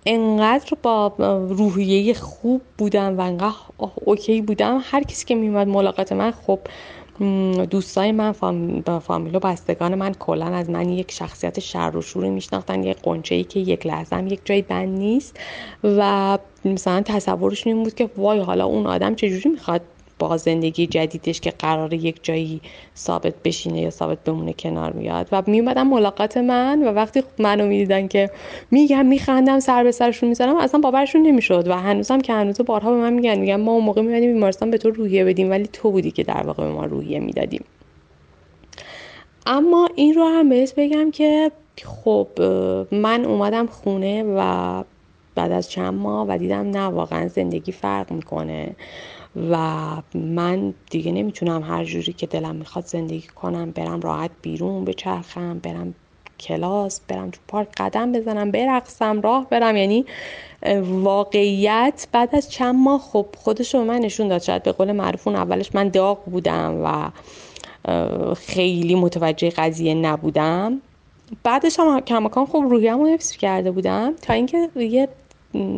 انقدر 0.06 0.76
با 0.82 1.14
روحیه 1.50 2.14
خوب 2.14 2.62
بودم 2.78 3.18
و 3.18 3.20
انقدر 3.20 3.54
OK 4.04 4.42
بودم. 4.42 4.80
هر 4.82 5.02
کسی 5.02 5.24
که 5.24 5.34
میومد 5.34 5.68
ملاقات 5.68 6.12
من 6.12 6.30
خب 6.30 6.58
دوستای 7.70 8.12
من 8.12 8.32
فامیل 8.32 9.36
و 9.36 9.38
بستگان 9.38 9.94
من 9.94 10.14
کلا 10.14 10.46
از 10.46 10.70
من 10.70 10.88
یک 10.88 11.12
شخصیت 11.12 11.60
شر 11.60 11.96
و 11.96 12.02
شوری 12.02 12.30
میشناختن 12.30 12.82
یک 12.82 12.96
بچه 13.02 13.34
ای 13.34 13.44
که 13.44 13.60
یک 13.60 13.86
لحظه 13.86 14.16
هم 14.16 14.26
یک 14.26 14.40
جای 14.44 14.62
بند 14.62 14.98
نیست. 14.98 15.40
و 15.84 16.38
مثلا 16.64 17.00
تصورشون 17.00 17.72
این 17.72 17.82
بود 17.82 17.94
که 17.94 18.10
وای 18.16 18.38
حالا 18.38 18.66
اون 18.66 18.86
آدم 18.86 19.14
چجوری 19.14 19.48
می‌خواد 19.48 19.80
با 20.22 20.36
زندگی 20.36 20.86
جدیدش 20.86 21.40
که 21.40 21.50
قرار 21.50 21.94
یک 21.94 22.18
جایی 22.22 22.60
ثابت 22.96 23.34
بشینه 23.44 23.80
یا 23.80 23.90
ثابت 23.90 24.24
بمونه 24.24 24.52
کنار 24.52 24.92
میاد. 24.92 25.28
و 25.32 25.42
میومدن 25.46 25.82
ملاقات 25.82 26.36
من 26.36 26.82
و 26.82 26.92
وقتی 26.92 27.22
منو 27.38 27.66
می‌دیدن 27.66 28.08
که 28.08 28.30
میگم 28.70 29.06
میخندم 29.06 29.60
سر 29.60 29.84
به 29.84 29.92
سرشون 29.92 30.28
می‌زنم 30.28 30.56
اصلا 30.56 30.80
باورشون 30.80 31.22
نمی‌شد. 31.22 31.68
و 31.68 31.72
هنوزم 31.72 32.20
که 32.20 32.32
هنوز 32.32 32.60
بارها 32.60 32.90
به 32.90 32.96
من 32.96 33.12
میگن 33.12 33.38
میگن 33.38 33.56
ما 33.56 33.72
اون 33.72 33.84
موقع 33.84 34.02
میمدیم 34.02 34.32
بیمارستان 34.32 34.70
به 34.70 34.78
تو 34.78 34.90
روحیه 34.90 35.24
بدیم 35.24 35.50
ولی 35.50 35.68
تو 35.72 35.90
بودی 35.90 36.10
که 36.10 36.22
در 36.22 36.42
واقع 36.46 36.64
به 36.64 36.72
ما 36.72 36.84
روحیه 36.84 37.20
می‌دادیم. 37.20 37.64
اما 39.46 39.88
این 39.94 40.14
رو 40.14 40.24
هم 40.24 40.48
بهت 40.48 40.74
بگم 40.76 41.10
که 41.10 41.50
خب 41.84 42.28
من 42.92 43.24
اومدم 43.24 43.66
خونه 43.66 44.24
و 44.36 44.84
بعد 45.34 45.52
از 45.52 45.70
چند 45.70 45.94
ماه 45.94 46.26
و 46.28 46.38
دیدم 46.38 46.70
نه 46.70 46.84
واقعا 46.84 47.28
زندگی 47.28 47.72
فرق 47.72 48.12
می‌کنه. 48.12 48.76
و 49.50 49.56
من 50.14 50.74
دیگه 50.90 51.12
نمی‌تونم 51.12 51.62
هر 51.62 51.84
جوری 51.84 52.12
که 52.12 52.26
دلم 52.26 52.56
می‌خواد 52.56 52.86
زندگی 52.86 53.26
کنم 53.26 53.70
برم 53.70 54.00
راحت 54.00 54.30
بیرون 54.42 54.84
بچرخم 54.84 55.58
برم 55.58 55.94
کلاس 56.40 57.00
برم 57.08 57.30
تو 57.30 57.40
پارک 57.48 57.68
قدم 57.76 58.12
بزنم 58.12 58.50
برقصم 58.50 59.20
راه 59.20 59.46
برم. 59.50 59.76
یعنی 59.76 60.04
واقعیت 60.82 62.06
بعد 62.12 62.36
از 62.36 62.50
چند 62.50 62.74
ماه 62.74 63.00
خب 63.00 63.26
خودش 63.38 63.74
رو 63.74 63.84
من 63.84 63.98
نشون 63.98 64.28
داد. 64.28 64.42
شاید 64.42 64.62
به 64.62 64.72
قول 64.72 64.92
معروفون 64.92 65.36
اولش 65.36 65.74
من 65.74 65.88
داغ 65.88 66.24
بودم 66.24 66.80
و 66.84 67.10
خیلی 68.34 68.94
متوجه 68.94 69.50
قضیه 69.50 69.94
نبودم. 69.94 70.80
بعدش 71.44 71.78
هم 71.78 72.00
کماکان 72.00 72.46
خب 72.46 72.64
روحیم 72.70 72.98
رو 72.98 73.06
حفظ 73.06 73.32
کرده 73.32 73.70
بودم 73.70 74.14
تا 74.22 74.32
اینکه 74.32 74.68
یه 74.76 75.08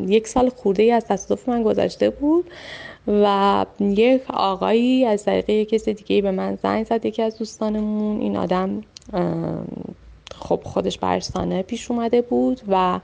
یک 0.06 0.28
سال 0.28 0.48
خورده 0.48 0.82
ای 0.82 0.90
از 0.90 1.04
تصادف 1.04 1.48
من 1.48 1.62
گذشته 1.62 2.10
بود. 2.10 2.50
و 3.08 3.66
یک 3.80 4.22
آقایی 4.30 5.04
از 5.04 5.24
طریق 5.24 5.50
یک 5.50 5.68
کس 5.68 5.88
دیگه 5.88 6.22
به 6.22 6.30
من 6.30 6.58
زنگ 6.62 6.86
زد 6.86 7.06
یکی 7.06 7.22
از 7.22 7.38
دوستانمون. 7.38 8.20
این 8.20 8.36
آدم 8.36 8.80
خب 10.38 10.60
خودش 10.64 10.98
برسانه 10.98 11.62
پیش 11.62 11.90
اومده 11.90 12.22
بود 12.22 12.60
و 12.68 13.00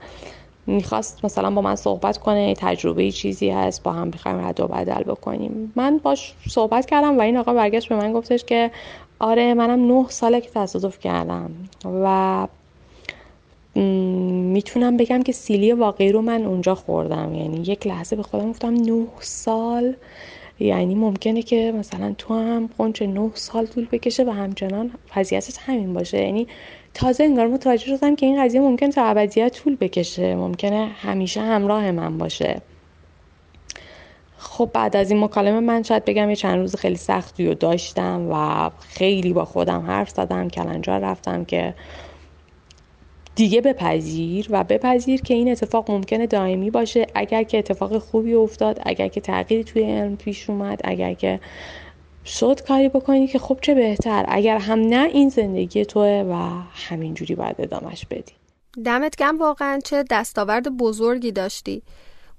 می‌خواست 0.67 1.25
مثلا 1.25 1.51
با 1.51 1.61
من 1.61 1.75
صحبت 1.75 2.17
کنه 2.17 2.53
تجربه 2.57 3.11
چیزی 3.11 3.49
هست 3.49 3.83
با 3.83 3.91
هم 3.91 4.09
بخوایم 4.11 4.45
رد 4.45 4.59
و 4.59 4.67
بدل 4.67 5.03
بکنیم. 5.03 5.73
من 5.75 5.97
باش 6.03 6.33
صحبت 6.49 6.85
کردم 6.85 7.17
و 7.17 7.21
این 7.21 7.37
آقا 7.37 7.53
برگشت 7.53 7.89
به 7.89 7.95
من 7.95 8.13
گفتش 8.13 8.45
که 8.45 8.71
آره 9.19 9.53
منم 9.53 9.87
نه 9.87 10.05
ساله 10.09 10.41
که 10.41 10.49
تصادف 10.49 10.99
کردم 10.99 11.51
و 11.85 12.47
می‌تونم 13.75 14.97
بگم 14.97 15.23
که 15.23 15.31
سیلی 15.31 15.71
واقعی 15.71 16.11
رو 16.11 16.21
من 16.21 16.45
اونجا 16.45 16.75
خوردم. 16.75 17.35
یعنی 17.35 17.57
یک 17.57 17.87
لحظه 17.87 18.15
به 18.15 18.23
خودم 18.23 18.49
گفتم 18.49 18.73
نه 18.73 19.05
سال. 19.19 19.95
یعنی 20.59 20.95
ممکنه 20.95 21.41
که 21.41 21.73
مثلا 21.79 22.15
تو 22.17 22.33
هم 22.33 22.69
قنچه 22.77 23.07
نه 23.07 23.31
سال 23.33 23.65
طول 23.65 23.87
بکشه 23.91 24.23
و 24.23 24.29
همچنان 24.29 24.91
وضعیتت 25.15 25.57
همین 25.57 25.93
باشه. 25.93 26.21
یعنی 26.21 26.47
تازه 26.93 27.23
انگار 27.23 27.47
متوجه 27.47 27.97
شدم 27.97 28.15
که 28.15 28.25
این 28.25 28.43
قضیه 28.43 28.61
ممکن 28.61 28.89
تا 28.89 29.05
ابدیت 29.05 29.53
طول 29.53 29.75
بکشه. 29.75 30.35
ممکنه 30.35 30.85
همیشه 30.85 31.41
همراه 31.41 31.91
من 31.91 32.17
باشه. 32.17 32.61
خب 34.37 34.69
بعد 34.73 34.95
از 34.95 35.11
این 35.11 35.23
مکالمه 35.23 35.59
من 35.59 35.83
شاید 35.83 36.05
بگم 36.05 36.29
یه 36.29 36.35
چند 36.35 36.59
روز 36.59 36.75
خیلی 36.75 36.95
سختی 36.95 37.47
رو 37.47 37.53
داشتم 37.53 38.27
و 38.31 38.69
خیلی 38.79 39.33
با 39.33 39.45
خودم 39.45 39.81
حرف 39.81 40.09
زدم 40.09 40.49
کلنجار 40.49 40.99
رفتم 40.99 41.45
که 41.45 41.73
دیگه 43.41 43.61
بپذیر 43.61 44.47
و 44.49 44.63
بپذیر 44.63 45.21
که 45.21 45.33
این 45.33 45.51
اتفاق 45.51 45.91
ممکنه 45.91 46.27
دائمی 46.27 46.69
باشه. 46.69 47.07
اگر 47.15 47.43
که 47.43 47.57
اتفاق 47.57 47.97
خوبی 47.97 48.33
افتاد 48.33 48.79
اگر 48.85 49.07
که 49.07 49.21
تغییری 49.21 49.63
توی 49.63 49.83
علم 49.83 50.15
پیش 50.15 50.49
اومد 50.49 50.81
اگر 50.83 51.13
که 51.13 51.39
شد 52.25 52.61
کاری 52.67 52.89
بکنی 52.89 53.27
که 53.27 53.39
خب 53.39 53.57
چه 53.61 53.73
بهتر. 53.73 54.25
اگر 54.27 54.57
هم 54.57 54.79
نه 54.79 55.09
این 55.13 55.29
زندگی 55.29 55.85
توه 55.85 56.25
و 56.29 56.61
همینجوری 56.89 57.35
باید 57.35 57.55
ادامش 57.59 58.05
بدی. 58.05 58.33
دمت 58.85 59.15
گم 59.17 59.37
واقعا 59.39 59.79
چه 59.85 60.03
دستاورد 60.09 60.77
بزرگی 60.77 61.31
داشتی. 61.31 61.81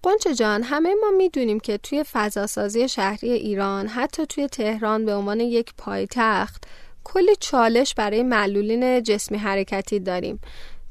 قنچه 0.03 0.35
جان 0.35 0.63
همه 0.63 0.95
ما 1.03 1.11
می‌دونیم 1.17 1.61
که 1.61 1.79
توی 1.79 2.05
فضاسازی 2.13 2.89
شهری 2.89 3.33
ایران 3.33 3.87
حتی 3.87 4.27
توی 4.27 4.47
تهران 4.47 5.05
به 5.05 5.15
عنوان 5.15 5.41
یک 5.41 5.73
پایتخت 5.79 6.65
کلی 7.05 7.37
چالش 7.41 7.95
برای 7.95 8.23
معلولین 8.23 9.03
جسمی 9.03 9.39
حرکتی 9.39 10.01
داریم. 10.01 10.41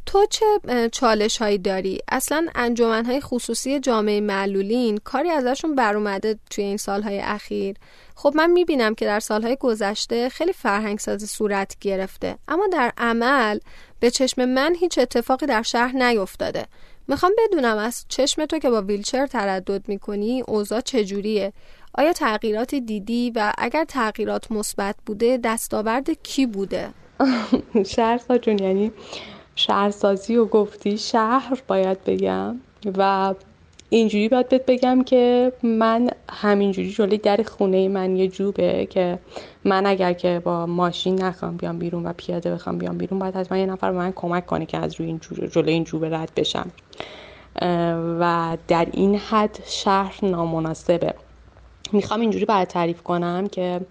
تو 0.05 0.25
چه 0.29 0.45
چالش 0.91 1.37
هایی 1.37 1.57
داری؟ 1.57 1.99
اصلا 2.07 2.47
انجمن 2.55 3.05
های 3.05 3.21
خصوصی 3.21 3.79
جامعه 3.79 4.21
معلولین 4.21 4.97
کاری 4.97 5.29
ازشون 5.29 5.75
بر 5.75 6.17
توی 6.49 6.63
این 6.63 6.77
سالهای 6.77 7.19
اخیر. 7.19 7.75
خب 8.15 8.33
من 8.35 8.51
می‌بینم 8.51 8.95
که 8.95 9.05
در 9.05 9.19
سالهای 9.19 9.55
گذشته 9.55 10.29
خیلی 10.29 10.53
فرهنگ 10.53 10.99
سازی 10.99 11.27
صورت 11.27 11.75
گرفته 11.81 12.37
اما 12.47 12.67
در 12.73 12.91
عمل 12.97 13.59
به 13.99 14.11
چشم 14.11 14.45
من 14.45 14.75
هیچ 14.79 14.97
اتفاقی 14.97 15.45
در 15.45 15.61
شهر 15.61 15.95
نیفتاده. 15.95 16.65
می‌خوام 17.07 17.31
بدونم 17.37 17.77
از 17.77 18.05
چشم 18.09 18.45
تو 18.45 18.59
که 18.59 18.69
با 18.69 18.81
ویلچر 18.81 19.27
تردد 19.27 19.87
می‌کنی 19.87 20.43
اوضاع 20.47 20.81
چجوریه؟ 20.81 21.53
آیا 21.93 22.13
تغییراتی 22.13 22.81
دیدی؟ 22.81 23.31
و 23.35 23.53
اگر 23.57 23.85
تغییرات 23.85 24.51
مثبت 24.51 24.95
بوده 25.05 25.39
دستاورد 25.43 26.09
کی 26.09 26.45
بوده؟ 26.45 26.89
شهر 27.95 28.37
جون 28.41 28.59
یعنی 28.59 28.91
شهرسازی 29.55 30.35
و 30.35 30.45
گفتی 30.45 30.97
شهر 30.97 31.61
باید 31.67 32.03
بگم 32.03 32.55
و 32.97 33.33
اینجوری 33.89 34.29
باید 34.29 34.49
بهت 34.49 34.65
بگم 34.65 35.03
که 35.03 35.53
من 35.63 36.09
همینجوری 36.29 36.91
جلوی 36.91 37.17
در 37.17 37.43
خونه 37.43 37.87
من 37.87 38.15
یه 38.15 38.27
جوبه 38.27 38.85
که 38.85 39.19
من 39.65 39.85
اگر 39.85 40.13
که 40.13 40.41
با 40.43 40.65
ماشین 40.65 41.23
نخوام 41.23 41.57
بیام 41.57 41.79
بیرون 41.79 42.05
و 42.05 42.13
پیاده 42.17 42.53
بخوام 42.53 42.77
بیام 42.77 42.97
بیرون 42.97 43.19
باید 43.19 43.35
حتما 43.35 43.57
یه 43.57 43.65
نفر 43.65 43.91
من 43.91 44.11
کمک 44.11 44.45
کنه 44.45 44.65
که 44.65 44.77
از 44.77 44.99
روی 44.99 45.07
این 45.07 45.19
جلوی 45.51 45.73
این 45.73 45.83
جوبه 45.83 46.09
رد 46.09 46.31
بشم. 46.35 46.71
و 48.19 48.57
در 48.67 48.87
این 48.93 49.15
حد 49.15 49.59
شهر 49.65 50.19
نامناسبه. 50.23 51.13
می‌خوام 51.91 52.21
اینجوری 52.21 52.45
باید 52.45 52.67
تعریف 52.67 53.03
کنم 53.03 53.47
که 53.47 53.81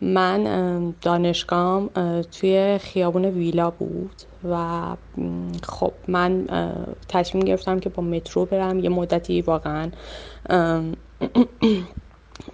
من 0.00 0.94
دانشگاهم 1.02 1.90
توی 2.22 2.78
خیابون 2.78 3.24
ویلا 3.24 3.70
بود 3.70 4.22
و 4.44 4.82
خب 5.62 5.94
من 6.08 6.46
تصمیم 7.08 7.44
گرفتم 7.44 7.80
که 7.80 7.88
با 7.88 8.02
مترو 8.02 8.46
برم. 8.46 8.78
یه 8.78 8.88
مدتی 8.88 9.42
واقعا 9.42 9.90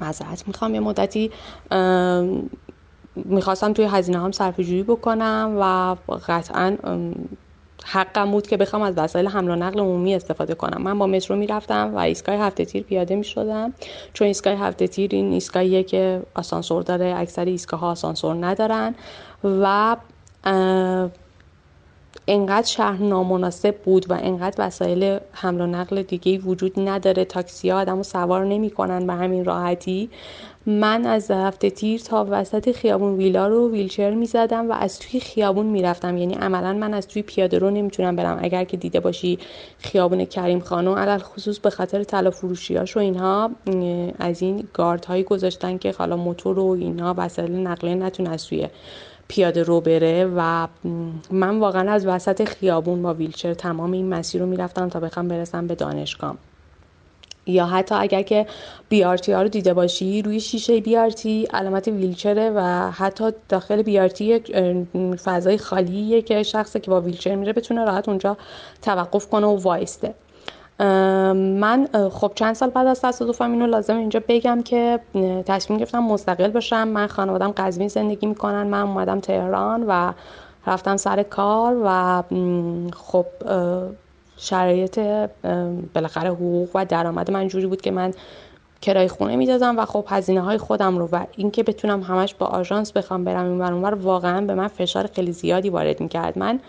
مذارت 0.01 0.45
می‌خوام. 0.49 0.75
یه 0.75 0.81
مدتی 0.81 1.31
می‌خواستم 3.17 3.73
توی 3.73 3.85
هزینه 3.85 4.19
هم 4.19 4.33
صرف 4.33 4.61
جویی 4.61 4.83
بکنم 4.83 5.57
و 5.61 5.97
قطعا 6.29 6.77
حقم 7.85 8.31
بود 8.31 8.47
که 8.47 8.57
بخوام 8.57 8.83
از 8.83 8.95
وسایل 8.97 9.29
حمل 9.29 9.51
و 9.51 9.57
نقل 9.57 9.81
عمومی 9.81 10.15
استفاده 10.15 10.55
کنم. 10.55 10.83
من 10.83 10.99
با 10.99 11.07
مترو 11.07 11.37
می‌رفتم 11.37 11.95
و 11.95 11.99
ایستگاه 11.99 12.35
هفته 12.35 12.65
تیر 12.65 12.83
پیاده 12.83 13.17
می 13.17 13.25
شدم 13.25 13.73
چون 14.13 14.27
ایستگاه 14.27 14.55
هفته 14.55 14.89
تیر 14.89 15.11
این 15.13 15.33
ایستگاهیه 15.33 15.83
که 15.83 16.23
آسانسور 16.35 16.83
داره 16.83 17.15
اکثر 17.17 17.45
ایستگاه 17.45 17.81
ها 17.81 17.91
آسانسور 17.91 18.47
ندارن 18.47 18.95
و 19.45 19.97
انقدر 22.29 22.67
شهر 22.67 23.03
نامناسب 23.03 23.77
بود 23.77 24.11
و 24.11 24.15
انقدر 24.15 24.67
وسایل 24.67 25.19
حمل 25.33 25.61
و 25.61 25.67
نقل 25.67 26.03
دیگه 26.03 26.39
وجود 26.39 26.81
نداره. 26.89 27.25
تاکسی 27.25 27.71
ها 27.71 27.81
آدم 27.81 27.97
رو 27.97 28.03
سوار 28.03 28.45
نمی‌کنن 28.45 29.07
به 29.07 29.13
همین 29.13 29.45
راحتی. 29.45 30.11
من 30.67 31.07
از 31.07 31.31
هفته 31.31 31.71
تیر 31.71 32.01
تا 32.01 32.27
وسط 32.31 32.73
خیابون 32.73 33.17
ویلا 33.17 33.49
رو 33.49 33.71
ویلچر 33.71 34.11
می‌زدم 34.11 34.71
و 34.71 34.73
از 34.73 34.99
توی 34.99 35.21
خیابون 35.21 35.67
می‌رفتم 35.67 36.17
یعنی 36.17 36.35
عملا 36.35 36.73
من 36.73 36.95
از 36.95 37.09
توی 37.09 37.23
پیاده 37.23 37.59
رو 37.59 37.71
نمی‌تونم 37.71 38.17
برم. 38.17 38.39
اگر 38.43 38.65
که 38.65 38.77
دیده 38.77 39.01
باشی 39.01 39.39
خیابون 39.79 40.25
کریم 40.25 40.61
خانو 40.61 40.95
علل 40.95 41.19
خصوص 41.19 41.59
به 41.59 41.71
خاطر 41.71 42.05
طلا 42.05 42.31
فروشیاش 42.31 42.97
و 42.97 43.01
اینها 43.01 43.51
از 44.19 44.43
این 44.43 44.69
گارد 44.75 45.05
هایی 45.05 45.23
گذاشتن 45.23 45.79
که 45.79 45.95
حالا 45.99 46.17
موتور 46.17 46.59
و 46.59 46.71
اینها 46.71 47.15
وسایل 47.19 47.53
نقلیه 47.53 47.95
نتونه 47.95 48.31
از 48.31 48.47
توی 48.47 48.69
پیاده 49.29 49.63
رو 49.63 49.81
بره 49.81 50.33
و 50.37 50.67
من 51.31 51.59
واقعا 51.59 51.93
از 51.93 52.07
وسط 52.07 52.45
خیابون 52.45 53.03
با 53.03 53.15
ویلچر 53.15 53.55
تمام 53.55 53.93
این 53.93 54.09
مسیر 54.09 54.41
رو 54.41 54.47
می‌رفتم 54.47 54.89
تا 54.89 55.01
بخوام 55.01 55.29
برسم 55.29 55.67
به 55.67 55.75
دانشگاه 55.75 56.37
یا 57.51 57.67
حتی 57.67 57.95
اگر 57.95 58.23
که 58.23 58.47
بیارتی 58.89 59.33
ها 59.33 59.43
رو 59.43 59.49
دیده 59.49 59.75
باشی 59.75 60.23
روی 60.23 60.41
شیشه 60.41 60.81
بیارتی 60.81 61.49
علامت 61.53 61.89
ویلچره 61.89 62.51
و 62.51 62.91
حتی 62.91 63.25
داخل 63.49 63.83
بیارتی 63.83 64.25
یک 64.25 64.57
فضای 65.25 65.59
خالیه 65.59 66.23
که 66.23 66.43
شخصی 66.43 66.81
که 66.81 66.91
با 66.91 67.01
ویلچر 67.01 67.35
میره 67.35 67.53
بتونه 67.53 67.85
راحت 67.85 68.09
اونجا 68.09 68.37
توقف 68.83 69.29
کنه 69.29 69.47
و 69.47 69.57
وایسته. 69.57 70.15
من 70.81 71.89
خب 72.13 72.33
چند 72.35 72.55
سال 72.55 72.71
بعد 72.71 72.87
از 72.87 73.01
تصادفم 73.01 73.53
اینو 73.53 73.67
لازم 73.67 73.97
اینجا 73.97 74.21
بگم 74.29 74.63
که 74.63 75.01
تصمیم 75.47 75.79
گرفتم 75.79 75.99
مستقل 75.99 76.51
باشم. 76.51 76.89
من 76.89 77.07
خانوادم 77.07 77.53
قزوین 77.57 77.89
زندگی 77.89 78.27
می‌کنن. 78.27 78.63
من 78.63 78.83
اومدم 78.83 79.21
تهران 79.21 79.85
و 79.89 80.13
رفتم 80.67 80.97
سر 80.97 81.23
کار 81.23 81.77
و 81.85 82.23
خب 82.97 83.27
شرایط 84.43 85.01
بالاخره 85.95 86.31
حقوق 86.31 86.69
و 86.75 86.85
درآمد 86.85 87.31
من 87.31 87.49
جوری 87.49 87.67
بود 87.67 87.81
که 87.81 87.91
من 87.91 88.13
کرای 88.83 89.09
خونه 89.09 89.37
می‌دادم 89.37 89.79
و 89.79 89.85
خب 89.85 90.05
هزینه 90.09 90.41
های 90.41 90.59
خودم 90.59 90.99
رو 90.99 91.09
و 91.13 91.25
اینکه 91.37 91.63
بتونم 91.63 92.03
همش 92.03 92.35
با 92.35 92.47
آژانس 92.47 92.93
بخوام 92.93 93.25
برم 93.25 93.45
این 93.53 93.63
اونور 93.63 93.95
واقعا 93.95 94.41
به 94.41 94.55
من 94.55 94.69
فشار 94.69 95.07
خیلی 95.07 95.33
زیادی 95.33 95.71
وارد 95.71 96.01
می‌کرد. 96.01 96.39
من 96.39 96.61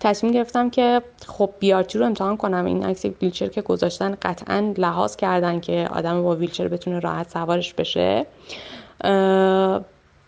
تصمیم 0.00 0.32
گرفتم 0.32 0.70
که 0.70 1.02
خب 1.26 1.50
بیارتی 1.58 1.98
رو 1.98 2.06
امتحان 2.06 2.36
کنم. 2.36 2.64
این 2.64 2.84
عکس 2.84 3.04
ویلچر 3.04 3.46
که 3.46 3.62
گذاشتن 3.62 4.16
قطعا 4.22 4.74
لحاظ 4.78 5.16
کردن 5.16 5.60
که 5.60 5.88
آدم 5.92 6.22
با 6.22 6.36
ویلچر 6.36 6.68
بتونه 6.68 6.98
راحت 6.98 7.30
سوارش 7.30 7.74
بشه. 7.74 8.26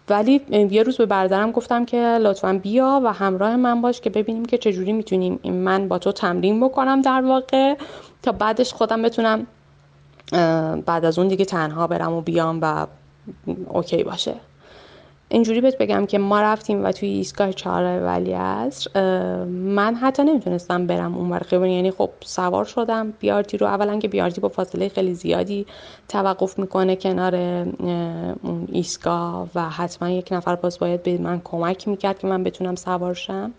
ولی 0.09 0.41
یه 0.71 0.83
روز 0.83 0.97
به 0.97 1.07
برادرم 1.07 1.51
گفتم 1.51 1.85
که 1.85 1.97
لطفا 1.97 2.61
بیا 2.63 3.01
و 3.05 3.13
همراه 3.13 3.57
من 3.57 3.81
باش 3.81 4.01
که 4.01 4.11
ببینیم 4.11 4.45
که 4.45 4.59
چجوری 4.59 4.93
می‌تونیم 4.93 5.41
من 5.45 5.89
با 5.89 5.99
تو 5.99 6.13
تمرین 6.13 6.61
بکنم 6.61 7.03
در 7.03 7.21
واقع 7.21 7.75
تا 8.23 8.33
بعدش 8.33 8.73
خودم 8.73 9.03
بتونم 9.03 9.47
بعد 10.87 11.05
از 11.05 11.19
اون 11.19 11.29
دیگه 11.29 11.45
تنها 11.45 11.87
برم 11.87 12.13
و 12.13 12.21
بیام 12.21 12.59
و 12.63 12.87
اوکی 13.69 14.03
باشه. 14.03 14.35
اینجوری 15.33 15.61
بهت 15.61 15.79
بگم 15.79 16.07
که 16.07 16.19
ما 16.19 16.41
رفتیم 16.41 16.85
و 16.85 16.93
توی 16.93 17.09
ایستگاه 17.09 17.53
چهار 17.53 18.03
ولی 18.03 18.33
عصر 18.33 18.91
من 19.45 19.95
حتی 19.95 20.25
نمی‌تونستم 20.25 20.87
برم 20.87 21.15
اون 21.15 21.39
خیابون. 21.39 21.69
یعنی 21.69 21.91
خب 21.91 22.11
سوار 22.21 22.65
شدم. 22.65 23.13
بیارتی 23.19 23.57
رو 23.57 23.67
اولا 23.67 23.99
که 23.99 24.09
بیارتی 24.09 24.41
با 24.41 24.49
فاصله 24.49 24.89
خیلی 24.89 25.15
زیادی 25.15 25.67
توقف 26.09 26.59
می‌کنه 26.59 26.97
کنار 26.97 27.35
اون 28.43 28.69
ایستگاه 28.73 29.49
و 29.55 29.71
حتما 29.71 30.11
یک 30.11 30.29
نفر 30.33 30.57
باز 30.57 30.79
باید 30.79 31.03
به 31.03 31.19
من 31.19 31.41
کمک 31.45 31.89
می‌کرد 31.89 32.19
که 32.19 32.27
من 32.27 32.45
بتونم 32.45 32.75
سوار 32.75 33.15
شم. 33.15 33.53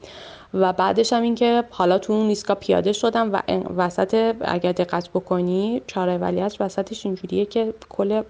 و 0.53 0.73
بعدش 0.73 1.13
هم 1.13 1.21
این 1.21 1.35
که 1.35 1.63
حالا 1.69 1.97
تو 1.97 2.13
اون 2.13 2.27
ایستگاه 2.27 2.57
پیاده 2.57 2.91
شدم 2.91 3.33
و 3.33 3.41
وسط 3.77 4.35
اگر 4.41 4.71
دقت 4.71 5.09
بکنی 5.09 5.81
چهار 5.87 6.17
ولی 6.17 6.41
وسطش 6.59 7.05
اینجوریه 7.05 7.45
که 7.45 7.73
کل 7.89 8.21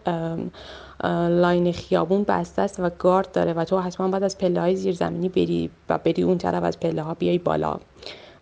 لاین 1.29 1.71
خیابون 1.71 2.23
بسته 2.23 2.61
است 2.61 2.79
و 2.79 2.89
گارد 2.99 3.31
داره 3.31 3.53
و 3.53 3.63
تو 3.63 3.79
حتما 3.79 4.07
باید 4.07 4.23
از 4.23 4.37
پله 4.37 4.61
های 4.61 4.75
زیرزمینی 4.75 5.29
بری 5.29 5.69
و 5.89 5.97
بری 5.97 6.23
اون 6.23 6.37
طرف 6.37 6.63
از 6.63 6.79
پله 6.79 7.01
ها 7.01 7.13
بیای 7.13 7.37
بالا. 7.37 7.79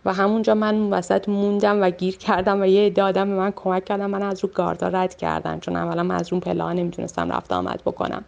و 0.04 0.12
همونجا 0.12 0.54
من 0.54 0.90
وسط 0.90 1.28
موندم 1.28 1.82
و 1.82 1.90
گیر 1.90 2.16
کردم 2.16 2.60
و 2.60 2.64
یه 2.66 2.86
عده 2.86 3.02
آدم 3.02 3.28
به 3.28 3.34
من 3.34 3.50
کمک 3.56 3.84
کردم 3.84 4.10
من 4.10 4.22
از 4.22 4.44
رو 4.44 4.50
گاردا 4.54 4.88
رد 4.88 5.16
کردم 5.16 5.60
چون 5.60 5.76
اولا 5.76 6.02
من 6.02 6.14
از 6.14 6.32
اون 6.32 6.40
پله 6.40 6.62
ها 6.62 6.72
نمی‌تونستم 6.72 7.32
رفت 7.32 7.52
آمد 7.52 7.82
بکنم. 7.86 8.24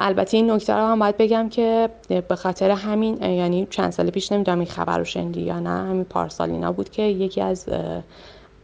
البته 0.00 0.36
این 0.36 0.50
نکته 0.50 0.72
رو 0.72 0.86
هم 0.86 0.98
باید 0.98 1.16
بگم 1.16 1.48
که 1.48 1.88
به 2.28 2.36
خاطر 2.36 2.70
همین 2.70 3.22
یعنی 3.22 3.66
چند 3.70 3.90
سال 3.90 4.10
پیش 4.10 4.32
نمی‌دونم 4.32 4.58
این 4.58 4.68
خبر 4.68 4.98
رو 4.98 5.04
شنیدی 5.04 5.40
یا 5.40 5.60
نه 5.60 5.70
همین 5.70 6.04
پارسالینا 6.04 6.72
بود 6.72 6.90
که 6.90 7.02
یکی 7.02 7.40
از 7.40 7.68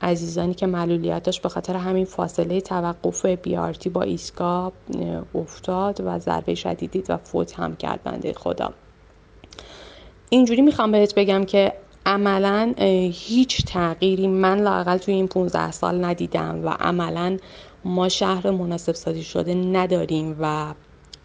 عزیزانی 0.05 0.55
که 0.55 0.67
معلولیت 0.67 1.23
داشت 1.23 1.43
به 1.43 1.49
خاطر 1.49 1.77
همین 1.77 2.05
فاصله 2.05 2.61
توقف 2.61 3.27
بیارتی 3.27 3.89
با 3.91 4.03
ایستگاه 4.03 4.73
افتاد 5.35 6.01
و 6.05 6.19
ضربه 6.19 6.55
شدیدی 6.55 7.05
و 7.09 7.17
فوت 7.17 7.61
هم 7.61 7.77
کرد 7.77 8.03
بنده 8.03 8.33
خدا. 8.33 8.73
اینجوری 10.31 10.63
می‌خوام 10.63 10.93
بهت 10.93 11.15
بگم 11.15 11.45
که 11.45 11.73
عملا 12.07 12.75
هیچ 13.13 13.65
تغییری 13.65 14.29
من 14.29 14.61
لاقل 14.61 14.97
توی 14.97 15.15
این 15.15 15.29
15 15.29 15.71
سال 15.73 16.05
ندیدم 16.05 16.61
و 16.65 16.69
عملا 16.69 17.37
ما 17.85 18.09
شهر 18.09 18.51
مناسب 18.51 18.93
سازی 18.93 19.23
شده 19.23 19.55
نداریم 19.55 20.37
و 20.41 20.75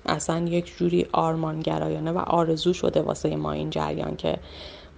اصلا 0.06 0.48
یک 0.48 0.78
جوری 0.78 1.08
آرمانگرایانه 1.12 2.12
و 2.12 2.18
آرزو 2.18 2.74
شده 2.74 3.02
واسه 3.02 3.36
ما 3.36 3.52
این 3.52 3.70
جریان 3.70 4.16
که 4.16 4.38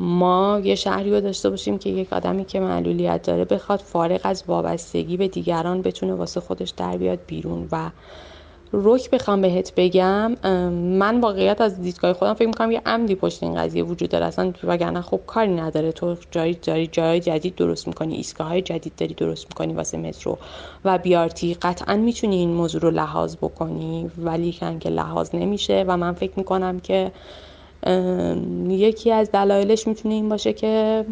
ما 0.02 0.62
یه 0.64 0.76
شهری 0.76 1.12
رو 1.12 1.22
داشته 1.22 1.50
باشیم 1.50 1.78
که 1.78 1.90
یک 1.90 2.14
آدمی 2.14 2.46
که 2.46 2.60
معلولیت 2.60 3.22
داره 3.22 3.46
بخواد 3.46 3.80
فارغ 3.80 4.22
از 4.24 4.44
وابستگی 4.48 5.18
به 5.18 5.28
دیگران 5.28 5.82
بتونه 5.82 6.14
واسه 6.14 6.40
خودش 6.40 6.70
در 6.70 6.98
بیاد 6.98 7.20
بیرون. 7.28 7.68
و 7.72 7.90
رک 8.74 9.10
بخوام 9.10 9.42
بهت 9.42 9.74
بگم 9.78 10.36
من 10.72 11.22
واقعیت 11.22 11.62
از 11.62 11.82
دیدگاه 11.82 12.14
خودم 12.14 12.34
فکر 12.34 12.48
می‌کنم 12.48 12.72
یه 12.72 12.82
عمدی 12.86 13.16
پشت 13.16 13.44
این 13.44 13.56
قضیه 13.56 13.84
وجود 13.84 14.10
داره. 14.10 14.26
اصلا 14.26 14.54
وگرنه 14.64 15.02
خب 15.02 15.20
کاری 15.28 15.54
نداره. 15.54 15.92
تو 15.92 16.16
جایی 16.32 16.54
داری 16.54 16.88
جای 16.88 17.20
جدید 17.20 17.56
درست 17.56 17.88
می‌کنی 17.88 18.16
ایستگاه 18.16 18.48
های 18.48 18.62
جدید 18.62 18.94
داری 18.98 19.14
درست 19.14 19.46
می‌کنی 19.50 19.74
واسه 19.74 19.98
مترو 19.98 20.38
و 20.86 20.98
بیارتی 20.98 21.54
قطعا 21.54 21.96
می‌تونی 21.96 22.36
این 22.36 22.50
موضوع 22.54 22.82
رو 22.82 22.92
لحاظ 22.92 23.36
بکنی 23.36 24.12
ولی 24.18 24.52
که 24.52 24.90
لحاظ 24.90 25.30
نمیشه. 25.34 25.86
و 25.88 25.98
من 25.98 26.14
فکر 26.14 26.34
می‌کنم 26.36 26.80
که 26.80 27.12
یکی 28.70 29.12
از 29.12 29.32
دلایلش 29.32 29.88
می‌تونه 29.88 30.14
این 30.14 30.30
باشه 30.30 30.54
که 30.54 31.06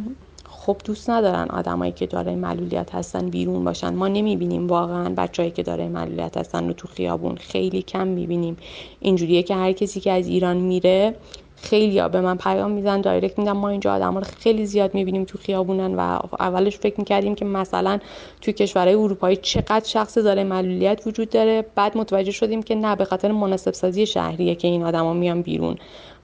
خب 0.50 0.78
دوست 0.86 1.10
ندارن 1.10 1.48
آدمایی 1.50 1.92
که 1.92 2.06
دارای 2.06 2.36
معلولیت 2.36 2.96
هستن 2.96 3.30
بیرون 3.30 3.64
باشن. 3.64 3.94
ما 3.94 4.08
نمی‌بینیم 4.08 4.68
واقعا 4.68 5.14
بچههایی 5.18 5.52
که 5.52 5.64
دارای 5.64 5.88
معلولیت 5.88 6.38
هستن 6.38 6.68
رو 6.68 6.74
تو 6.74 6.88
خیابون 6.88 7.36
خیلی 7.36 7.82
کم 7.82 8.08
می‌بینیم. 8.08 8.58
اینجوریه 9.00 9.44
که 9.44 9.56
هر 9.56 9.72
کسی 9.72 10.00
که 10.00 10.12
از 10.12 10.28
ایران 10.28 10.58
میره 10.58 11.16
خیلی 11.56 12.00
ها 12.00 12.08
به 12.08 12.22
من 12.22 12.38
پیام 12.38 12.72
میزن 12.72 13.02
دایرکت 13.02 13.40
میدن. 13.40 13.52
ما 13.52 13.70
اینجا 13.70 13.94
آدم 13.94 14.18
رو 14.18 14.24
خیلی 14.40 14.66
زیاد 14.66 14.94
می‌بینیم 14.94 15.24
تو 15.24 15.38
خیابونن 15.38 15.96
و 15.96 16.20
اولش 16.40 16.78
فکر 16.78 16.96
می‌کردیم 16.98 17.36
که 17.36 17.46
مثلا 17.46 18.00
توی 18.42 18.54
کشورهای 18.54 18.96
اروپایی 18.96 19.36
چقدر 19.36 19.86
شخص 19.86 20.18
داره 20.18 20.44
معلولیت 20.44 21.02
وجود 21.08 21.30
داره. 21.30 21.66
بعد 21.76 21.98
متوجه 21.98 22.32
شدیم 22.32 22.64
که 22.64 22.76
نه 22.76 22.96
به 22.96 23.06
خاطر 23.06 23.32
مناسب 23.32 23.72
سازی 23.74 24.06
شهریه 24.06 24.56
که 24.56 24.68
این 24.68 24.84
آدما 24.84 25.14
میان 25.14 25.42
بیرون. 25.42 25.78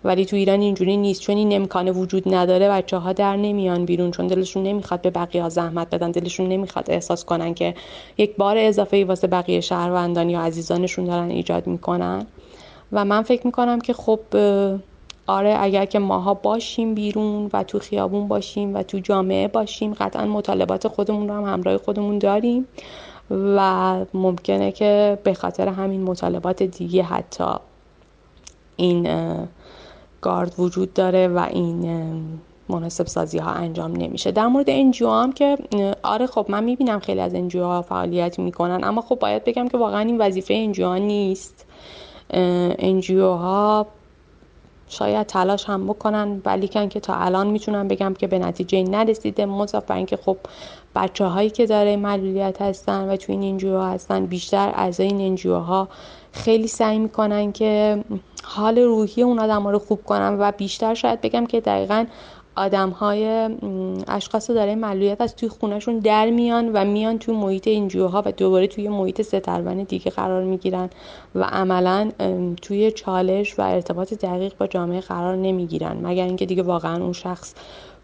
ولی 0.06 0.26
تو 0.26 0.36
ایران 0.36 0.62
اینجوری 0.62 0.98
نیست. 0.98 1.22
چون 1.22 1.38
این 1.38 1.56
امکان 1.56 1.90
وجود 1.90 2.34
نداره 2.36 2.70
بچه 2.70 2.98
ها 2.98 3.14
در 3.14 3.36
نمیان 3.36 3.86
بیرون 3.86 4.12
چون 4.12 4.28
دلشون 4.28 4.64
نمی‌خواد 4.64 5.02
به 5.02 5.10
بقیه 5.10 5.42
ها 5.42 5.50
زحمت 5.50 5.96
بدن. 5.96 6.12
دلشون 6.12 6.50
نمی‌خواد 6.50 6.92
احساس 6.92 7.26
کنن 7.26 7.54
که 7.54 7.76
یک 8.18 8.36
بار 8.36 8.58
اضافه 8.58 8.98
ای 8.98 9.04
واسه 9.04 9.28
بقیه 9.28 9.62
شهروندان 9.62 10.30
یا 10.30 10.42
عزیزانشون 10.42 11.06
دارن 11.06 11.30
ایجاد 11.30 11.68
می‌کنن. 11.68 12.26
و 12.92 13.06
من 13.06 13.22
فکر 13.22 13.46
می‌کنم 13.46 13.82
که 13.82 13.94
خب 13.94 14.20
آره 15.28 15.56
اگر 15.60 15.86
که 15.86 16.00
ماها 16.00 16.34
باشیم 16.34 16.94
بیرون 16.96 17.50
و 17.54 17.64
تو 17.64 17.80
خیابون 17.80 18.28
باشیم 18.28 18.76
و 18.76 18.84
تو 18.84 19.00
جامعه 19.00 19.48
باشیم 19.48 19.94
قطعا 19.94 20.26
مطالبات 20.26 20.88
خودمون 20.88 21.28
رو 21.28 21.34
هم 21.34 21.54
همراه 21.54 21.78
خودمون 21.78 22.20
داریم. 22.20 22.68
و 23.32 23.96
ممکنه 24.14 24.72
که 24.72 25.18
به 25.24 25.34
خاطر 25.34 25.68
همین 25.68 26.04
مطالبات 26.04 26.64
دیگه 26.64 27.04
حتی 27.04 27.44
این 28.76 29.08
گارد 30.26 30.54
وجود 30.58 30.94
داره 30.94 31.28
و 31.28 31.48
این 31.52 32.40
مناسب 32.70 33.08
سازی 33.08 33.38
ها 33.38 33.52
انجام 33.52 33.92
نمیشه. 33.92 34.32
در 34.32 34.48
مورد 34.48 34.66
انجیو 34.70 35.10
هم 35.10 35.32
که 35.32 35.58
آره 36.04 36.28
خب 36.28 36.46
من 36.50 36.64
می‌بینم 36.64 37.00
خیلی 37.00 37.20
از 37.20 37.36
NGO 37.36 37.64
ها 37.64 37.82
فعالیت 37.82 38.40
می‌کنن 38.40 38.84
اما 38.84 39.02
خب 39.02 39.20
باید 39.20 39.44
بگم 39.44 39.68
که 39.68 39.78
واقعا 39.78 40.00
این 40.00 40.18
وظیفه 40.18 40.54
NGO 40.54 40.86
ها 40.86 40.98
نیست. 40.98 41.66
NGO 42.80 43.28
ها 43.28 43.88
شاید 44.88 45.28
تلاش 45.28 45.66
هم 45.66 45.88
بکنن 45.88 46.42
ولیکن 46.46 46.90
که 46.90 47.00
تا 47.00 47.16
الان 47.16 47.48
می‌تونم 47.48 47.88
بگم 47.88 48.14
که 48.14 48.28
به 48.28 48.40
نتیجه 48.40 48.84
نرسیده. 48.84 49.46
مضاف 49.46 49.86
بر 49.86 49.96
اینکه 49.96 50.18
خب 50.18 50.38
بچه 50.96 51.26
هایی 51.26 51.50
که 51.50 51.66
دارای 51.66 51.96
معلولیت 51.96 52.62
هستن 52.62 53.10
و 53.10 53.16
تو 53.16 53.32
این 53.32 53.44
NGO 53.44 53.80
هستن 53.80 54.26
بیشتر 54.26 54.72
از 54.76 55.00
این 55.00 55.22
NGO 55.22 55.56
ها 55.56 55.88
خیلی 56.36 56.68
سعی 56.68 57.00
می‌کنن 57.00 57.52
که 57.52 58.04
حال 58.44 58.80
روحی 58.80 59.22
اون 59.24 59.40
آدم 59.40 59.68
رو 59.68 59.80
خوب 59.80 60.04
کنن 60.04 60.38
و 60.40 60.52
بیشتر 60.52 60.94
شاید 60.94 61.22
بگم 61.22 61.46
که 61.46 61.62
دقیقا 61.62 62.06
آدم 62.56 62.90
های 62.90 63.50
اشخاص 64.08 64.50
داره 64.50 64.76
معلولیت 64.76 65.22
از 65.22 65.36
توی 65.36 65.50
خونهشون 65.50 66.00
در 66.00 66.30
میان 66.30 66.72
و 66.74 66.86
میان 66.86 67.20
توی 67.20 67.36
محیط 67.36 67.68
اینجوها 67.68 68.24
و 68.26 68.32
دوباره 68.32 68.68
توی 68.68 68.90
محیط 68.90 69.22
سترون 69.22 69.84
دیگه 69.84 70.12
قرار 70.12 70.44
می‌گیرن 70.44 70.90
و 71.36 71.44
عملا 71.44 72.12
توی 72.62 72.92
چالش 72.92 73.60
و 73.60 73.62
ارتباط 73.62 74.14
دقیق 74.14 74.54
با 74.58 74.68
جامعه 74.68 75.02
قرار 75.02 75.36
نمی‌گیرن 75.36 75.98
مگر 76.04 76.26
اینکه 76.26 76.46
دیگه 76.46 76.64
واقعا 76.64 77.04
اون 77.04 77.14
شخص 77.14 77.54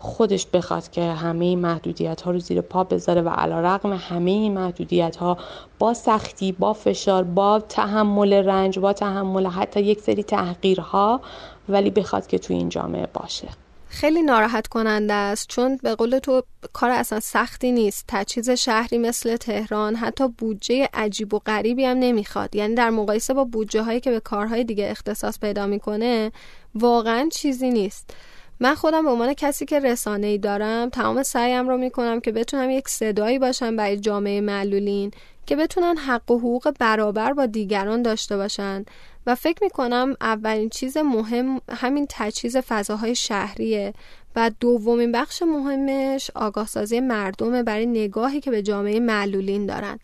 خودش 0.04 0.48
بخواد 0.54 0.92
که 0.92 1.04
همه 1.04 1.56
محدودیت 1.56 2.22
ها 2.22 2.32
رو 2.32 2.40
زیر 2.40 2.62
پا 2.62 2.84
بذاره 2.84 3.22
و 3.22 3.30
علا 3.30 3.60
رقم 3.60 3.94
همه 3.94 4.50
محدودیت 4.50 5.16
ها 5.16 5.38
با 5.80 5.94
سختی 5.94 6.52
با 6.52 6.74
فشار 6.74 7.24
با 7.24 7.60
تحمل 7.60 8.34
رنج 8.34 8.80
با 8.80 8.94
تحمل 8.94 9.48
حتی 9.48 9.82
یک 9.82 10.00
سری 10.00 10.24
تحقیرها 10.24 11.22
ولی 11.70 11.90
بخواد 11.90 12.28
که 12.28 12.40
توی 12.40 12.56
این 12.56 12.70
جامعه 12.70 13.08
باشه. 13.14 13.48
خیلی 13.88 14.22
ناراحت 14.22 14.68
کننده 14.68 15.14
است 15.14 15.48
چون 15.48 15.80
به 15.84 15.96
قول 15.96 16.20
تو 16.20 16.44
کار 16.74 16.90
اصلا 16.90 17.20
سختی 17.20 17.72
نیست. 17.72 18.06
تجهیز 18.08 18.50
شهری 18.50 18.98
مثل 18.98 19.38
تهران 19.38 19.96
حتی 19.96 20.28
بودجه 20.28 20.90
عجیب 20.94 21.34
و 21.34 21.40
غریبی 21.40 21.86
هم 21.86 21.98
نمی‌خواد. 21.98 22.56
یعنی 22.56 22.76
در 22.76 22.90
مقایسه 22.90 23.34
با 23.34 23.44
بودجه 23.44 23.82
هایی 23.82 24.00
که 24.00 24.12
به 24.12 24.20
کارهای 24.20 24.64
دیگه 24.64 24.88
اختصاص 24.92 25.40
پیدا 25.40 25.66
می‌کنه 25.66 26.32
واقعا 26.76 27.30
چیزی 27.34 27.70
نیست. 27.70 28.14
من 28.62 28.76
خودم 28.76 29.06
به 29.06 29.12
عنوان 29.12 29.34
کسی 29.34 29.66
که 29.66 29.80
رسانه 29.80 30.28
ای 30.28 30.38
دارم 30.38 30.90
تمام 30.90 31.24
سعیم 31.24 31.70
رو 31.70 31.78
می‌کنم 31.78 32.20
که 32.20 32.32
بتونم 32.32 32.70
یک 32.70 32.90
صدایی 32.90 33.40
باشم 33.40 33.76
برای 33.76 33.98
جامعه 33.98 34.42
معلولین 34.42 35.12
که 35.46 35.56
بتونن 35.56 35.98
حق 35.98 36.32
و 36.32 36.38
حقوق 36.38 36.74
برابر 36.80 37.34
با 37.34 37.46
دیگران 37.46 38.02
داشته 38.02 38.38
باشن. 38.38 38.86
و 39.28 39.36
فکر 39.36 39.64
می‌کنم 39.64 40.16
اولین 40.22 40.70
چیز 40.70 40.98
مهم 40.98 41.62
همین 41.70 42.08
تجهیز 42.10 42.58
فضاهای 42.58 43.16
شهریه 43.16 43.94
و 44.36 44.52
دومین 44.60 45.12
بخش 45.12 45.42
مهمش 45.42 46.32
آگاه 46.36 46.68
سازی 46.68 47.00
مردمه 47.00 47.64
برای 47.64 47.86
نگاهی 47.86 48.40
که 48.42 48.52
به 48.52 48.62
جامعه 48.62 49.00
معلولین 49.00 49.66
دارن. 49.66 50.00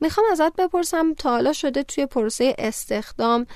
می‌خوام 0.00 0.26
ازت 0.32 0.56
بپرسم 0.56 1.14
تا 1.14 1.30
حالا 1.30 1.52
شده 1.52 1.82
توی 1.82 2.06
پروسه 2.06 2.54
استخدام 2.58 3.46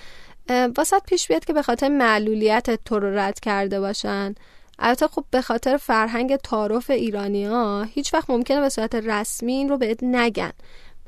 واسط 0.48 1.02
پیش 1.06 1.28
بیاد 1.28 1.44
که 1.44 1.52
به 1.52 1.62
خاطر 1.62 1.88
معلولیت 1.88 2.84
تو 2.84 2.98
رو 2.98 3.18
رد 3.18 3.40
کرده 3.40 3.80
باشن 3.80 4.34
البته 4.78 5.08
خب 5.08 5.24
به 5.30 5.42
خاطر 5.42 5.76
فرهنگ 5.76 6.36
تعارف 6.36 6.90
ایرانی 6.90 7.44
ها 7.44 7.82
هیچ 7.82 8.14
وقت 8.14 8.30
ممکنه 8.30 8.60
به 8.60 8.68
صورت 8.68 8.94
رسمی 8.94 9.52
این 9.52 9.68
رو 9.68 9.78
بهت 9.78 10.02
نگن 10.02 10.52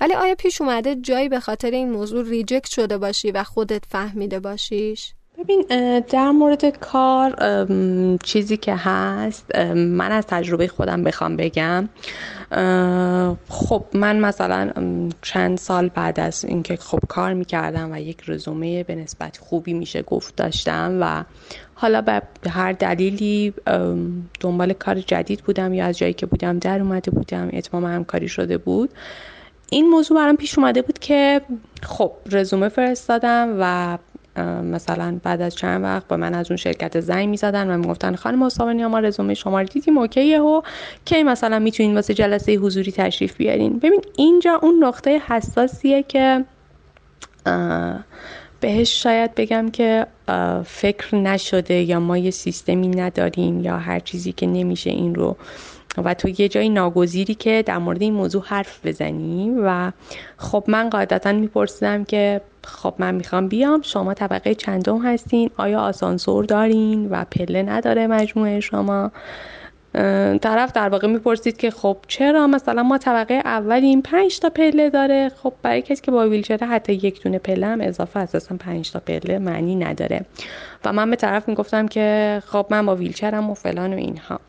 ولی 0.01 0.15
آیا 0.15 0.35
پیش 0.35 0.61
اومده 0.61 0.95
جایی 0.95 1.29
به 1.29 1.41
خاطر 1.41 1.71
این 1.71 1.91
موضوع 1.91 2.29
ریجکت 2.29 2.71
شده 2.71 2.99
باشی 2.99 3.31
و 3.31 3.45
خودت 3.45 3.85
فهمیده 3.89 4.41
باشیش؟ 4.41 5.15
ببین 5.39 5.65
در 6.01 6.31
مورد 6.31 6.79
کار 6.79 7.37
چیزی 8.23 8.57
که 8.57 8.75
هست 8.75 9.57
من 9.75 10.13
از 10.13 10.27
تجربه 10.27 10.69
خودم 10.69 11.05
بخوام 11.05 11.37
بگم. 11.37 11.89
خب 13.49 13.85
من 13.95 14.17
مثلا 14.21 14.71
چند 15.23 15.59
سال 15.59 15.89
بعد 15.89 16.21
از 16.21 16.45
اینکه 16.45 16.77
خب 16.77 16.99
کار 17.09 17.33
می‌کردم 17.33 17.93
و 17.93 18.01
یک 18.01 18.23
رزومه 18.29 18.83
به 18.83 18.95
نسبت 18.95 19.37
خوبی 19.37 19.73
میشه 19.73 20.03
گفت 20.03 20.37
داشتم 20.37 20.99
و 21.01 21.25
حالا 21.75 22.01
به 22.01 22.23
هر 22.51 22.73
دلیلی 22.73 23.55
دنبال 24.41 24.73
کار 24.73 25.01
جدید 25.01 25.41
بودم 25.41 25.75
یا 25.75 25.85
از 25.85 25.99
جایی 25.99 26.13
که 26.13 26.27
بودم 26.27 26.59
در 26.59 26.81
اومده 26.81 27.11
بودم 27.11 27.51
اتمام 27.53 27.85
همکاری 27.85 28.29
شده 28.29 28.59
بود. 28.59 28.91
این 29.71 29.91
موضوع 29.91 30.17
برام 30.17 30.37
پیش 30.37 30.59
اومده 30.59 30.83
بود 30.83 30.99
که 30.99 31.41
خب 31.83 32.13
رزومه 32.31 32.69
فرستادم 32.69 33.57
و 33.61 33.99
مثلا 34.43 35.21
بعد 35.23 35.41
از 35.41 35.55
چند 35.55 35.83
وقت 35.83 36.09
با 36.09 36.17
من 36.17 36.35
از 36.35 36.51
اون 36.51 36.57
شرکت 36.57 37.01
زنگ 37.01 37.29
می‌زدن 37.29 37.71
و 37.71 37.79
می‌گفتن 37.79 38.15
خانم 38.15 38.39
مصابنی 38.39 38.87
ما 38.87 38.99
رزومه 38.99 39.35
شما 39.35 39.61
رو 39.61 39.67
دیدیم 39.67 39.99
اوکیه 39.99 40.41
و 40.41 40.63
کی 41.05 41.23
مثلا 41.23 41.59
می‌تونین 41.59 41.95
واسه 41.95 42.15
جلسه 42.15 42.55
حضوری 42.55 42.93
تشریف 42.93 43.37
بیارین؟ 43.37 43.79
ببین 43.79 44.01
اینجا 44.17 44.59
اون 44.63 44.85
نقطه 44.85 45.23
حساسیه 45.29 46.03
که 46.03 46.45
بهش 48.61 49.03
شاید 49.03 49.35
بگم 49.35 49.71
که 49.71 50.07
فکر 50.65 51.17
نشده 51.17 51.75
یا 51.75 52.01
ما 52.01 52.19
یه 52.19 52.31
سیستمی 52.31 52.89
نداریم 52.89 53.61
یا 53.61 53.77
هر 53.79 54.01
چیزی 54.01 54.33
که 54.33 54.47
نمیشه 54.47 54.91
این 54.91 55.15
رو 55.15 55.37
و 55.99 56.15
تو 56.15 56.29
یه 56.29 56.49
جای 56.49 56.69
ناگزیری 56.69 57.35
که 57.35 57.63
در 57.67 57.79
مورد 57.79 58.03
این 58.03 58.13
موضوع 58.15 58.43
حرف 58.47 58.87
بزنی 58.87 59.55
و 59.63 59.93
خب 60.37 60.65
من 60.69 60.91
قاعدتا 60.91 61.33
میپرسیدم 61.33 62.05
که 62.05 62.41
خب 62.65 62.95
من 62.99 63.15
می‌خوام 63.15 63.49
بیام 63.49 63.83
شما 63.83 64.15
طبقه 64.15 64.55
چندم 64.55 64.99
هستین؟ 64.99 65.51
آیا 65.57 65.81
آسانسور 65.81 66.45
دارین 66.45 67.09
و 67.11 67.25
پله 67.25 67.63
نداره 67.63 68.07
مجموعه 68.07 68.61
شما؟ 68.61 69.13
طرف 70.43 70.73
در 70.73 70.89
واقع 70.89 71.09
می‌پرسید 71.09 71.57
که 71.57 71.71
خب 71.71 71.97
چرا؟ 72.09 72.47
مثلا 72.47 72.83
ما 72.83 72.99
طبقه 72.99 73.35
اولیم 73.35 74.03
پنج 74.03 74.39
تا 74.39 74.51
پله 74.51 74.91
داره. 74.91 75.31
خب 75.43 75.53
برای 75.63 75.83
کسی 75.83 76.03
که 76.03 76.11
با 76.11 76.29
ویلچره 76.29 76.67
حتی 76.67 76.93
یک 76.93 77.23
دونه 77.23 77.39
پله 77.39 77.67
هم 77.67 77.81
اضافه 77.81 78.21
اساسا 78.21 78.57
پنج 78.57 78.93
تا 78.93 79.01
پله 79.01 79.39
معنی 79.39 79.77
نداره. 79.77 80.25
و 80.85 80.93
من 80.93 81.11
به 81.11 81.17
طرف 81.17 81.49
می‌گفتم 81.49 81.89
که 81.89 82.43
خب 82.47 82.67
من 82.71 82.87
با 82.87 82.97
ویلچرم 82.97 83.51
و 83.51 83.55
فلان 83.55 83.95
و 83.95 83.97
اینها. 83.97 84.41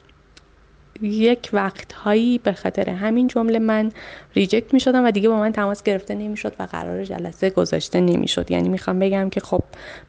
یک 1.01 1.49
وقت 1.53 1.93
هایی 1.93 2.37
به 2.37 2.53
خاطر 2.53 2.89
همین 2.89 3.27
جمله 3.27 3.59
من 3.59 3.91
reject 4.35 4.73
می 4.73 4.79
شدم 4.79 5.05
و 5.05 5.11
دیگه 5.11 5.29
با 5.29 5.39
من 5.39 5.51
تماس 5.51 5.83
گرفته 5.83 6.15
نمی 6.15 6.37
شد 6.37 6.53
و 6.59 6.63
قرار 6.63 7.03
جلسه 7.03 7.49
گذاشته 7.49 8.01
نمی 8.01 8.27
شد 8.27 8.51
یعنی 8.51 8.69
می‌خوام 8.69 8.99
بگم 8.99 9.29
که 9.29 9.39
خب 9.39 9.63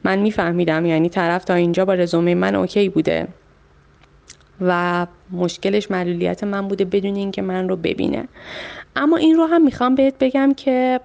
من 0.05 0.19
میفهمیدم 0.19 0.87
یعنی 0.87 1.09
طرف 1.09 1.45
تا 1.45 1.55
اینجا 1.55 1.85
با 1.85 1.95
رزومه 1.95 2.35
من 2.35 2.55
OK 2.55 2.89
بوده 2.89 3.29
و 4.61 5.07
مشکلش 5.31 5.91
معلولیت 5.91 6.45
من 6.45 6.69
بوده 6.69 6.85
بدون 6.85 7.15
اینکه 7.15 7.43
من 7.43 7.69
رو 7.69 7.77
ببینه. 7.77 8.29
اما 8.97 9.17
این 9.17 9.37
رو 9.37 9.47
هم 9.47 9.65
می‌خوام 9.65 9.95
بهت 9.95 10.15
بگم 10.21 10.55
که 10.55 11.01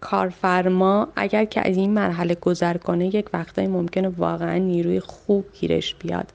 کارفرما 0.00 1.08
اگر 1.16 1.44
که 1.44 1.68
از 1.68 1.76
این 1.76 1.90
مرحله 1.90 2.34
گذر 2.34 2.76
کنه 2.76 3.14
یک 3.14 3.26
وقتایی 3.32 3.68
ممکنه 3.68 4.08
واقعا 4.08 4.58
نیروی 4.58 5.00
خوب 5.00 5.44
گیرش 5.60 5.94
بیاد. 5.94 6.32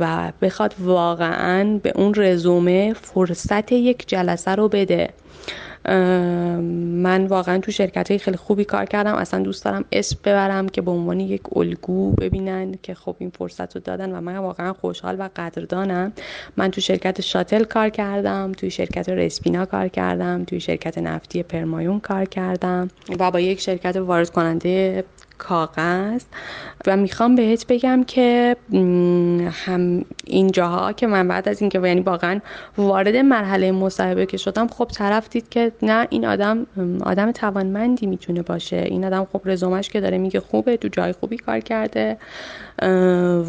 و 0.00 0.32
بخواد 0.42 0.74
واقعا 0.78 1.78
به 1.82 1.92
اون 1.94 2.14
رزومه 2.16 2.92
فرصت 2.92 3.72
یک 3.72 4.08
جلسه 4.08 4.54
رو 4.54 4.68
بده. 4.68 5.10
من 5.84 7.26
واقعا 7.26 7.58
تو 7.58 7.72
شرکت 7.72 8.10
های 8.10 8.18
خیلی 8.18 8.36
خوبی 8.36 8.64
کار 8.64 8.84
کردم. 8.84 9.14
اصلا 9.14 9.40
دوست 9.40 9.64
دارم 9.64 9.84
اسم 9.92 10.18
ببرم 10.24 10.68
که 10.68 10.82
به 10.82 10.90
عنوان 10.90 11.20
یک 11.20 11.56
الگو 11.56 12.12
ببینن 12.12 12.74
که 12.82 12.94
خب 12.94 13.16
این 13.18 13.30
فرصت 13.30 13.74
رو 13.76 13.80
دادن 13.80 14.12
و 14.12 14.20
من 14.20 14.36
واقعا 14.36 14.72
خوشحال 14.72 15.16
و 15.18 15.28
قدردانم. 15.36 16.12
من 16.56 16.70
تو 16.70 16.80
شرکت 16.80 17.20
شاتل 17.20 17.64
کار 17.64 17.88
کردم 17.88 18.52
توی 18.52 18.70
شرکت 18.70 19.08
رسپینا 19.08 19.66
کار 19.66 19.88
کردم 19.88 20.44
توی 20.44 20.60
شرکت 20.60 20.98
نفتی 20.98 21.42
پرمایون 21.42 22.00
کار 22.00 22.24
کردم 22.24 22.88
و 23.18 23.30
با 23.30 23.40
یک 23.40 23.60
شرکت 23.60 23.96
وارد 23.96 24.30
کننده 24.30 25.04
کاغذ. 25.40 26.22
و 26.86 26.96
می‌خوام 26.96 27.34
بهت 27.34 27.66
بگم 27.66 28.04
که 28.04 28.56
هم 29.66 30.04
این 30.26 30.50
جاها 30.50 30.92
که 30.92 31.06
من 31.06 31.28
بعد 31.28 31.48
از 31.48 31.60
اینکه 31.60 31.80
یعنی 31.80 32.00
واقعا 32.00 32.40
وارد 32.78 33.16
مرحله 33.16 33.72
مصاحبه 33.72 34.26
که 34.26 34.36
شدم 34.36 34.68
خب 34.68 34.88
طرف 34.94 35.28
دید 35.28 35.48
که 35.48 35.72
نه 35.82 36.06
این 36.10 36.26
آدم 36.26 36.66
آدم 37.02 37.32
توانمندی 37.32 38.06
می‌تونه 38.06 38.42
باشه. 38.42 38.76
این 38.76 39.04
آدم 39.04 39.26
خب 39.32 39.40
رزومش 39.44 39.88
که 39.88 40.00
داره 40.00 40.18
میگه 40.18 40.40
خوبه 40.40 40.76
تو 40.76 40.88
جای 40.88 41.12
خوبی 41.12 41.36
کار 41.36 41.60
کرده 41.60 42.16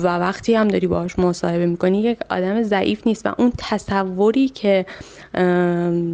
و 0.03 0.07
وقتی 0.07 0.55
هم 0.55 0.67
داری 0.67 0.87
باهاش 0.87 1.19
مصاحبه 1.19 1.65
می‌کنی 1.65 2.01
یک 2.01 2.17
آدم 2.29 2.63
ضعیف 2.63 3.07
نیست. 3.07 3.25
و 3.25 3.33
اون 3.37 3.53
تصوری 3.57 4.49
که 4.49 4.85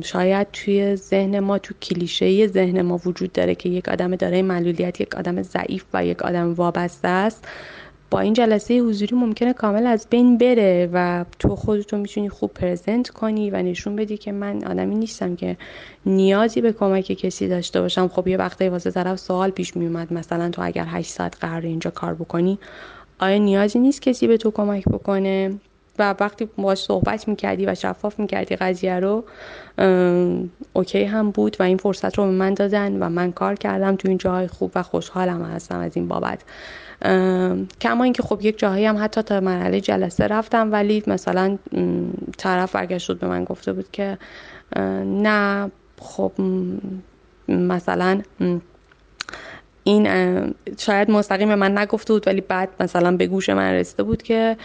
شاید 0.03 0.47
توی 0.53 0.95
ذهن 0.95 1.39
ما 1.39 1.57
تو 1.57 1.73
کلیشه 1.81 2.47
ذهن 2.47 2.81
ما 2.81 2.99
وجود 3.05 3.31
داره 3.31 3.55
که 3.55 3.69
یک 3.69 3.89
آدم 3.89 4.15
داره 4.15 4.41
معلولیت 4.41 5.01
یک 5.01 5.15
آدم 5.15 5.41
ضعیف 5.41 5.66
و 5.93 6.05
یک 6.05 6.21
آدم 6.21 6.53
وابسته 6.53 7.07
است 7.07 7.47
با 8.11 8.19
این 8.19 8.33
جلسه 8.33 8.79
حضوری 8.79 9.15
ممکنه 9.15 9.53
کامل 9.53 9.87
از 9.87 10.07
بین 10.09 10.37
بره 10.37 10.89
و 10.93 11.25
تو 11.39 11.55
خودتو 11.55 11.97
می‌تونی 11.97 12.29
خوب 12.29 12.53
پرزنت 12.53 13.09
کنی 13.09 13.51
و 13.51 13.61
نشون 13.61 13.95
بدی 13.95 14.17
که 14.17 14.31
من 14.31 14.63
آدمی 14.63 14.95
نیستم 14.95 15.35
که 15.35 15.57
نیازی 16.05 16.61
به 16.61 16.73
کمک 16.73 17.05
کسی 17.05 17.47
داشته 17.47 17.81
باشم. 17.81 18.07
خب 18.07 18.27
یه 18.27 18.37
وقتی 18.37 18.69
واسه 18.69 18.91
طرف 18.91 19.19
سوال 19.19 19.49
پیش 19.51 19.77
میومد 19.77 20.13
مثلا 20.13 20.49
تو 20.49 20.61
اگر 20.61 20.85
8 20.87 21.11
ساعت 21.11 21.37
قرار 21.39 21.61
اینجا 21.61 21.89
کار 21.91 22.13
بکنی 22.13 22.59
آیا 23.19 23.37
نیازی 23.37 23.79
نیست 23.79 24.01
کسی 24.01 24.27
به 24.27 24.37
تو 24.37 24.51
کمک 24.51 24.85
بکنه؟ 24.85 25.59
و 25.99 26.15
وقتی 26.19 26.45
باش 26.57 26.77
صحبت 26.83 27.27
می‌کردی 27.27 27.65
و 27.65 27.75
شفاف 27.75 28.19
می‌کردی 28.19 28.55
قضیه 28.55 28.99
رو 28.99 29.23
اوکی 30.73 31.03
هم 31.03 31.31
بود 31.31 31.57
و 31.59 31.63
این 31.63 31.77
فرصت 31.77 32.17
رو 32.17 32.25
به 32.25 32.31
من 32.31 32.53
دادن 32.53 33.03
و 33.03 33.09
من 33.09 33.31
کار 33.31 33.55
کردم 33.55 33.95
تو 33.95 34.07
این 34.07 34.17
جاهای 34.17 34.47
خوب 34.47 34.71
و 34.75 34.83
خوشحالم 34.83 35.41
هستم 35.43 35.79
از 35.79 35.91
این 35.95 36.07
بابت. 36.07 36.43
کما 37.81 38.03
اینکه 38.03 38.23
خب 38.23 38.39
یک 38.41 38.59
جاهایی 38.59 38.85
هم 38.85 39.03
حتی 39.03 39.21
تا 39.21 39.39
مرحله 39.39 39.81
جلسه 39.81 40.27
رفتم 40.27 40.71
ولی 40.71 41.03
مثلا 41.07 41.57
طرف 42.37 42.75
برگشت 42.75 43.11
به 43.11 43.27
من 43.27 43.43
گفته 43.43 43.73
بود 43.73 43.91
که 43.91 44.17
نه 45.05 45.71
خب 45.99 46.31
مثلا 47.47 48.21
این 49.87 50.53
شاید 50.77 51.11
مستقیم 51.11 51.55
من 51.55 51.77
نگفته 51.77 52.13
بود 52.13 52.27
ولی 52.27 52.41
بعد 52.41 52.69
مثلا 52.79 53.17
به 53.17 53.27
گوش 53.27 53.49
من 53.49 53.71
رسیده 53.71 54.03
بود 54.03 54.23
که 54.23 54.57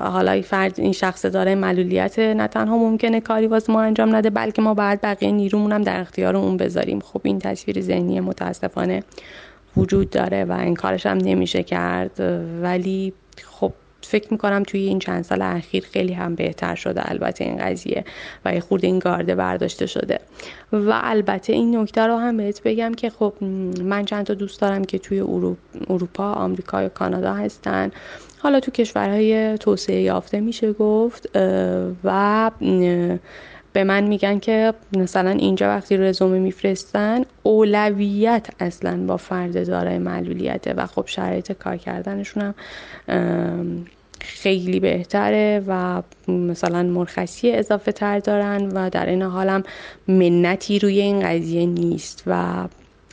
حالا 0.00 0.42
فرد 0.42 0.80
این 0.80 0.92
شخص 0.92 1.26
داره 1.26 1.54
معلولیت 1.54 2.18
نه 2.18 2.46
تنها 2.48 2.78
ممکنه 2.78 3.20
کاری 3.20 3.46
واسه 3.46 3.72
ما 3.72 3.82
انجام 3.82 4.16
نده 4.16 4.30
بلکه 4.30 4.62
ما 4.62 4.74
بعد 4.74 5.00
بقیه 5.02 5.30
نیرومون 5.30 5.72
هم 5.72 5.82
در 5.82 6.00
اختیار 6.00 6.36
اون 6.36 6.56
بذاریم. 6.56 7.00
خب 7.00 7.20
این 7.24 7.38
تصویر 7.38 7.80
ذهنی 7.80 8.20
متاسفانه 8.20 9.02
وجود 9.76 10.10
داره 10.10 10.44
و 10.44 10.52
این 10.52 10.74
کارش 10.74 11.06
هم 11.06 11.16
نمیشه 11.16 11.62
کرد. 11.62 12.20
ولی 12.62 13.12
فکر 14.06 14.28
می‌کنم 14.30 14.62
توی 14.62 14.80
این 14.80 14.98
چند 14.98 15.24
سال 15.24 15.42
اخیر 15.42 15.84
خیلی 15.92 16.12
هم 16.12 16.34
بهتر 16.34 16.74
شده. 16.74 17.10
البته 17.10 17.44
این 17.44 17.56
قضیه 17.56 18.04
و 18.44 18.54
یه 18.54 18.60
خورده 18.60 18.86
این 18.86 18.98
گارده 18.98 19.34
برداشته 19.34 19.86
شده. 19.86 20.20
و 20.72 21.00
البته 21.02 21.52
این 21.52 21.76
نکته 21.76 22.06
رو 22.06 22.16
هم 22.16 22.36
بهت 22.36 22.62
بگم 22.62 22.94
که 22.94 23.10
خب 23.10 23.32
من 23.82 24.04
چند 24.04 24.26
تا 24.26 24.34
دوست 24.34 24.60
دارم 24.60 24.84
که 24.84 24.98
توی 24.98 25.20
اروپا 25.88 26.32
آمریکا 26.32 26.82
یا 26.82 26.88
کانادا 26.88 27.34
هستن. 27.34 27.90
حالا 28.38 28.60
تو 28.60 28.70
کشورهای 28.70 29.58
توسعه 29.58 30.00
یافته 30.00 30.40
میشه 30.40 30.72
گفت 30.72 31.28
و 32.04 32.50
به 33.74 33.84
من 33.84 34.04
میگن 34.04 34.38
که 34.38 34.74
مثلا 34.96 35.30
اینجا 35.30 35.66
وقتی 35.66 35.96
رزومه 35.96 36.38
میفرستن 36.38 37.22
اولویت 37.42 38.48
اصلا 38.60 39.06
با 39.06 39.16
فرد 39.16 39.66
دارای 39.66 39.98
معلولیته 39.98 40.74
و 40.74 40.86
خب 40.86 41.04
شرایط 41.06 41.52
کار 41.52 41.76
کردنشون 41.76 42.54
هم 43.08 43.84
خیلی 44.20 44.80
بهتره 44.80 45.64
و 45.66 46.02
مثلا 46.28 46.82
مرخصی 46.82 47.52
اضافه 47.52 47.92
تر 47.92 48.18
دارن 48.18 48.68
و 48.68 48.90
در 48.90 49.06
این 49.06 49.22
حالم 49.22 49.62
منتی 50.08 50.78
روی 50.78 51.00
این 51.00 51.20
قضیه 51.20 51.66
نیست 51.66 52.22
و 52.26 52.64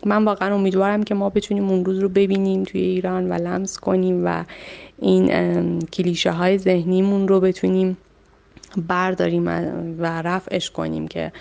من 0.06 0.26
واقعا 0.26 0.56
امیدوارم 0.56 1.04
که 1.04 1.16
ما 1.16 1.30
بتونیم 1.30 1.70
اون 1.70 1.86
روز 1.86 2.00
رو 2.00 2.10
ببینیم 2.10 2.64
توی 2.64 2.82
ایران 2.82 3.32
و 3.32 3.34
لمس 3.34 3.80
کنیم 3.80 4.26
و 4.26 4.44
این 5.00 5.80
کلیشه 5.80 6.32
های 6.32 6.58
ذهنیمون 6.58 7.28
رو 7.28 7.40
بتونیم 7.40 7.98
برداریم 8.78 9.48
و 9.98 10.22
رفعش 10.22 10.72
کنیم 10.72 11.08
که 11.08 11.32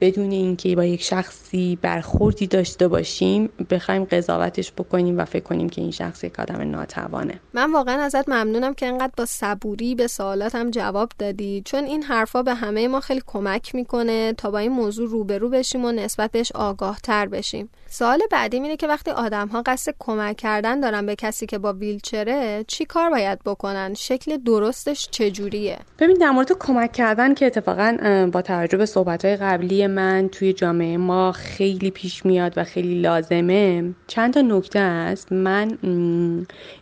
بدون 0.00 0.30
اینکه 0.30 0.76
با 0.76 0.84
یک 0.84 1.02
شخصی 1.02 1.78
برخوردی 1.82 2.46
داشته 2.46 2.88
باشیم 2.88 3.48
بخوایم 3.70 4.04
قضاوتش 4.04 4.72
بکنیم 4.72 5.18
و 5.18 5.24
فکر 5.24 5.42
کنیم 5.42 5.68
که 5.68 5.80
این 5.80 5.90
شخص 5.90 6.24
یک 6.24 6.40
آدم 6.40 6.70
ناتوانه. 6.70 7.40
من 7.54 7.72
واقعا 7.72 8.02
ازت 8.02 8.28
ممنونم 8.28 8.74
که 8.74 8.86
انقدر 8.86 9.12
با 9.16 9.24
صبوری 9.24 9.94
به 9.94 10.06
سوالاتم 10.06 10.70
جواب 10.70 11.08
دادی. 11.18 11.62
چون 11.64 11.84
این 11.84 12.02
حرفا 12.02 12.42
به 12.42 12.54
همه 12.54 12.88
ما 12.88 13.00
خیلی 13.00 13.22
کمک 13.26 13.74
می‌کنه 13.74 14.32
تا 14.32 14.50
با 14.50 14.58
این 14.58 14.72
موضوع 14.72 15.08
روبرو 15.08 15.48
بشیم 15.48 15.84
و 15.84 15.92
نسبت 15.92 16.30
بهش 16.30 16.52
آگاه 16.52 16.98
تر 17.02 17.26
بشیم. 17.26 17.70
سوال 17.90 18.20
بعدی 18.30 18.56
اینه 18.56 18.76
که 18.76 18.86
وقتی 18.86 19.10
آدم 19.10 19.48
ها 19.48 19.62
قصد 19.66 19.94
کمک 19.98 20.36
کردن 20.36 20.80
دارن 20.80 21.06
به 21.06 21.16
کسی 21.16 21.46
که 21.46 21.58
با 21.58 21.72
ویلچره 21.72 22.64
چی 22.68 22.84
کار 22.84 23.10
باید 23.10 23.38
بکنن؟ 23.44 23.94
شکل 23.94 24.36
درستش 24.36 25.08
چجوریه؟ 25.10 25.78
ببین 25.98 26.16
در 26.16 26.30
مورد 26.30 26.52
کمک 26.52 26.92
کردن 26.92 27.34
که 27.34 27.46
اتفاقا 27.46 28.28
با 28.32 28.42
توجه 28.42 28.78
به 28.78 28.86
صحبت 28.86 29.27
قبلی 29.36 29.86
من 29.86 30.28
توی 30.32 30.52
جامعه 30.52 30.96
ما 30.96 31.32
خیلی 31.32 31.90
پیش 31.90 32.26
میاد 32.26 32.52
و 32.56 32.64
خیلی 32.64 33.00
لازمه. 33.00 33.94
چند 34.06 34.34
تا 34.34 34.40
نکته 34.40 34.78
است. 34.78 35.32
من 35.32 35.78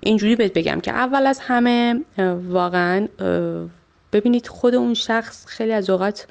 اینجوری 0.01 0.37
بهت 0.37 0.53
بگم 0.53 0.81
که 0.81 0.93
اول 0.93 1.27
از 1.27 1.39
همه 1.43 2.05
واقعا 2.49 3.09
ببینید 4.13 4.47
خود 4.47 4.75
اون 4.75 4.95
شخص 4.95 5.47
خیلی 5.47 5.73
از 5.73 5.91
اوقات 5.91 6.27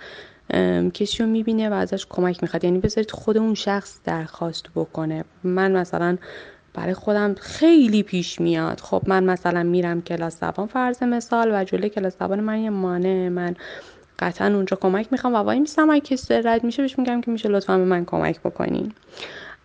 کسی 0.94 1.24
رو 1.24 1.30
می‌بینه 1.30 1.70
و 1.70 1.74
ازش 1.74 2.06
کمک 2.10 2.44
می‌خواد. 2.44 2.64
یعنی 2.64 2.80
بذارید 2.80 3.12
خود 3.12 3.38
اون 3.38 3.54
شخص 3.54 4.00
درخواست 4.04 4.66
بکنه. 4.76 5.24
من 5.44 5.72
مثلا 5.72 6.18
برای 6.74 6.94
خودم 6.94 7.36
خیلی 7.40 8.04
پیش 8.04 8.42
میاد. 8.42 8.80
خب 8.80 9.02
من 9.08 9.24
مثلا 9.24 9.64
میرم 9.64 10.02
کلاس 10.02 10.40
زبان 10.40 10.68
فرض 10.68 11.04
مثال 11.04 11.52
و 11.54 11.64
جلوی 11.64 11.90
کلاس 11.90 12.18
زبان 12.20 12.40
من 12.40 12.60
یه 12.60 12.70
مانع. 12.70 13.30
من 13.30 13.56
قطعا 14.20 14.48
اونجا 14.48 14.78
کمک 14.78 15.08
می‌خوام. 15.12 15.34
و 15.34 15.38
وای 15.38 15.60
میستم 15.60 15.90
اگه 15.90 16.02
کسی 16.02 16.34
رد 16.34 16.64
میشه 16.64 16.82
بهش 16.82 17.00
میگم 17.00 17.22
که 17.22 17.32
میشه 17.32 17.50
لطفا 17.50 17.78
به 17.78 17.86
من 17.86 18.06
کمک 18.06 18.40
بکنین. 18.40 18.92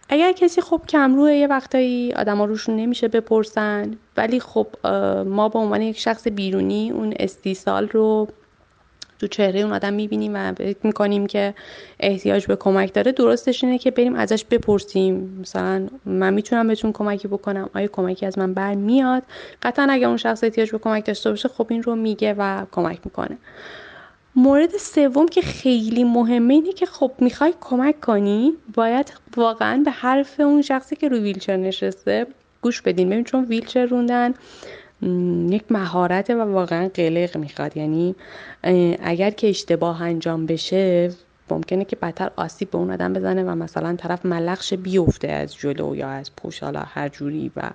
اگر 0.09 0.33
کسی 0.33 0.61
خب 0.61 0.83
کمروه 0.89 1.33
یه 1.33 1.47
وقتایی 1.47 2.13
آدما 2.13 2.45
روشون 2.45 2.77
نمیشه 2.77 3.09
بپرسن. 3.09 3.97
ولی 4.17 4.41
خب 4.41 4.67
ما 5.27 5.49
به 5.49 5.59
عنوان 5.59 5.83
یک 5.83 5.99
شخص 5.99 6.29
بیرونی 6.29 6.91
اون 6.91 7.15
استیصال 7.19 7.89
رو 7.89 8.29
تو 9.19 9.27
چهره 9.27 9.61
اون 9.61 9.73
آدم 9.73 9.93
می‌بینیم 9.93 10.35
و 10.35 10.53
فکر 10.53 10.77
می‌کنیم 10.83 11.27
که 11.27 11.55
احتیاج 12.01 12.47
به 12.47 12.57
کمک 12.57 12.95
داره. 12.95 13.13
درستش 13.13 13.65
اینه 13.65 13.79
که 13.79 13.91
بریم 13.91 14.15
ازش 14.15 14.45
بپرسیم. 14.45 15.39
مثلا 15.41 15.87
من 16.05 16.35
می‌تونم 16.35 16.69
بهتون 16.69 16.93
کمکی 16.93 17.29
بکنم؟ 17.29 17.71
آیا 17.75 17.87
کمکی 17.87 18.27
از 18.27 18.39
من 18.39 18.55
برمیاد؟ 18.55 19.23
قطعا 19.63 19.87
اگر 19.91 20.07
اون 20.07 20.17
شخص 20.17 20.45
احتیاج 20.45 20.71
به 20.71 20.79
کمک 20.79 21.07
داشته 21.07 21.31
باشه 21.31 21.49
خب 21.49 21.67
این 21.71 21.83
رو 21.83 21.97
میگه 21.97 22.35
و 22.39 22.67
کمک 22.73 22.99
می‌کنه. 23.05 23.39
مورد 24.37 24.77
سوم 24.77 25.29
که 25.29 25.41
خیلی 25.41 26.05
مهمه 26.05 26.55
اینه 26.55 26.73
که 26.73 26.87
خب 26.87 27.13
می‌خوای 27.19 27.55
کمک 27.61 28.01
کنی 28.01 28.53
باید 28.75 29.13
واقعا 29.37 29.83
به 29.85 29.91
حرف 29.91 30.41
اون 30.41 30.63
شخصی 30.63 30.97
که 30.97 31.09
روی 31.09 31.21
ویلچر 31.21 31.57
نشسته 31.57 32.27
گوش 32.61 32.83
بدین. 32.83 33.09
ببین 33.09 33.25
چون 33.25 33.45
ویلچر 33.45 33.87
روندن 33.87 34.35
یک 35.51 35.63
مهارت 35.71 36.31
و 36.31 36.41
واقعا 36.41 36.89
قلق 36.95 37.37
می‌خواد. 37.37 37.77
یعنی 37.77 38.15
اگر 39.03 39.31
که 39.31 39.49
اشتباه 39.49 40.03
انجام 40.03 40.47
بشه 40.47 41.11
ممکنه 41.53 41.85
که 41.85 41.97
بدتر 41.97 42.31
آسیب 42.37 42.71
به 42.71 42.79
اون 42.79 42.91
آدم 42.91 43.13
بزنه 43.13 43.43
و 43.43 43.55
مثلا 43.55 43.97
طرف 43.97 44.27
ملخش 44.27 44.75
بیفته 44.75 45.29
از 45.29 45.55
جلو 45.55 45.97
یا 45.97 46.09
از 46.09 46.37
پوش 46.37 46.63
حالا 46.63 46.81
هر 46.81 47.09
جوری 47.09 47.53
و 47.57 47.71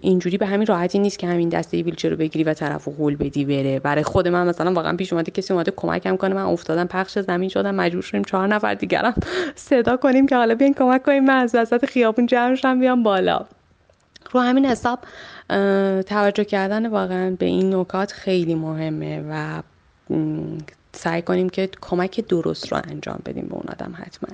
اینجوری 0.00 0.38
به 0.38 0.46
همین 0.46 0.66
راحتی 0.66 0.98
نیست 0.98 1.18
که 1.18 1.26
همین 1.26 1.48
دسته 1.48 1.82
ویلچر 1.82 2.08
رو 2.08 2.16
بگیری 2.16 2.44
و 2.44 2.54
طرف 2.54 2.88
قول 2.88 3.16
بدی 3.16 3.44
بره. 3.44 3.80
برای 3.80 4.02
خود 4.02 4.28
من 4.28 4.48
مثلا 4.48 4.72
واقعا 4.72 4.96
پیش 4.96 5.12
اومده 5.12 5.30
کسی 5.30 5.52
اومده 5.52 5.70
کمکم 5.76 6.16
کنه 6.16 6.34
من 6.34 6.42
افتادم 6.42 6.86
پخش 6.86 7.18
زمین 7.18 7.48
شدم 7.48 7.74
مجبور 7.74 8.02
شدیم 8.02 8.24
چهار 8.24 8.48
نفر 8.48 8.74
دیگرم 8.74 9.14
صدا 9.54 9.96
کنیم 9.96 10.26
که 10.26 10.36
حالا 10.36 10.54
بیاین 10.54 10.74
کمک 10.74 11.02
کنیم 11.02 11.24
من 11.24 11.36
از 11.36 11.54
وسط 11.54 11.86
خیابون 11.86 12.26
جمعشم 12.26 12.80
بیام 12.80 13.02
بالا. 13.02 13.46
رو 14.32 14.40
همین 14.40 14.66
حساب 14.66 14.98
توجه 16.02 16.44
کردن 16.44 16.86
واقعا 16.86 17.36
به 17.38 17.46
این 17.46 17.74
نکات 17.74 18.12
خیلی 18.12 18.54
مهمه 18.54 19.24
و 19.30 19.62
سعی 20.94 21.22
کنیم 21.22 21.48
که 21.48 21.68
کمک 21.80 22.20
درست 22.20 22.72
رو 22.72 22.80
انجام 22.84 23.22
بدیم 23.26 23.46
به 23.46 23.54
اون 23.54 23.64
آدم 23.68 23.94
حتما. 23.98 24.28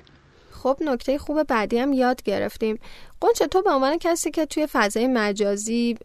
خب 0.53 0.79
نکته 0.81 1.19
خوب 1.19 1.43
بعدی 1.43 1.79
هم 1.79 1.93
یاد 1.93 2.23
گرفتیم. 2.23 2.79
قنچه 3.21 3.47
تو 3.47 3.63
به 3.63 3.71
عنوان 3.71 3.99
کسی 3.99 4.31
که 4.31 4.47
توی 4.47 4.67
فضای 4.73 5.07
مجازی 5.07 5.97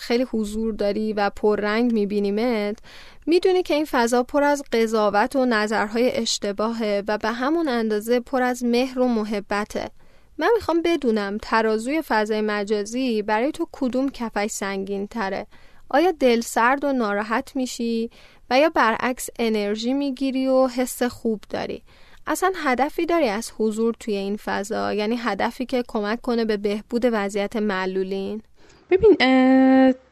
خیلی 0.00 0.26
حضور 0.30 0.72
داری 0.74 1.12
و 1.12 1.30
پررنگ 1.30 1.92
میبینیمت 1.92 2.78
می‌دونی 3.26 3.62
که 3.62 3.74
این 3.74 3.84
فضا 3.90 4.22
پر 4.22 4.42
از 4.42 4.62
قضاوت 4.72 5.36
و 5.36 5.44
نظرهای 5.44 6.16
اشتباهه 6.16 7.02
و 7.08 7.18
به 7.18 7.30
همون 7.30 7.68
اندازه 7.68 8.20
پر 8.20 8.42
از 8.42 8.64
مهر 8.64 9.00
و 9.00 9.08
محبته. 9.08 9.90
من 10.38 10.50
می‌خوام 10.54 10.82
بدونم 10.82 11.38
ترازوی 11.42 12.02
فضای 12.02 12.40
مجازی 12.40 13.22
برای 13.22 13.52
تو 13.52 13.68
کدوم 13.72 14.08
کفش 14.08 14.50
سنگین 14.50 15.06
تره 15.06 15.46
آیا 15.92 16.10
دل 16.20 16.40
سرد 16.40 16.84
و 16.84 16.92
ناراحت 16.92 17.56
میشی 17.56 18.10
و 18.50 18.58
یا 18.58 18.68
برعکس 18.68 19.28
انرژی 19.38 19.92
می‌گیری 19.92 20.46
و 20.46 20.66
حس 20.66 21.02
خوب 21.02 21.40
داری؟ 21.50 21.82
اصلا 22.26 22.52
هدفی 22.56 23.06
داری 23.06 23.28
از 23.28 23.52
حضور 23.58 23.94
توی 24.00 24.14
این 24.14 24.36
فضا؟ 24.36 24.94
یعنی 24.94 25.16
هدفی 25.18 25.66
که 25.66 25.84
کمک 25.88 26.20
کنه 26.20 26.44
به 26.44 26.56
بهبود 26.56 27.08
وضعیت 27.12 27.56
معلولین؟ 27.56 28.42
ببین 28.90 29.16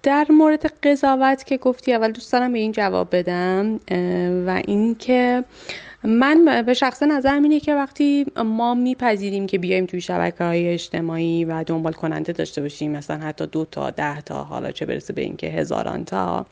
در 0.02 0.26
مورد 0.30 0.66
قضاوت 0.66 1.44
که 1.46 1.56
گفتی 1.56 1.92
اول 1.92 2.12
دوست 2.12 2.32
دارم 2.32 2.52
به 2.52 2.58
این 2.58 2.72
جواب 2.72 3.16
بدم 3.16 3.80
و 4.46 4.62
اینکه 4.66 5.44
من 6.04 6.62
به 6.66 6.74
شخص 6.74 7.02
نظر 7.02 7.34
اینه 7.34 7.60
که 7.60 7.74
وقتی 7.74 8.26
ما 8.44 8.74
میپذیریم 8.74 9.46
که 9.46 9.58
بیایم 9.58 9.86
توی 9.86 10.00
شبکه 10.00 10.44
های 10.44 10.68
اجتماعی 10.68 11.44
و 11.44 11.64
دنبال 11.64 11.92
کننده 11.92 12.32
داشته 12.32 12.62
باشیم 12.62 12.90
مثلا 12.90 13.18
حتی 13.18 13.46
دو 13.46 13.64
تا 13.64 13.90
ده 13.90 14.20
تا 14.20 14.44
حالا 14.44 14.70
چه 14.70 14.86
برسه 14.86 15.12
به 15.12 15.22
اینکه 15.22 15.46
هزاران 15.46 16.04
تا 16.04 16.46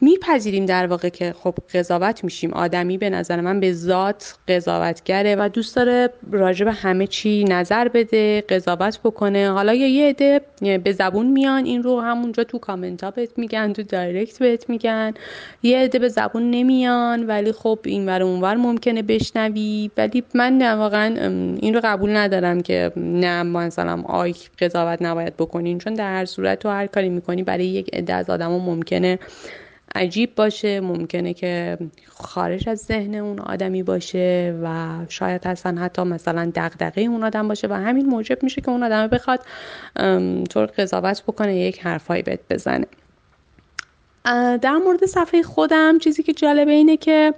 میپذیریم 0.00 0.66
در 0.66 0.86
واقع 0.86 1.08
که 1.08 1.34
خب 1.38 1.54
قضاوت 1.74 2.24
میشیم. 2.24 2.52
آدمی 2.52 2.98
به 2.98 3.10
نظر 3.10 3.40
من 3.40 3.60
به 3.60 3.72
ذات 3.72 4.34
قضاوتگره 4.48 5.36
و 5.36 5.48
دوست 5.48 5.76
داره 5.76 6.10
راجع 6.32 6.64
به 6.64 6.72
همه 6.72 7.06
چی 7.06 7.44
نظر 7.44 7.88
بده 7.88 8.40
قضاوت 8.40 8.98
بکنه. 9.04 9.50
حالا 9.50 9.74
یا 9.74 9.88
یه 9.88 10.08
عده 10.08 10.40
به 10.78 10.92
زبون 10.92 11.26
میان 11.26 11.64
این 11.64 11.82
رو 11.82 12.00
همونجا 12.00 12.44
تو 12.44 12.58
کامنت 12.58 13.04
ها 13.04 13.10
بهت 13.10 13.38
میگن 13.38 13.72
تو 13.72 13.82
دایرکت 13.82 14.38
بهت 14.38 14.70
میگن. 14.70 15.14
یه 15.62 15.78
عده 15.78 15.98
به 15.98 16.08
زبون 16.08 16.50
نمیان 16.50 17.26
ولی 17.26 17.52
خب 17.52 17.78
این 17.84 18.06
ور 18.06 18.22
اونور 18.22 18.54
ممکنه 18.54 19.02
بشنوی. 19.02 19.90
ولی 19.96 20.22
من 20.34 20.78
واقعا 20.78 21.14
این 21.60 21.74
رو 21.74 21.80
قبول 21.84 22.16
ندارم 22.16 22.60
که 22.60 22.92
نه 22.96 23.42
مثلا 23.42 24.02
آی 24.02 24.34
قضاوت 24.58 25.02
نباید 25.02 25.36
بکنین. 25.36 25.78
چون 25.78 25.94
در 25.94 26.12
هر 26.12 26.24
صورت 26.24 26.58
تو 26.58 26.68
هر 26.68 26.86
کاری 26.86 27.08
می‌کنی 27.08 27.42
برای 27.42 27.66
یک 27.66 27.90
عده 27.92 28.14
از 28.14 28.30
آدما 28.30 28.58
ممکنه 28.90 29.18
عجیب 29.94 30.34
باشه 30.34 30.80
ممکنه 30.80 31.34
که 31.34 31.78
خارج 32.14 32.68
از 32.68 32.78
ذهن 32.78 33.14
اون 33.14 33.38
آدمی 33.38 33.82
باشه 33.82 34.58
و 34.62 34.88
شاید 35.08 35.46
اصلا 35.46 35.80
حتی 35.80 36.02
مثلا 36.02 36.52
دغدغه 36.54 37.02
اون 37.02 37.24
آدم 37.24 37.48
باشه 37.48 37.68
و 37.68 37.72
همین 37.72 38.06
موجب 38.06 38.42
میشه 38.42 38.60
که 38.60 38.70
اون 38.70 38.82
آدم 38.82 39.06
بخواد 39.06 39.40
طور 40.50 40.66
قضاوت 40.66 41.22
بکنه 41.22 41.56
یک 41.56 41.80
حرفایی 41.80 42.22
بهت 42.22 42.40
بزنه. 42.50 42.86
در 44.62 44.76
مورد 44.84 45.06
صفحه 45.06 45.42
خودم 45.42 45.98
چیزی 45.98 46.22
که 46.22 46.32
جالبه 46.32 46.72
اینه 46.72 46.96
که 46.96 47.34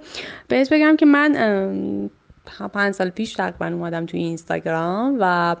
بهت 0.47 0.73
بگم 0.73 0.95
که 0.95 1.05
من 1.05 2.09
پنج 2.45 2.93
سال 2.93 3.09
پیش 3.09 3.33
تقریبا 3.33 3.65
اومدم 3.65 4.05
توی 4.05 4.19
اینستاگرام 4.19 5.17
و 5.19 5.55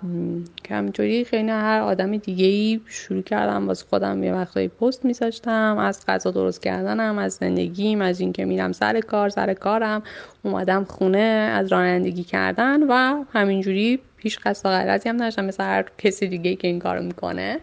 همینطوری 0.69 1.25
خیلی 1.25 1.49
هر 1.49 1.79
آدم 1.81 2.17
دیگه 2.17 2.45
ای 2.45 2.81
شروع 2.87 3.21
کردم 3.21 3.67
واسه 3.67 3.85
خودم 3.89 4.23
یه 4.23 4.33
وقتایی 4.33 4.67
پست 4.67 5.05
میذاشتم 5.05 5.77
از 5.77 6.05
غذا 6.07 6.31
درست 6.31 6.61
کردنم 6.61 7.17
از 7.17 7.33
زندگیم 7.33 8.01
از 8.01 8.19
اینکه 8.19 8.45
میرم 8.45 8.71
سر 8.71 8.99
کار 8.99 9.29
سر 9.29 9.53
کارم 9.53 10.03
اومدم 10.43 10.83
خونه 10.83 11.51
از 11.53 11.71
رانندگی 11.71 12.23
کردن 12.23 12.83
و 12.83 13.23
همینجوری 13.33 13.99
هیچ 14.17 14.39
قصد 14.39 14.69
غلطی 14.69 15.09
هم 15.09 15.15
نداشتم 15.15 15.45
مثل 15.45 15.63
هر 15.63 15.85
کسی 15.97 16.27
دیگه 16.27 16.55
که 16.55 16.67
این 16.67 16.79
کارو 16.79 17.03
می‌کنه. 17.03 17.59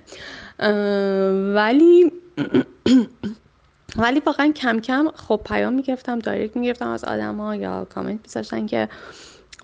ولی 1.55 2.13
ولی 3.97 4.23
واقعا 4.27 4.53
کم 4.53 4.81
کم 4.81 5.09
خب 5.15 5.41
پیام 5.45 5.73
می‌گرفتم 5.73 6.19
direct 6.19 6.57
می‌گرفتم 6.57 6.89
از 6.89 7.05
آدما 7.05 7.57
یا 7.57 7.85
کامنت 7.85 8.19
میذاشتن 8.23 8.67
که 8.67 8.89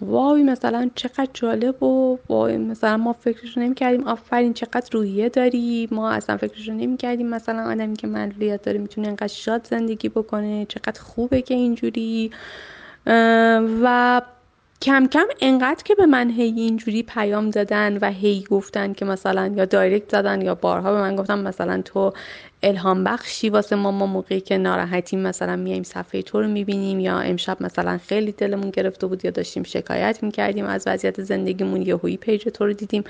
وای 0.00 0.42
مثلا 0.42 0.90
چقدر 0.94 1.28
جالب 1.34 1.82
و 1.82 2.18
وای 2.28 2.56
مثلا 2.56 2.96
ما 2.96 3.12
فکرشو 3.12 3.60
نمی‌کردیم. 3.60 4.04
آفرین 4.08 4.54
چقدر 4.54 4.88
روحیه 4.92 5.28
داری. 5.28 5.88
ما 5.90 6.10
اصلا 6.10 6.36
فکرشو 6.36 6.72
نمی‌کردیم 6.72 7.28
مثلا 7.28 7.62
آدمی 7.70 7.96
که 7.96 8.06
معلولیت 8.06 8.62
داره 8.62 8.78
می‌تونه 8.78 9.08
انقدر 9.08 9.26
شاد 9.26 9.66
زندگی 9.70 10.08
بکنه. 10.08 10.66
چقدر 10.68 11.00
خوبه 11.00 11.42
که 11.42 11.54
اینجوری. 11.54 12.30
و 13.82 14.22
کم 14.82 15.06
کم 15.06 15.26
انقدر 15.40 15.82
که 15.84 15.94
به 15.94 16.06
من 16.06 16.30
هی 16.30 16.42
اینجوری 16.42 17.02
پیام 17.02 17.50
دادن 17.50 17.98
و 18.00 18.10
هی 18.10 18.44
گفتن 18.50 18.92
که 18.92 19.04
مثلا 19.04 19.52
یا 19.56 19.64
direct 19.64 20.10
زدن 20.10 20.42
یا 20.42 20.54
بارها 20.54 20.92
به 20.92 21.00
من 21.00 21.16
گفتن 21.16 21.38
مثلا 21.38 21.82
تو 21.82 22.12
الهام 22.62 23.04
بخشی 23.04 23.48
واسه 23.48 23.76
ما 23.76 23.90
ما 23.90 24.06
موقعی 24.06 24.40
که 24.40 24.58
ناراحتیم 24.58 25.20
مثلا 25.20 25.56
میایم 25.56 25.82
صفحه 25.82 26.22
تو 26.22 26.42
رو 26.42 26.48
می‌بینیم 26.48 27.00
یا 27.00 27.18
امشب 27.18 27.56
مثلا 27.60 27.98
خیلی 28.08 28.32
دلمون 28.32 28.70
گرفته 28.70 29.06
بود 29.06 29.24
یا 29.24 29.30
داشتیم 29.30 29.62
شکایت 29.62 30.22
می‌کردیم 30.22 30.64
از 30.64 30.84
وضعیت 30.86 31.22
زندگیمون 31.22 31.82
یا 31.82 31.96
هوی 31.96 32.16
پیج 32.16 32.42
تو 32.42 32.66
رو 32.66 32.72
دیدیم 32.72 33.04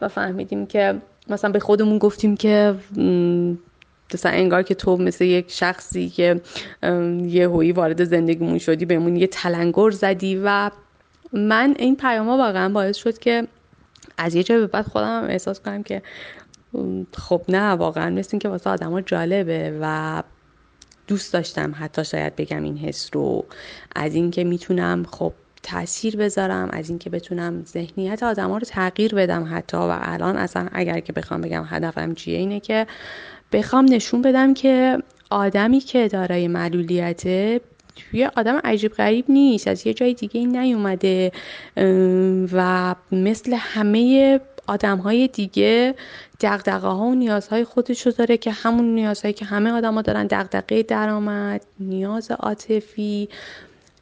و 0.00 0.08
فهمیدیم 0.08 0.66
که 0.66 0.94
مثلا 1.28 1.50
به 1.50 1.58
خودمون 1.58 1.98
گفتیم 1.98 2.36
که 2.36 2.74
مثلا 4.14 4.32
انگار 4.32 4.62
که 4.62 4.74
تو 4.74 4.96
مثل 4.96 5.24
یک 5.24 5.50
شخصی 5.50 6.08
که 6.08 6.40
یه 7.26 7.48
هویی 7.48 7.72
وارد 7.72 8.04
زندگیمون 8.04 8.58
شدی 8.58 8.84
بهمون 8.84 9.16
یه 9.16 9.26
تلنگر 9.26 9.90
زدی 9.90 10.40
و 10.44 10.70
من 11.32 11.74
این 11.78 11.96
پیام 11.96 12.28
ها 12.28 12.36
واقعا 12.36 12.68
باعث 12.68 12.96
شد 12.96 13.18
که 13.18 13.46
از 14.18 14.34
یه 14.34 14.42
جای 14.42 14.58
به 14.58 14.66
بعد 14.66 14.86
خودم 14.86 15.24
احساس 15.28 15.60
کنم 15.60 15.82
که 15.82 16.02
خب 17.16 17.42
نه 17.48 17.70
واقعا 17.70 18.10
مثل 18.10 18.38
که 18.38 18.48
واسه 18.48 18.70
آدما 18.70 19.00
جالبه 19.00 19.78
و 19.80 20.22
دوست 21.06 21.32
داشتم 21.32 21.74
حتی 21.78 22.04
شاید 22.04 22.36
بگم 22.36 22.62
این 22.62 22.78
حس 22.78 23.10
رو. 23.12 23.44
از 23.96 24.14
اینکه 24.14 24.44
می‌تونم 24.44 25.04
خب 25.10 25.32
تاثیر 25.62 26.16
بذارم 26.16 26.68
از 26.72 26.88
اینکه 26.88 27.10
بتونم 27.10 27.64
ذهنیت 27.64 28.22
آدما 28.22 28.58
رو 28.58 28.64
تغییر 28.64 29.14
بدم 29.14 29.56
حتی. 29.56 29.76
و 29.76 29.98
الان 30.00 30.36
اصلا 30.36 30.68
اگر 30.72 31.00
که 31.00 31.12
بخوام 31.12 31.40
بگم 31.40 31.64
هدفم 31.68 32.14
چیه 32.14 32.38
اینه 32.38 32.60
که 32.60 32.86
بخوام 33.52 33.84
نشون 33.84 34.22
بدم 34.22 34.54
که 34.54 34.98
آدمی 35.30 35.80
که 35.80 36.08
دارای 36.08 36.48
معلولیت 36.48 37.22
توی 38.10 38.24
آدم 38.36 38.60
عجیب 38.64 38.92
غریب 38.92 39.24
نیست 39.28 39.68
از 39.68 39.86
یه 39.86 39.94
جای 39.94 40.14
دیگه 40.14 40.46
نیومده 40.46 41.32
و 42.52 42.94
مثل 43.12 43.54
همه 43.58 44.40
آدم 44.66 44.98
های 44.98 45.28
دیگه 45.28 45.94
دقدقه 46.40 46.88
ها 46.88 47.06
و 47.06 47.14
نیازهای 47.14 47.64
خودش 47.64 48.06
رو 48.06 48.12
داره 48.12 48.36
که 48.36 48.50
همون 48.50 48.94
نیازهایی 48.94 49.34
که 49.34 49.44
همه 49.44 49.70
آدما 49.70 50.02
دارن 50.02 50.26
دقدقه 50.26 50.82
درآمد 50.82 51.66
نیاز 51.80 52.30
عاطفی 52.30 53.28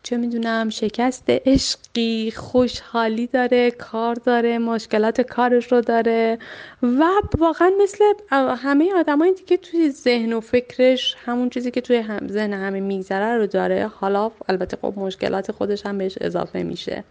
چه 0.09 0.17
می‌دونم 0.17 0.69
شکست 0.69 1.25
عشقی 1.29 2.31
خوشحالی 2.37 3.27
داره 3.27 3.71
کار 3.71 4.15
داره 4.15 4.59
مشکلات 4.59 5.21
کارش 5.21 5.73
رو 5.73 5.81
داره 5.81 6.39
و 6.83 7.05
واقعا 7.39 7.71
مثل 7.83 8.05
همه 8.57 8.95
آدمای 8.95 9.33
دیگه 9.33 9.57
توی 9.57 9.91
ذهن 9.91 10.33
و 10.33 10.41
فکرش 10.41 11.17
همون 11.25 11.51
چیزی 11.51 11.71
که 11.71 11.81
توی 11.81 11.97
هم 11.97 12.29
ذهن 12.29 12.53
همه 12.53 12.81
میگذره 12.81 13.37
رو 13.37 13.47
داره. 13.47 13.87
حالا 13.87 14.31
البته 14.49 14.77
خب 14.83 14.95
مشکلات 14.97 15.53
خودش 15.53 15.87
هم 15.87 15.99
بهش 15.99 16.19
اضافه 16.21 16.63
میشه. 16.63 17.05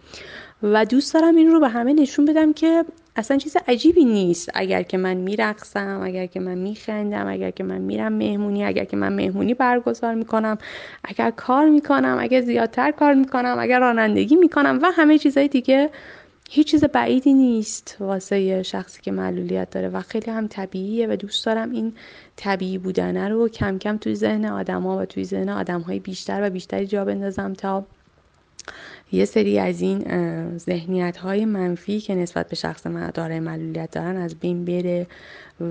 و 0.63 0.85
دوست 0.85 1.13
دارم 1.13 1.35
این 1.35 1.51
رو 1.51 1.59
به 1.59 1.69
همه 1.69 1.93
نشون 1.93 2.25
بدم 2.25 2.53
که 2.53 2.85
اصلا 3.17 3.37
چیز 3.37 3.57
عجیبی 3.67 4.05
نیست. 4.05 4.49
اگر 4.53 4.83
که 4.83 4.97
من 4.97 5.13
میرقصم 5.13 6.01
اگر 6.03 6.25
که 6.25 6.39
من 6.39 6.57
میخندم 6.57 7.27
اگر 7.27 7.51
که 7.51 7.63
من 7.63 7.77
میرم 7.77 8.13
مهمونی 8.13 8.65
اگر 8.65 8.85
که 8.85 8.97
من 8.97 9.13
مهمونی 9.13 9.53
برگزار 9.53 10.13
می‌کنم. 10.13 10.57
اگر 11.03 11.31
کار 11.31 11.69
می‌کنم 11.69 12.17
اگر 12.19 12.41
زیادتر 12.41 12.91
کار 12.91 13.13
می‌کنم 13.13 13.55
اگر 13.59 13.79
رانندگی 13.79 14.35
می‌کنم 14.35 14.79
و 14.81 14.91
همه 14.91 15.17
چیزهای 15.17 15.47
دیگه 15.47 15.89
هیچ 16.49 16.67
چیز 16.67 16.83
بعیدی 16.83 17.33
نیست 17.33 17.97
واسه 17.99 18.63
شخصی 18.63 19.01
که 19.01 19.11
معلولیت 19.11 19.69
داره 19.69 19.89
و 19.89 20.01
خیلی 20.01 20.31
هم 20.31 20.47
طبیعیه 20.47 21.07
و 21.07 21.15
دوست 21.15 21.45
دارم 21.45 21.71
این 21.71 21.93
طبیعی 22.35 22.77
بودنه 22.77 23.29
رو 23.29 23.49
کم 23.49 23.77
کم 23.77 23.97
توی 23.97 24.15
ذهن 24.15 24.45
آدما 24.45 24.97
و 24.97 25.05
توی 25.05 25.23
ذهن 25.23 25.49
آدمهای 25.49 25.99
بیشتر 25.99 26.47
و 26.47 26.49
بیشتری 26.49 26.85
جا 26.85 27.05
بندازم 27.05 27.53
تا 27.53 27.85
یه 29.11 29.25
سری 29.25 29.59
از 29.59 29.81
این 29.81 30.57
ذهنیت 30.57 31.17
های 31.17 31.45
منفی 31.45 31.99
که 31.99 32.15
نسبت 32.15 32.49
به 32.49 32.55
شخص 32.55 32.87
دارای 33.13 33.39
معلولیت 33.39 33.91
دارن 33.91 34.17
از 34.17 34.35
بین 34.35 34.65
بره 34.65 35.07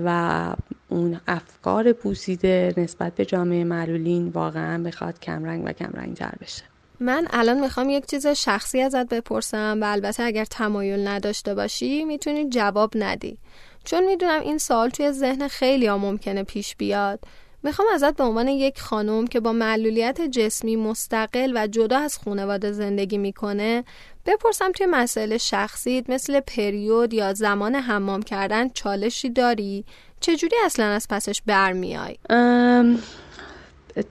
و 0.05 0.55
اون 0.89 1.19
افکار 1.27 1.91
پوسیده 1.91 2.73
نسبت 2.77 3.15
به 3.15 3.25
جامعه 3.25 3.63
معلولین 3.63 4.27
واقعا 4.27 4.83
بخواد 4.83 5.19
کمرنگ 5.19 5.63
و 5.65 5.71
کمرنگ 5.71 6.15
تر 6.15 6.33
بشه. 6.41 6.63
من 6.99 7.27
الان 7.29 7.59
می‌خوام 7.59 7.89
یک 7.89 8.05
چیز 8.05 8.27
شخصی 8.27 8.81
ازت 8.81 9.09
بپرسم 9.09 9.77
و 9.81 9.85
البته 9.85 10.23
اگر 10.23 10.45
تمایل 10.45 11.07
نداشته 11.07 11.55
باشی 11.55 12.05
می‌تونی 12.05 12.49
جواب 12.49 12.91
ندی. 12.95 13.37
چون 13.83 14.05
می‌دونم 14.05 14.41
این 14.41 14.57
سوال 14.57 14.89
توی 14.89 15.11
ذهن 15.11 15.47
خیلی 15.47 15.87
ها 15.87 15.97
ممکنه 15.97 16.43
پیش 16.43 16.75
بیاد. 16.75 17.19
می‌خوام 17.67 17.87
ازت 17.93 18.15
به 18.15 18.23
عنوان 18.23 18.47
یک 18.47 18.79
خانم 18.79 19.27
که 19.27 19.39
با 19.39 19.53
معلولیت 19.53 20.21
جسمی 20.21 20.75
مستقل 20.75 21.51
و 21.55 21.67
جدا 21.67 21.97
از 21.97 22.17
خانواده 22.17 22.71
زندگی 22.71 23.17
می‌کنه 23.17 23.83
بپرسم 24.25 24.71
توی 24.71 24.85
مسائل 24.85 25.37
شخصیت 25.37 26.09
مثل 26.09 26.39
پریود 26.39 27.13
یا 27.13 27.33
زمان 27.33 27.75
حمام 27.75 28.21
کردن 28.21 28.69
چالشی 28.69 29.29
داری؟ 29.29 29.85
چجوری 30.19 30.55
اصلا 30.65 30.85
از 30.85 31.07
پسش 31.09 31.41
برمیای؟ 31.45 32.17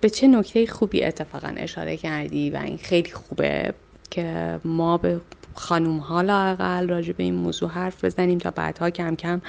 به 0.00 0.11
چه 0.11 0.26
نکته 0.26 0.66
خوبی 0.66 1.04
اتفاقا 1.04 1.54
اشاره 1.57 1.96
کردی 1.96 2.50
و 2.50 2.57
این 2.57 2.78
خیلی 2.78 3.11
خوبه 3.11 3.74
که 4.11 4.61
ما 4.64 4.98
به 4.98 5.20
خانوم 5.57 5.98
ها 5.98 6.22
لاقل 6.22 6.88
راجع 6.88 7.12
به 7.12 7.22
این 7.22 7.34
موضوع 7.34 7.70
حرف 7.70 8.04
بزنیم 8.04 8.38
تا 8.38 8.50
بعدها 8.50 8.90
کم 8.90 9.14
کم 9.14 9.40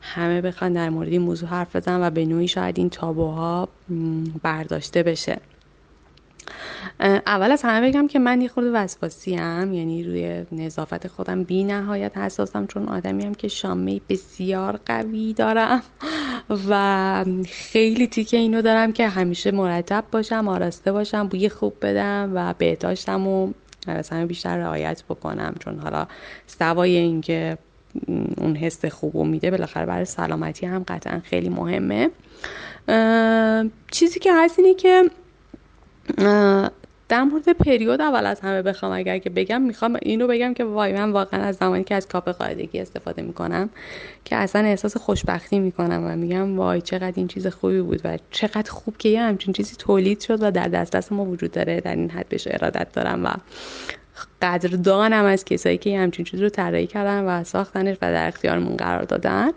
همه 0.00 0.40
بخوان 0.40 0.72
در 0.72 0.90
مورد 0.90 1.08
این 1.08 1.22
موضوع 1.22 1.48
حرف 1.48 1.76
بزنن 1.76 2.06
و 2.06 2.10
به 2.10 2.24
نوعی 2.24 2.48
شاید 2.48 2.78
این 2.78 2.90
تابوها 2.90 3.68
برداشته 4.42 5.02
بشه. 5.02 5.38
اول 7.00 7.52
از 7.52 7.62
همه 7.62 7.88
بگم 7.88 8.08
که 8.08 8.18
من 8.18 8.40
یه 8.40 8.48
خورده 8.48 8.70
وسواسی 8.70 9.34
هم 9.34 9.72
یعنی 9.72 10.04
روی 10.04 10.46
نظافت 10.52 11.08
خودم 11.08 11.44
بی 11.44 11.64
نهایت 11.64 12.18
حساسم 12.18 12.66
چون 12.66 12.88
آدمی 12.88 13.24
هم 13.24 13.34
که 13.34 13.48
شامه 13.48 14.00
بسیار 14.08 14.80
قوی 14.86 15.32
دارم 15.32 15.82
و 16.68 17.24
خیلی 17.48 18.06
تیکه 18.06 18.36
اینو 18.36 18.62
دارم 18.62 18.92
که 18.92 19.08
همیشه 19.08 19.50
مرتب 19.50 20.04
باشم 20.12 20.48
آراسته 20.48 20.92
باشم 20.92 21.28
بوی 21.28 21.48
خوب 21.48 21.74
بدم 21.82 22.32
و 22.34 22.54
بهداشتم 22.58 23.26
و 23.26 23.52
از 23.86 24.10
همه 24.10 24.26
بیشتر 24.26 24.56
رعایت 24.56 25.02
بکنم. 25.08 25.54
چون 25.60 25.78
حالا 25.78 26.06
سوای 26.46 26.96
اینکه 26.96 27.58
اون 28.36 28.56
حس 28.56 28.84
خوب 28.84 29.16
و 29.16 29.24
میده 29.24 29.50
بالاخره 29.50 29.86
برای 29.86 30.04
سلامتی 30.04 30.66
هم 30.66 30.84
قطعا 30.88 31.20
خیلی 31.24 31.48
مهمه. 31.48 32.10
چیزی 33.90 34.20
که 34.20 34.32
هست 34.34 34.58
اینه 34.58 34.74
که 34.74 35.10
در 37.08 37.22
مورد 37.22 37.48
پریود 37.48 38.00
اول 38.00 38.26
از 38.26 38.40
همه 38.40 38.62
بخوام 38.62 38.92
اگر 38.92 39.18
که 39.18 39.30
بگم 39.30 39.62
می‌خوام 39.62 39.98
اینو 40.02 40.26
بگم 40.26 40.54
که 40.54 40.64
وای 40.64 40.92
من 40.92 41.10
واقعا 41.10 41.42
از 41.42 41.56
زمانی 41.56 41.84
که 41.84 41.94
از 41.94 42.08
کاپ 42.08 42.28
قاعدگی 42.28 42.80
استفاده 42.80 43.22
می‌کنم 43.22 43.70
که 44.24 44.36
اصلا 44.36 44.62
احساس 44.62 44.96
خوشبختی 44.96 45.58
می‌کنم 45.58 46.04
و 46.06 46.16
میگم 46.16 46.58
وای 46.58 46.80
چقدر 46.80 47.12
این 47.16 47.28
چیز 47.28 47.46
خوبی 47.46 47.80
بود 47.80 48.00
و 48.04 48.18
چقدر 48.30 48.70
خوب 48.70 48.96
که 48.96 49.08
یه 49.08 49.22
همچین 49.22 49.52
چیزی 49.52 49.76
تولید 49.76 50.20
شد 50.20 50.42
و 50.42 50.50
در 50.50 50.68
دسترس 50.68 51.12
ما 51.12 51.24
وجود 51.24 51.50
داره 51.50 51.80
در 51.80 51.94
این 51.94 52.10
حد 52.10 52.28
بهش 52.28 52.48
ارادت 52.50 52.92
دارم 52.92 53.24
و 53.24 53.28
قدردانم 54.42 55.24
از 55.24 55.44
کسایی 55.44 55.78
که 55.78 55.98
همچین 55.98 56.24
چیزی 56.24 56.42
رو 56.42 56.48
طراحی 56.48 56.86
کردن 56.86 57.24
و 57.24 57.44
ساختنش 57.44 57.96
و 58.02 58.12
در 58.12 58.28
اختیارمون 58.28 58.76
قرار 58.76 59.02
دادن. 59.02 59.50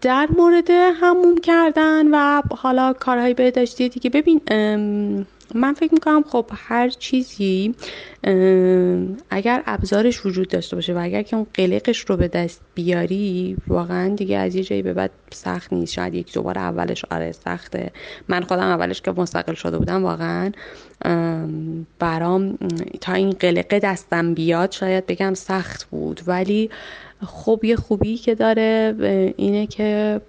در 0.00 0.28
مورد 0.36 0.70
هموم 0.70 1.38
کردن 1.38 2.08
و 2.14 2.42
حالا 2.56 2.92
کارهای 2.92 3.34
بهداشتی 3.34 3.88
دیگه 3.88 4.10
ببین 4.10 4.40
من 5.54 5.74
فکر 5.74 5.94
می‌کنم 5.94 6.22
خب 6.22 6.50
هر 6.54 6.88
چیزی 6.88 7.74
اگر 9.30 9.62
ابزارش 9.66 10.26
وجود 10.26 10.48
داشته 10.48 10.76
باشه 10.76 10.94
و 10.94 10.98
اگر 11.02 11.22
که 11.22 11.36
اون 11.36 11.46
قلقش 11.54 11.98
رو 11.98 12.16
به 12.16 12.28
دست 12.28 12.60
بیاری 12.74 13.56
واقعا 13.68 14.14
دیگه 14.14 14.38
از 14.38 14.54
یه 14.54 14.62
جایی 14.62 14.82
به 14.82 14.92
بعد 14.92 15.10
سخت 15.32 15.72
نیست. 15.72 15.92
شاید 15.92 16.14
یک 16.14 16.32
دوباره 16.32 16.60
اولش 16.60 17.04
آره 17.10 17.32
سخته. 17.32 17.90
من 18.28 18.42
خودم 18.42 18.62
اولش 18.68 19.02
که 19.02 19.10
مستقل 19.10 19.54
شده 19.54 19.78
بودم 19.78 20.04
واقعا 20.04 20.52
برام 21.98 22.58
تا 23.00 23.12
این 23.12 23.30
قلقه 23.30 23.78
دستم 23.78 24.34
بیاد 24.34 24.72
شاید 24.72 25.06
بگم 25.06 25.34
سخت 25.34 25.84
بود. 25.84 26.20
ولی 26.26 26.70
خب 27.26 27.60
یه 27.62 27.76
خوبی 27.76 28.16
که 28.16 28.34
داره 28.34 28.94
اینه 29.36 29.66
که 29.66 30.20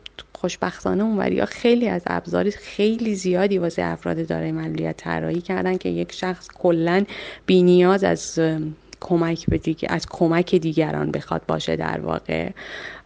خوشبختانه 0.41 1.03
اونوریا 1.03 1.45
خیلی 1.45 1.87
از 1.87 2.01
ابزاری 2.07 2.51
خیلی 2.51 3.15
زیادی 3.15 3.57
واسه 3.57 3.83
افراد 3.83 4.27
دارای 4.27 4.51
معلولیت 4.51 4.97
طراحی 4.97 5.41
کردن 5.41 5.77
که 5.77 5.89
یک 5.89 6.11
شخص 6.11 6.47
کلا 6.59 7.05
بینیاز 7.45 8.03
از 8.03 8.39
کمک 8.99 9.45
به 9.49 9.59
از 9.89 10.05
کمک 10.09 10.55
دیگران 10.55 11.11
بخواد 11.11 11.41
باشه 11.47 11.75
در 11.75 11.99
واقع. 11.99 12.49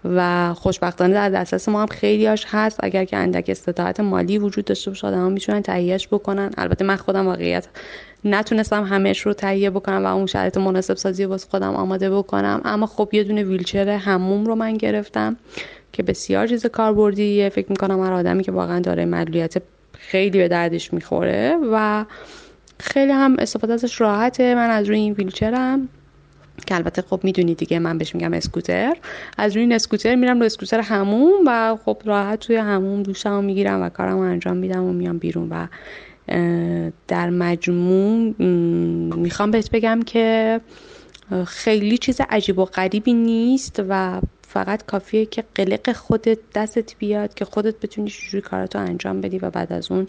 و 0.06 0.54
خوشبختانه 0.54 1.14
در 1.14 1.30
دسترس 1.30 1.70
ما 1.70 1.82
هم 1.82 1.88
خیلیاش 1.88 2.46
هست. 2.50 2.80
اگر 2.84 3.06
که 3.06 3.18
اندک 3.18 3.46
استطاعت 3.48 4.00
مالی 4.00 4.38
وجود 4.38 4.66
داشته 4.66 4.92
باشه 4.92 5.08
آدم 5.08 5.32
می‌تونن 5.32 5.62
تهیهش 5.62 6.08
بکنن. 6.08 6.52
البته 6.58 6.86
من 6.86 6.96
خودم 6.96 7.28
واقعیت 7.28 7.68
نتونستم 8.26 8.84
همش 8.84 9.20
رو 9.20 9.34
تهیه 9.34 9.70
بکنم 9.70 10.06
و 10.06 10.16
اون 10.16 10.26
شرایط 10.26 10.58
مناسب 10.58 10.94
سازی 10.94 11.26
واسه 11.26 11.48
خودم 11.50 11.76
آماده 11.76 12.10
بکنم. 12.10 12.62
اما 12.66 12.86
خب 12.86 13.10
یه 13.14 13.24
دونه 13.24 13.44
ویلچر 13.44 13.90
هموم 13.90 14.46
رو 14.46 14.56
من 14.56 14.74
گرفتم. 14.74 15.38
که 15.94 16.04
بسیار 16.04 16.48
چیز 16.48 16.66
کاربردیه. 16.66 17.50
فکر 17.50 17.68
می‌کنم 17.70 18.04
هر 18.04 18.14
آدمی 18.14 18.44
که 18.44 18.52
واقعا 18.52 18.80
داره 18.80 19.06
معلولیت 19.06 19.62
خیلی 19.98 20.38
به 20.38 20.48
دردش 20.48 20.94
می‌خوره 20.94 21.58
و 21.72 22.06
خیلی 22.80 23.12
هم 23.12 23.36
استفاده 23.40 23.74
ازش 23.74 24.02
راحته. 24.02 24.56
من 24.56 24.70
از 24.70 24.90
روی 24.90 24.98
این 24.98 25.14
ویلچرم 25.14 25.90
که 26.68 26.76
البته 26.76 27.02
خب 27.02 27.20
می‌دونی 27.24 27.56
دیگه 27.56 27.80
من 27.80 27.98
بهش 27.98 28.16
میگم 28.16 28.34
اسکوتر 28.34 28.94
از 29.38 29.54
روی 29.54 29.62
این 29.62 29.74
اسکوتر 29.74 30.16
میرم 30.16 30.40
رو 30.40 30.46
اسکوتر 30.46 30.80
هموم 30.80 31.32
و 31.48 31.78
خب 31.86 32.02
راحت 32.06 32.40
توی 32.40 32.56
هموم 32.56 33.04
دوشم 33.04 33.44
می‌گیرم 33.44 33.82
و 33.82 33.90
کارم 33.90 34.18
انجام 34.18 34.58
میدم 34.58 34.84
و 34.84 34.94
میام 34.94 35.18
بیرون 35.18 35.50
و 35.50 35.68
در 37.08 37.30
مجموع 37.30 38.42
می‌خوام 39.16 39.52
بهت 39.52 39.72
بگم 39.72 40.00
که 40.06 40.62
خیلی 41.46 41.98
چیز 41.98 42.22
عجیب 42.30 42.60
و 42.60 42.66
غریبی 42.66 43.14
نیست 43.14 43.84
و 43.90 44.22
فقط 44.54 44.86
کافیه 44.86 45.26
که 45.26 45.44
قلق 45.56 45.92
خودت 45.92 46.40
دستت 46.56 46.96
بیاد 46.98 47.34
که 47.34 47.46
خودت 47.46 47.80
بتونی 47.80 48.10
چجوری 48.10 48.42
کاراتو 48.42 48.80
انجام 48.80 49.22
بدی 49.22 49.40
و 49.40 49.50
بعد 49.50 49.74
از 49.74 49.92
اون 49.92 50.06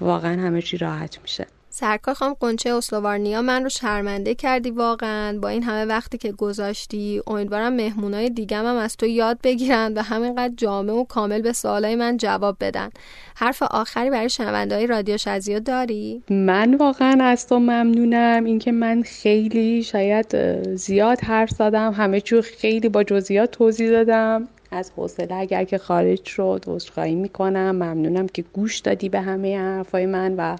واقعا 0.00 0.40
همه 0.40 0.62
چی 0.62 0.76
راحت 0.76 1.18
میشه. 1.22 1.46
سرکار 1.74 2.14
خانم 2.14 2.34
قنچه 2.40 2.74
اسلوارنیا 2.74 3.42
من 3.42 3.62
رو 3.62 3.68
شرمنده 3.68 4.34
کردی 4.34 4.70
واقعا. 4.70 5.38
با 5.38 5.48
این 5.48 5.62
همه 5.62 5.84
وقتی 5.84 6.18
که 6.18 6.32
گذاشتی 6.32 7.22
امیدوارم 7.26 7.72
مهمونای 7.72 8.30
دیگم 8.30 8.66
هم 8.66 8.76
از 8.76 8.96
تو 8.96 9.06
یاد 9.06 9.38
بگیرن 9.44 9.94
و 9.96 10.02
همینقدر 10.02 10.54
جامع 10.56 10.92
و 10.92 11.04
کامل 11.04 11.42
به 11.42 11.52
سوالای 11.52 11.94
من 11.94 12.16
جواب 12.16 12.56
بدن. 12.60 12.90
حرف 13.34 13.62
آخری 13.62 14.10
برای 14.10 14.28
شنونده 14.28 14.86
رادیو 14.86 15.16
شزیو 15.16 15.60
داری؟ 15.60 16.22
من 16.30 16.74
واقعا 16.74 17.24
از 17.24 17.48
تو 17.48 17.58
ممنونم. 17.58 18.44
اینکه 18.44 18.72
من 18.72 19.02
خیلی 19.02 19.82
شاید 19.82 20.36
زیاد 20.74 21.20
حرف 21.20 21.50
زدم 21.50 21.92
همه 21.92 22.20
چیو 22.20 22.42
خیلی 22.42 22.88
با 22.88 23.04
جزئیات 23.04 23.50
توضیح 23.50 23.90
دادم. 23.90 24.48
از 24.72 24.92
حوصله 24.96 25.34
اگر 25.34 25.64
که 25.64 25.78
خارج 25.78 26.24
شد 26.24 26.64
عذرخواهی 26.66 27.14
می‌کنم. 27.14 27.70
ممنونم 27.70 28.26
که 28.26 28.44
گوش 28.52 28.78
دادی 28.78 29.08
به 29.08 29.20
همه 29.20 29.58
حرفای 29.58 30.06
من 30.06 30.34
و 30.36 30.56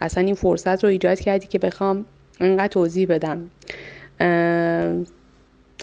اصلا 0.00 0.24
این 0.24 0.34
فرصت 0.34 0.84
رو 0.84 0.90
ایجاد 0.90 1.20
کردی 1.20 1.46
که 1.46 1.58
بخوام 1.58 2.04
اینقدر 2.40 2.68
توضیح 2.68 3.06
بدم. 3.08 3.50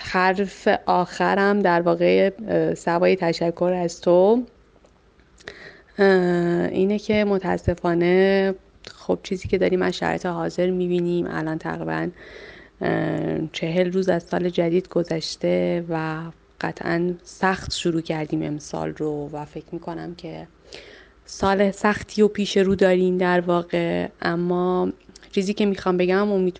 حرف 0.02 0.68
آخرم 0.86 1.60
در 1.60 1.82
واقع 1.82 2.30
سوای 2.74 3.16
تشکر 3.16 3.74
از 3.84 4.02
تو. 4.02 4.44
اینه 6.72 7.00
که 7.00 7.26
متاسفانه 7.26 8.54
خب 8.96 9.20
چیزی 9.24 9.48
که 9.48 9.58
داریم 9.58 9.82
از 9.82 9.98
شرایط 9.98 10.26
حاضر 10.26 10.70
می‌بینیم. 10.70 11.28
الان 11.30 11.58
تقریبا 11.58 12.10
چهل 13.52 13.92
روز 13.92 14.10
از 14.10 14.24
سال 14.24 14.50
جدید 14.50 14.90
گذشته 14.90 15.86
و 15.90 16.20
قطعا 16.62 17.14
سخت 17.24 17.74
شروع 17.74 18.02
کردیم 18.02 18.44
امسال 18.44 18.94
رو 18.98 19.30
و 19.34 19.46
فکر 19.46 19.66
می‌کنم 19.72 20.16
که 20.16 20.48
سال 21.26 21.72
سختی 21.72 22.22
و 22.22 22.28
پیش 22.28 22.58
رو 22.58 22.76
داریم 22.76 23.18
در 23.18 23.42
واقع. 23.42 24.08
اما 24.22 24.92
چیزی 25.32 25.54
که 25.54 25.66
می‌خوام 25.66 25.98
بگم 25.98 26.32
و 26.32 26.52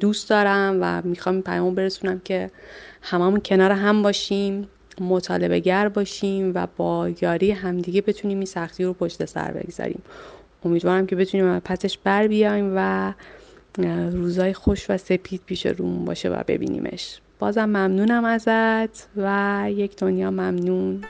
دوست 0.00 0.30
دارم 0.30 0.78
و 0.80 1.02
می‌خوام 1.02 1.34
این 1.34 1.42
پیام 1.42 1.74
برسونم 1.74 2.20
که 2.24 2.50
هممون 3.02 3.40
کنار 3.44 3.70
هم 3.70 4.02
باشیم 4.02 4.68
مطالبه 5.00 5.60
گر 5.60 5.88
باشیم 5.88 6.52
و 6.54 6.66
با 6.76 7.10
یاری 7.20 7.50
همدیگه 7.50 8.00
بتونیم 8.00 8.38
این 8.38 8.46
سختی 8.46 8.84
رو 8.84 8.92
پشت 8.92 9.24
سر 9.24 9.50
بگذاریم. 9.50 10.02
امیدوارم 10.64 11.06
که 11.06 11.16
بتونیم 11.16 11.58
پسش 11.58 11.98
بر 11.98 12.26
بیایم 12.26 12.72
و 12.76 13.12
روزای 14.12 14.52
خوش 14.52 14.90
و 14.90 14.96
سپید 14.96 15.40
پیش 15.46 15.66
رومون 15.66 16.04
باشه 16.04 16.28
و 16.28 16.42
ببینیمش. 16.46 17.20
بازم 17.38 17.64
ممنونم 17.64 18.24
ازت 18.24 19.08
و 19.16 19.64
یک 19.70 19.96
دنیا 19.96 20.30
ممنون. 20.30 21.04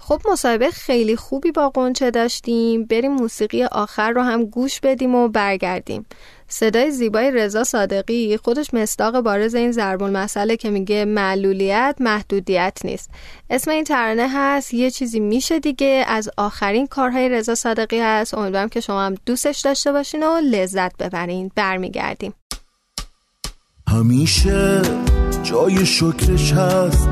خب 0.00 0.20
مصاحبه 0.32 0.70
خیلی 0.70 1.16
خوبی 1.16 1.52
با 1.52 1.70
قنچه 1.70 2.10
داشتیم. 2.10 2.84
بریم 2.84 3.12
موسیقی 3.12 3.64
آخر 3.64 4.10
رو 4.10 4.22
هم 4.22 4.44
گوش 4.44 4.80
بدیم 4.80 5.14
و 5.14 5.28
برگردیم. 5.28 6.06
صدای 6.48 6.90
زیبای 6.90 7.30
رضا 7.30 7.64
صادقی 7.64 8.36
خودش 8.36 8.74
مستاق 8.74 9.20
بارز 9.20 9.54
این 9.54 9.72
ضرب 9.72 10.02
مسئله 10.02 10.56
که 10.56 10.70
میگه 10.70 11.04
معلولیت 11.04 11.96
محدودیت 12.00 12.78
نیست. 12.84 13.10
اسم 13.50 13.70
این 13.70 13.84
ترانه 13.84 14.28
هست 14.32 14.74
یه 14.74 14.90
چیزی 14.90 15.20
میشه 15.20 15.58
دیگه. 15.58 16.04
از 16.08 16.30
آخرین 16.36 16.86
کارهای 16.86 17.28
رضا 17.28 17.54
صادقی 17.54 18.00
هست. 18.00 18.34
امیدوارم 18.34 18.68
که 18.68 18.80
شما 18.80 19.02
هم 19.02 19.14
دوستش 19.26 19.60
داشته 19.60 19.92
باشین 19.92 20.22
و 20.22 20.40
لذت 20.40 20.96
ببرین. 20.96 21.50
برمیگردیم. 21.56 22.34
همیشه 23.88 24.82
جای 25.42 25.86
شکرش 25.86 26.52
هست. 26.52 27.08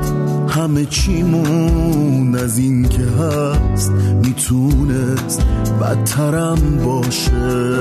همه 0.49 0.85
چیمون 0.85 2.35
از 2.35 2.57
این 2.57 2.89
که 2.89 3.01
هست. 3.01 3.91
می‌تونست 4.23 5.41
بدترم 5.81 6.79
باشه. 6.85 7.77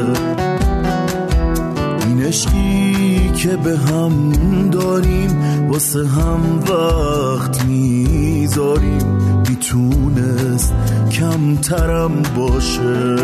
این 2.06 2.22
عشقی 2.22 3.30
که 3.36 3.56
به 3.56 3.78
هم 3.78 4.32
داریم 4.70 5.30
واسه 5.70 6.08
هم 6.08 6.40
وقت 6.60 7.64
می‌ذاریم. 7.64 9.18
می‌تونست 9.48 10.74
کمترم 11.12 12.22
باشه. 12.36 13.16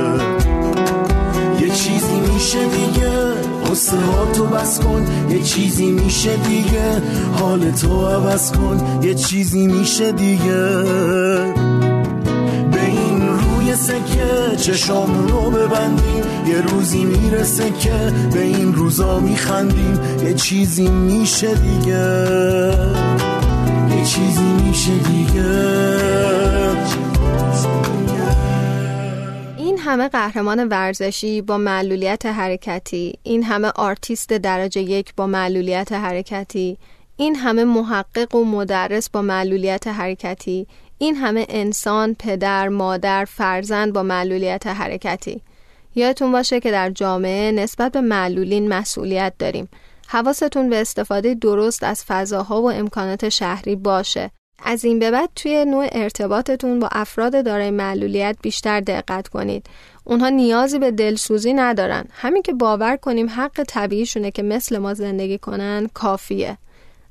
یه 1.60 1.68
چیزی 1.68 2.20
میشه 2.34 2.58
دیگه. 2.58 3.27
قصه 3.70 3.96
ها 3.96 4.32
تو 4.32 4.44
بس 4.44 4.80
کن 4.80 5.06
یه 5.30 5.42
چیزی 5.42 5.90
میشه 5.90 6.36
دیگه. 6.36 7.02
حال 7.40 7.70
تو 7.70 8.06
عوض 8.06 8.52
کن 8.52 9.00
یه 9.02 9.14
چیزی 9.14 9.66
میشه 9.66 10.12
دیگه. 10.12 10.66
به 12.72 12.84
این 12.86 13.28
روی 13.28 13.74
سکه 13.74 14.56
چشام 14.56 15.28
رو 15.28 15.50
ببندیم 15.50 16.24
یه 16.46 16.60
روزی 16.60 17.04
می‌رسه 17.04 17.70
که 17.80 18.12
به 18.32 18.42
این 18.42 18.74
روزا 18.74 19.20
میخندیم. 19.20 20.00
یه 20.24 20.34
چیزی 20.34 20.88
میشه 20.88 21.54
دیگه. 21.54 22.24
یه 23.90 24.04
چیزی 24.04 24.52
میشه 24.66 24.92
دیگه. 24.92 25.17
همه 29.88 30.08
قهرمان 30.08 30.68
ورزشی 30.68 31.42
با 31.42 31.58
معلولیت 31.58 32.26
حرکتی 32.26 33.18
این 33.22 33.42
همه 33.42 33.68
آرتیست 33.68 34.32
درجه 34.32 34.80
یک 34.80 35.14
با 35.14 35.26
معلولیت 35.26 35.92
حرکتی 35.92 36.78
این 37.16 37.36
همه 37.36 37.64
محقق 37.64 38.34
و 38.34 38.44
مدرس 38.44 39.10
با 39.10 39.22
معلولیت 39.22 39.86
حرکتی 39.86 40.66
این 40.98 41.14
همه 41.14 41.46
انسان، 41.48 42.14
پدر، 42.14 42.68
مادر، 42.68 43.24
فرزند 43.24 43.92
با 43.92 44.02
معلولیت 44.02 44.66
حرکتی. 44.66 45.42
یادتون 45.94 46.32
باشه 46.32 46.60
که 46.60 46.70
در 46.70 46.90
جامعه 46.90 47.52
نسبت 47.52 47.92
به 47.92 48.00
معلولین 48.00 48.68
مسئولیت 48.68 49.32
داریم. 49.38 49.68
حواستون 50.08 50.70
به 50.70 50.80
استفاده 50.80 51.34
درست 51.34 51.84
از 51.84 52.04
فضاها 52.04 52.62
و 52.62 52.70
امکانات 52.70 53.28
شهری 53.28 53.76
باشه. 53.76 54.30
از 54.64 54.84
این 54.84 54.98
به 54.98 55.10
بعد 55.10 55.30
توی 55.36 55.64
نوع 55.64 55.88
ارتباطتون 55.92 56.78
با 56.78 56.88
افراد 56.92 57.44
دارای 57.44 57.70
معلولیت 57.70 58.36
بیشتر 58.42 58.80
دقت 58.80 59.28
کنید. 59.28 59.66
اونها 60.04 60.28
نیازی 60.28 60.78
به 60.78 60.90
دلسوزی 60.90 61.52
ندارن. 61.52 62.04
همین 62.12 62.42
که 62.42 62.52
باور 62.52 62.96
کنیم 62.96 63.28
حق 63.28 63.62
طبیعیشونه 63.68 64.30
که 64.30 64.42
مثل 64.42 64.78
ما 64.78 64.94
زندگی 64.94 65.38
کنن 65.38 65.88
کافیه. 65.94 66.58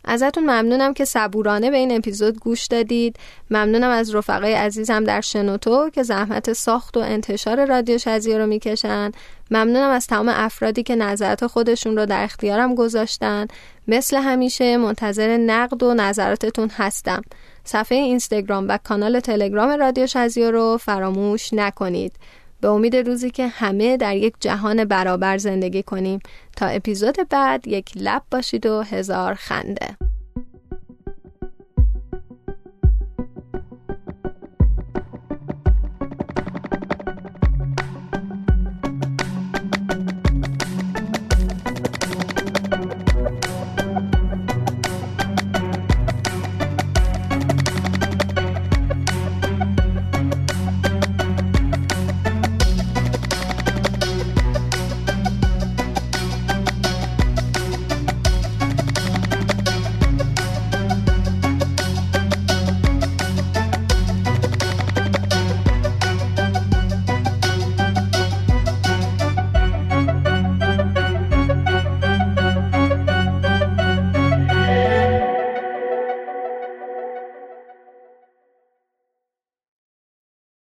ازتون 0.08 0.43
ممنونم 0.43 0.93
که 0.93 1.05
صبورانه 1.05 1.72
به 1.72 1.78
این 1.78 1.97
اپیزود 1.97 2.39
گوش 2.39 2.66
دادید. 2.66 3.16
ممنونم 3.51 3.89
از 3.89 4.16
رفقای 4.16 4.53
عزیزم 4.53 5.03
در 5.03 5.22
شنوتو 5.22 5.89
که 5.89 6.03
زحمت 6.03 6.53
ساخت 6.53 6.97
و 6.97 6.99
انتشار 6.99 7.66
رادیو 7.66 7.97
شزیه 7.97 8.38
رو 8.38 8.47
می‌کشن. 8.47 9.12
ممنونم 9.51 9.89
از 9.89 10.08
تمام 10.08 10.30
افرادی 10.30 10.84
که 10.84 10.95
نظرات 10.95 11.47
خودشون 11.47 11.97
رو 11.97 12.05
در 12.05 12.24
اختیارم 12.24 12.76
گذاشتن. 12.76 13.47
مثل 13.88 14.18
همیشه 14.18 14.78
منتظر 14.78 15.38
نقد 15.38 15.84
و 15.84 15.93
نظراتتون 15.93 16.70
هستم. 16.70 17.22
صفحه 17.64 17.97
اینستاگرام 17.97 18.66
و 18.68 18.78
کانال 18.84 19.20
تلگرام 19.20 19.70
رادیو 19.70 20.08
شزیه 20.08 20.51
رو 20.51 20.78
فراموش 20.78 21.53
نکنید. 21.53 22.14
به 22.62 22.68
امید 22.68 22.95
روزی 22.95 23.30
که 23.30 23.47
همه 23.47 23.97
در 23.97 24.16
یک 24.16 24.34
جهان 24.39 24.86
برابر 24.86 25.38
زندگی 25.38 25.84
کنیم. 25.84 26.20
تا 26.55 26.66
اپیزود 26.66 27.18
بعد 27.30 27.68
یک 27.68 27.91
لب 27.95 28.24
باشید 28.32 28.66
و 28.66 28.82
هزار 28.82 29.34
خنده. 29.34 29.97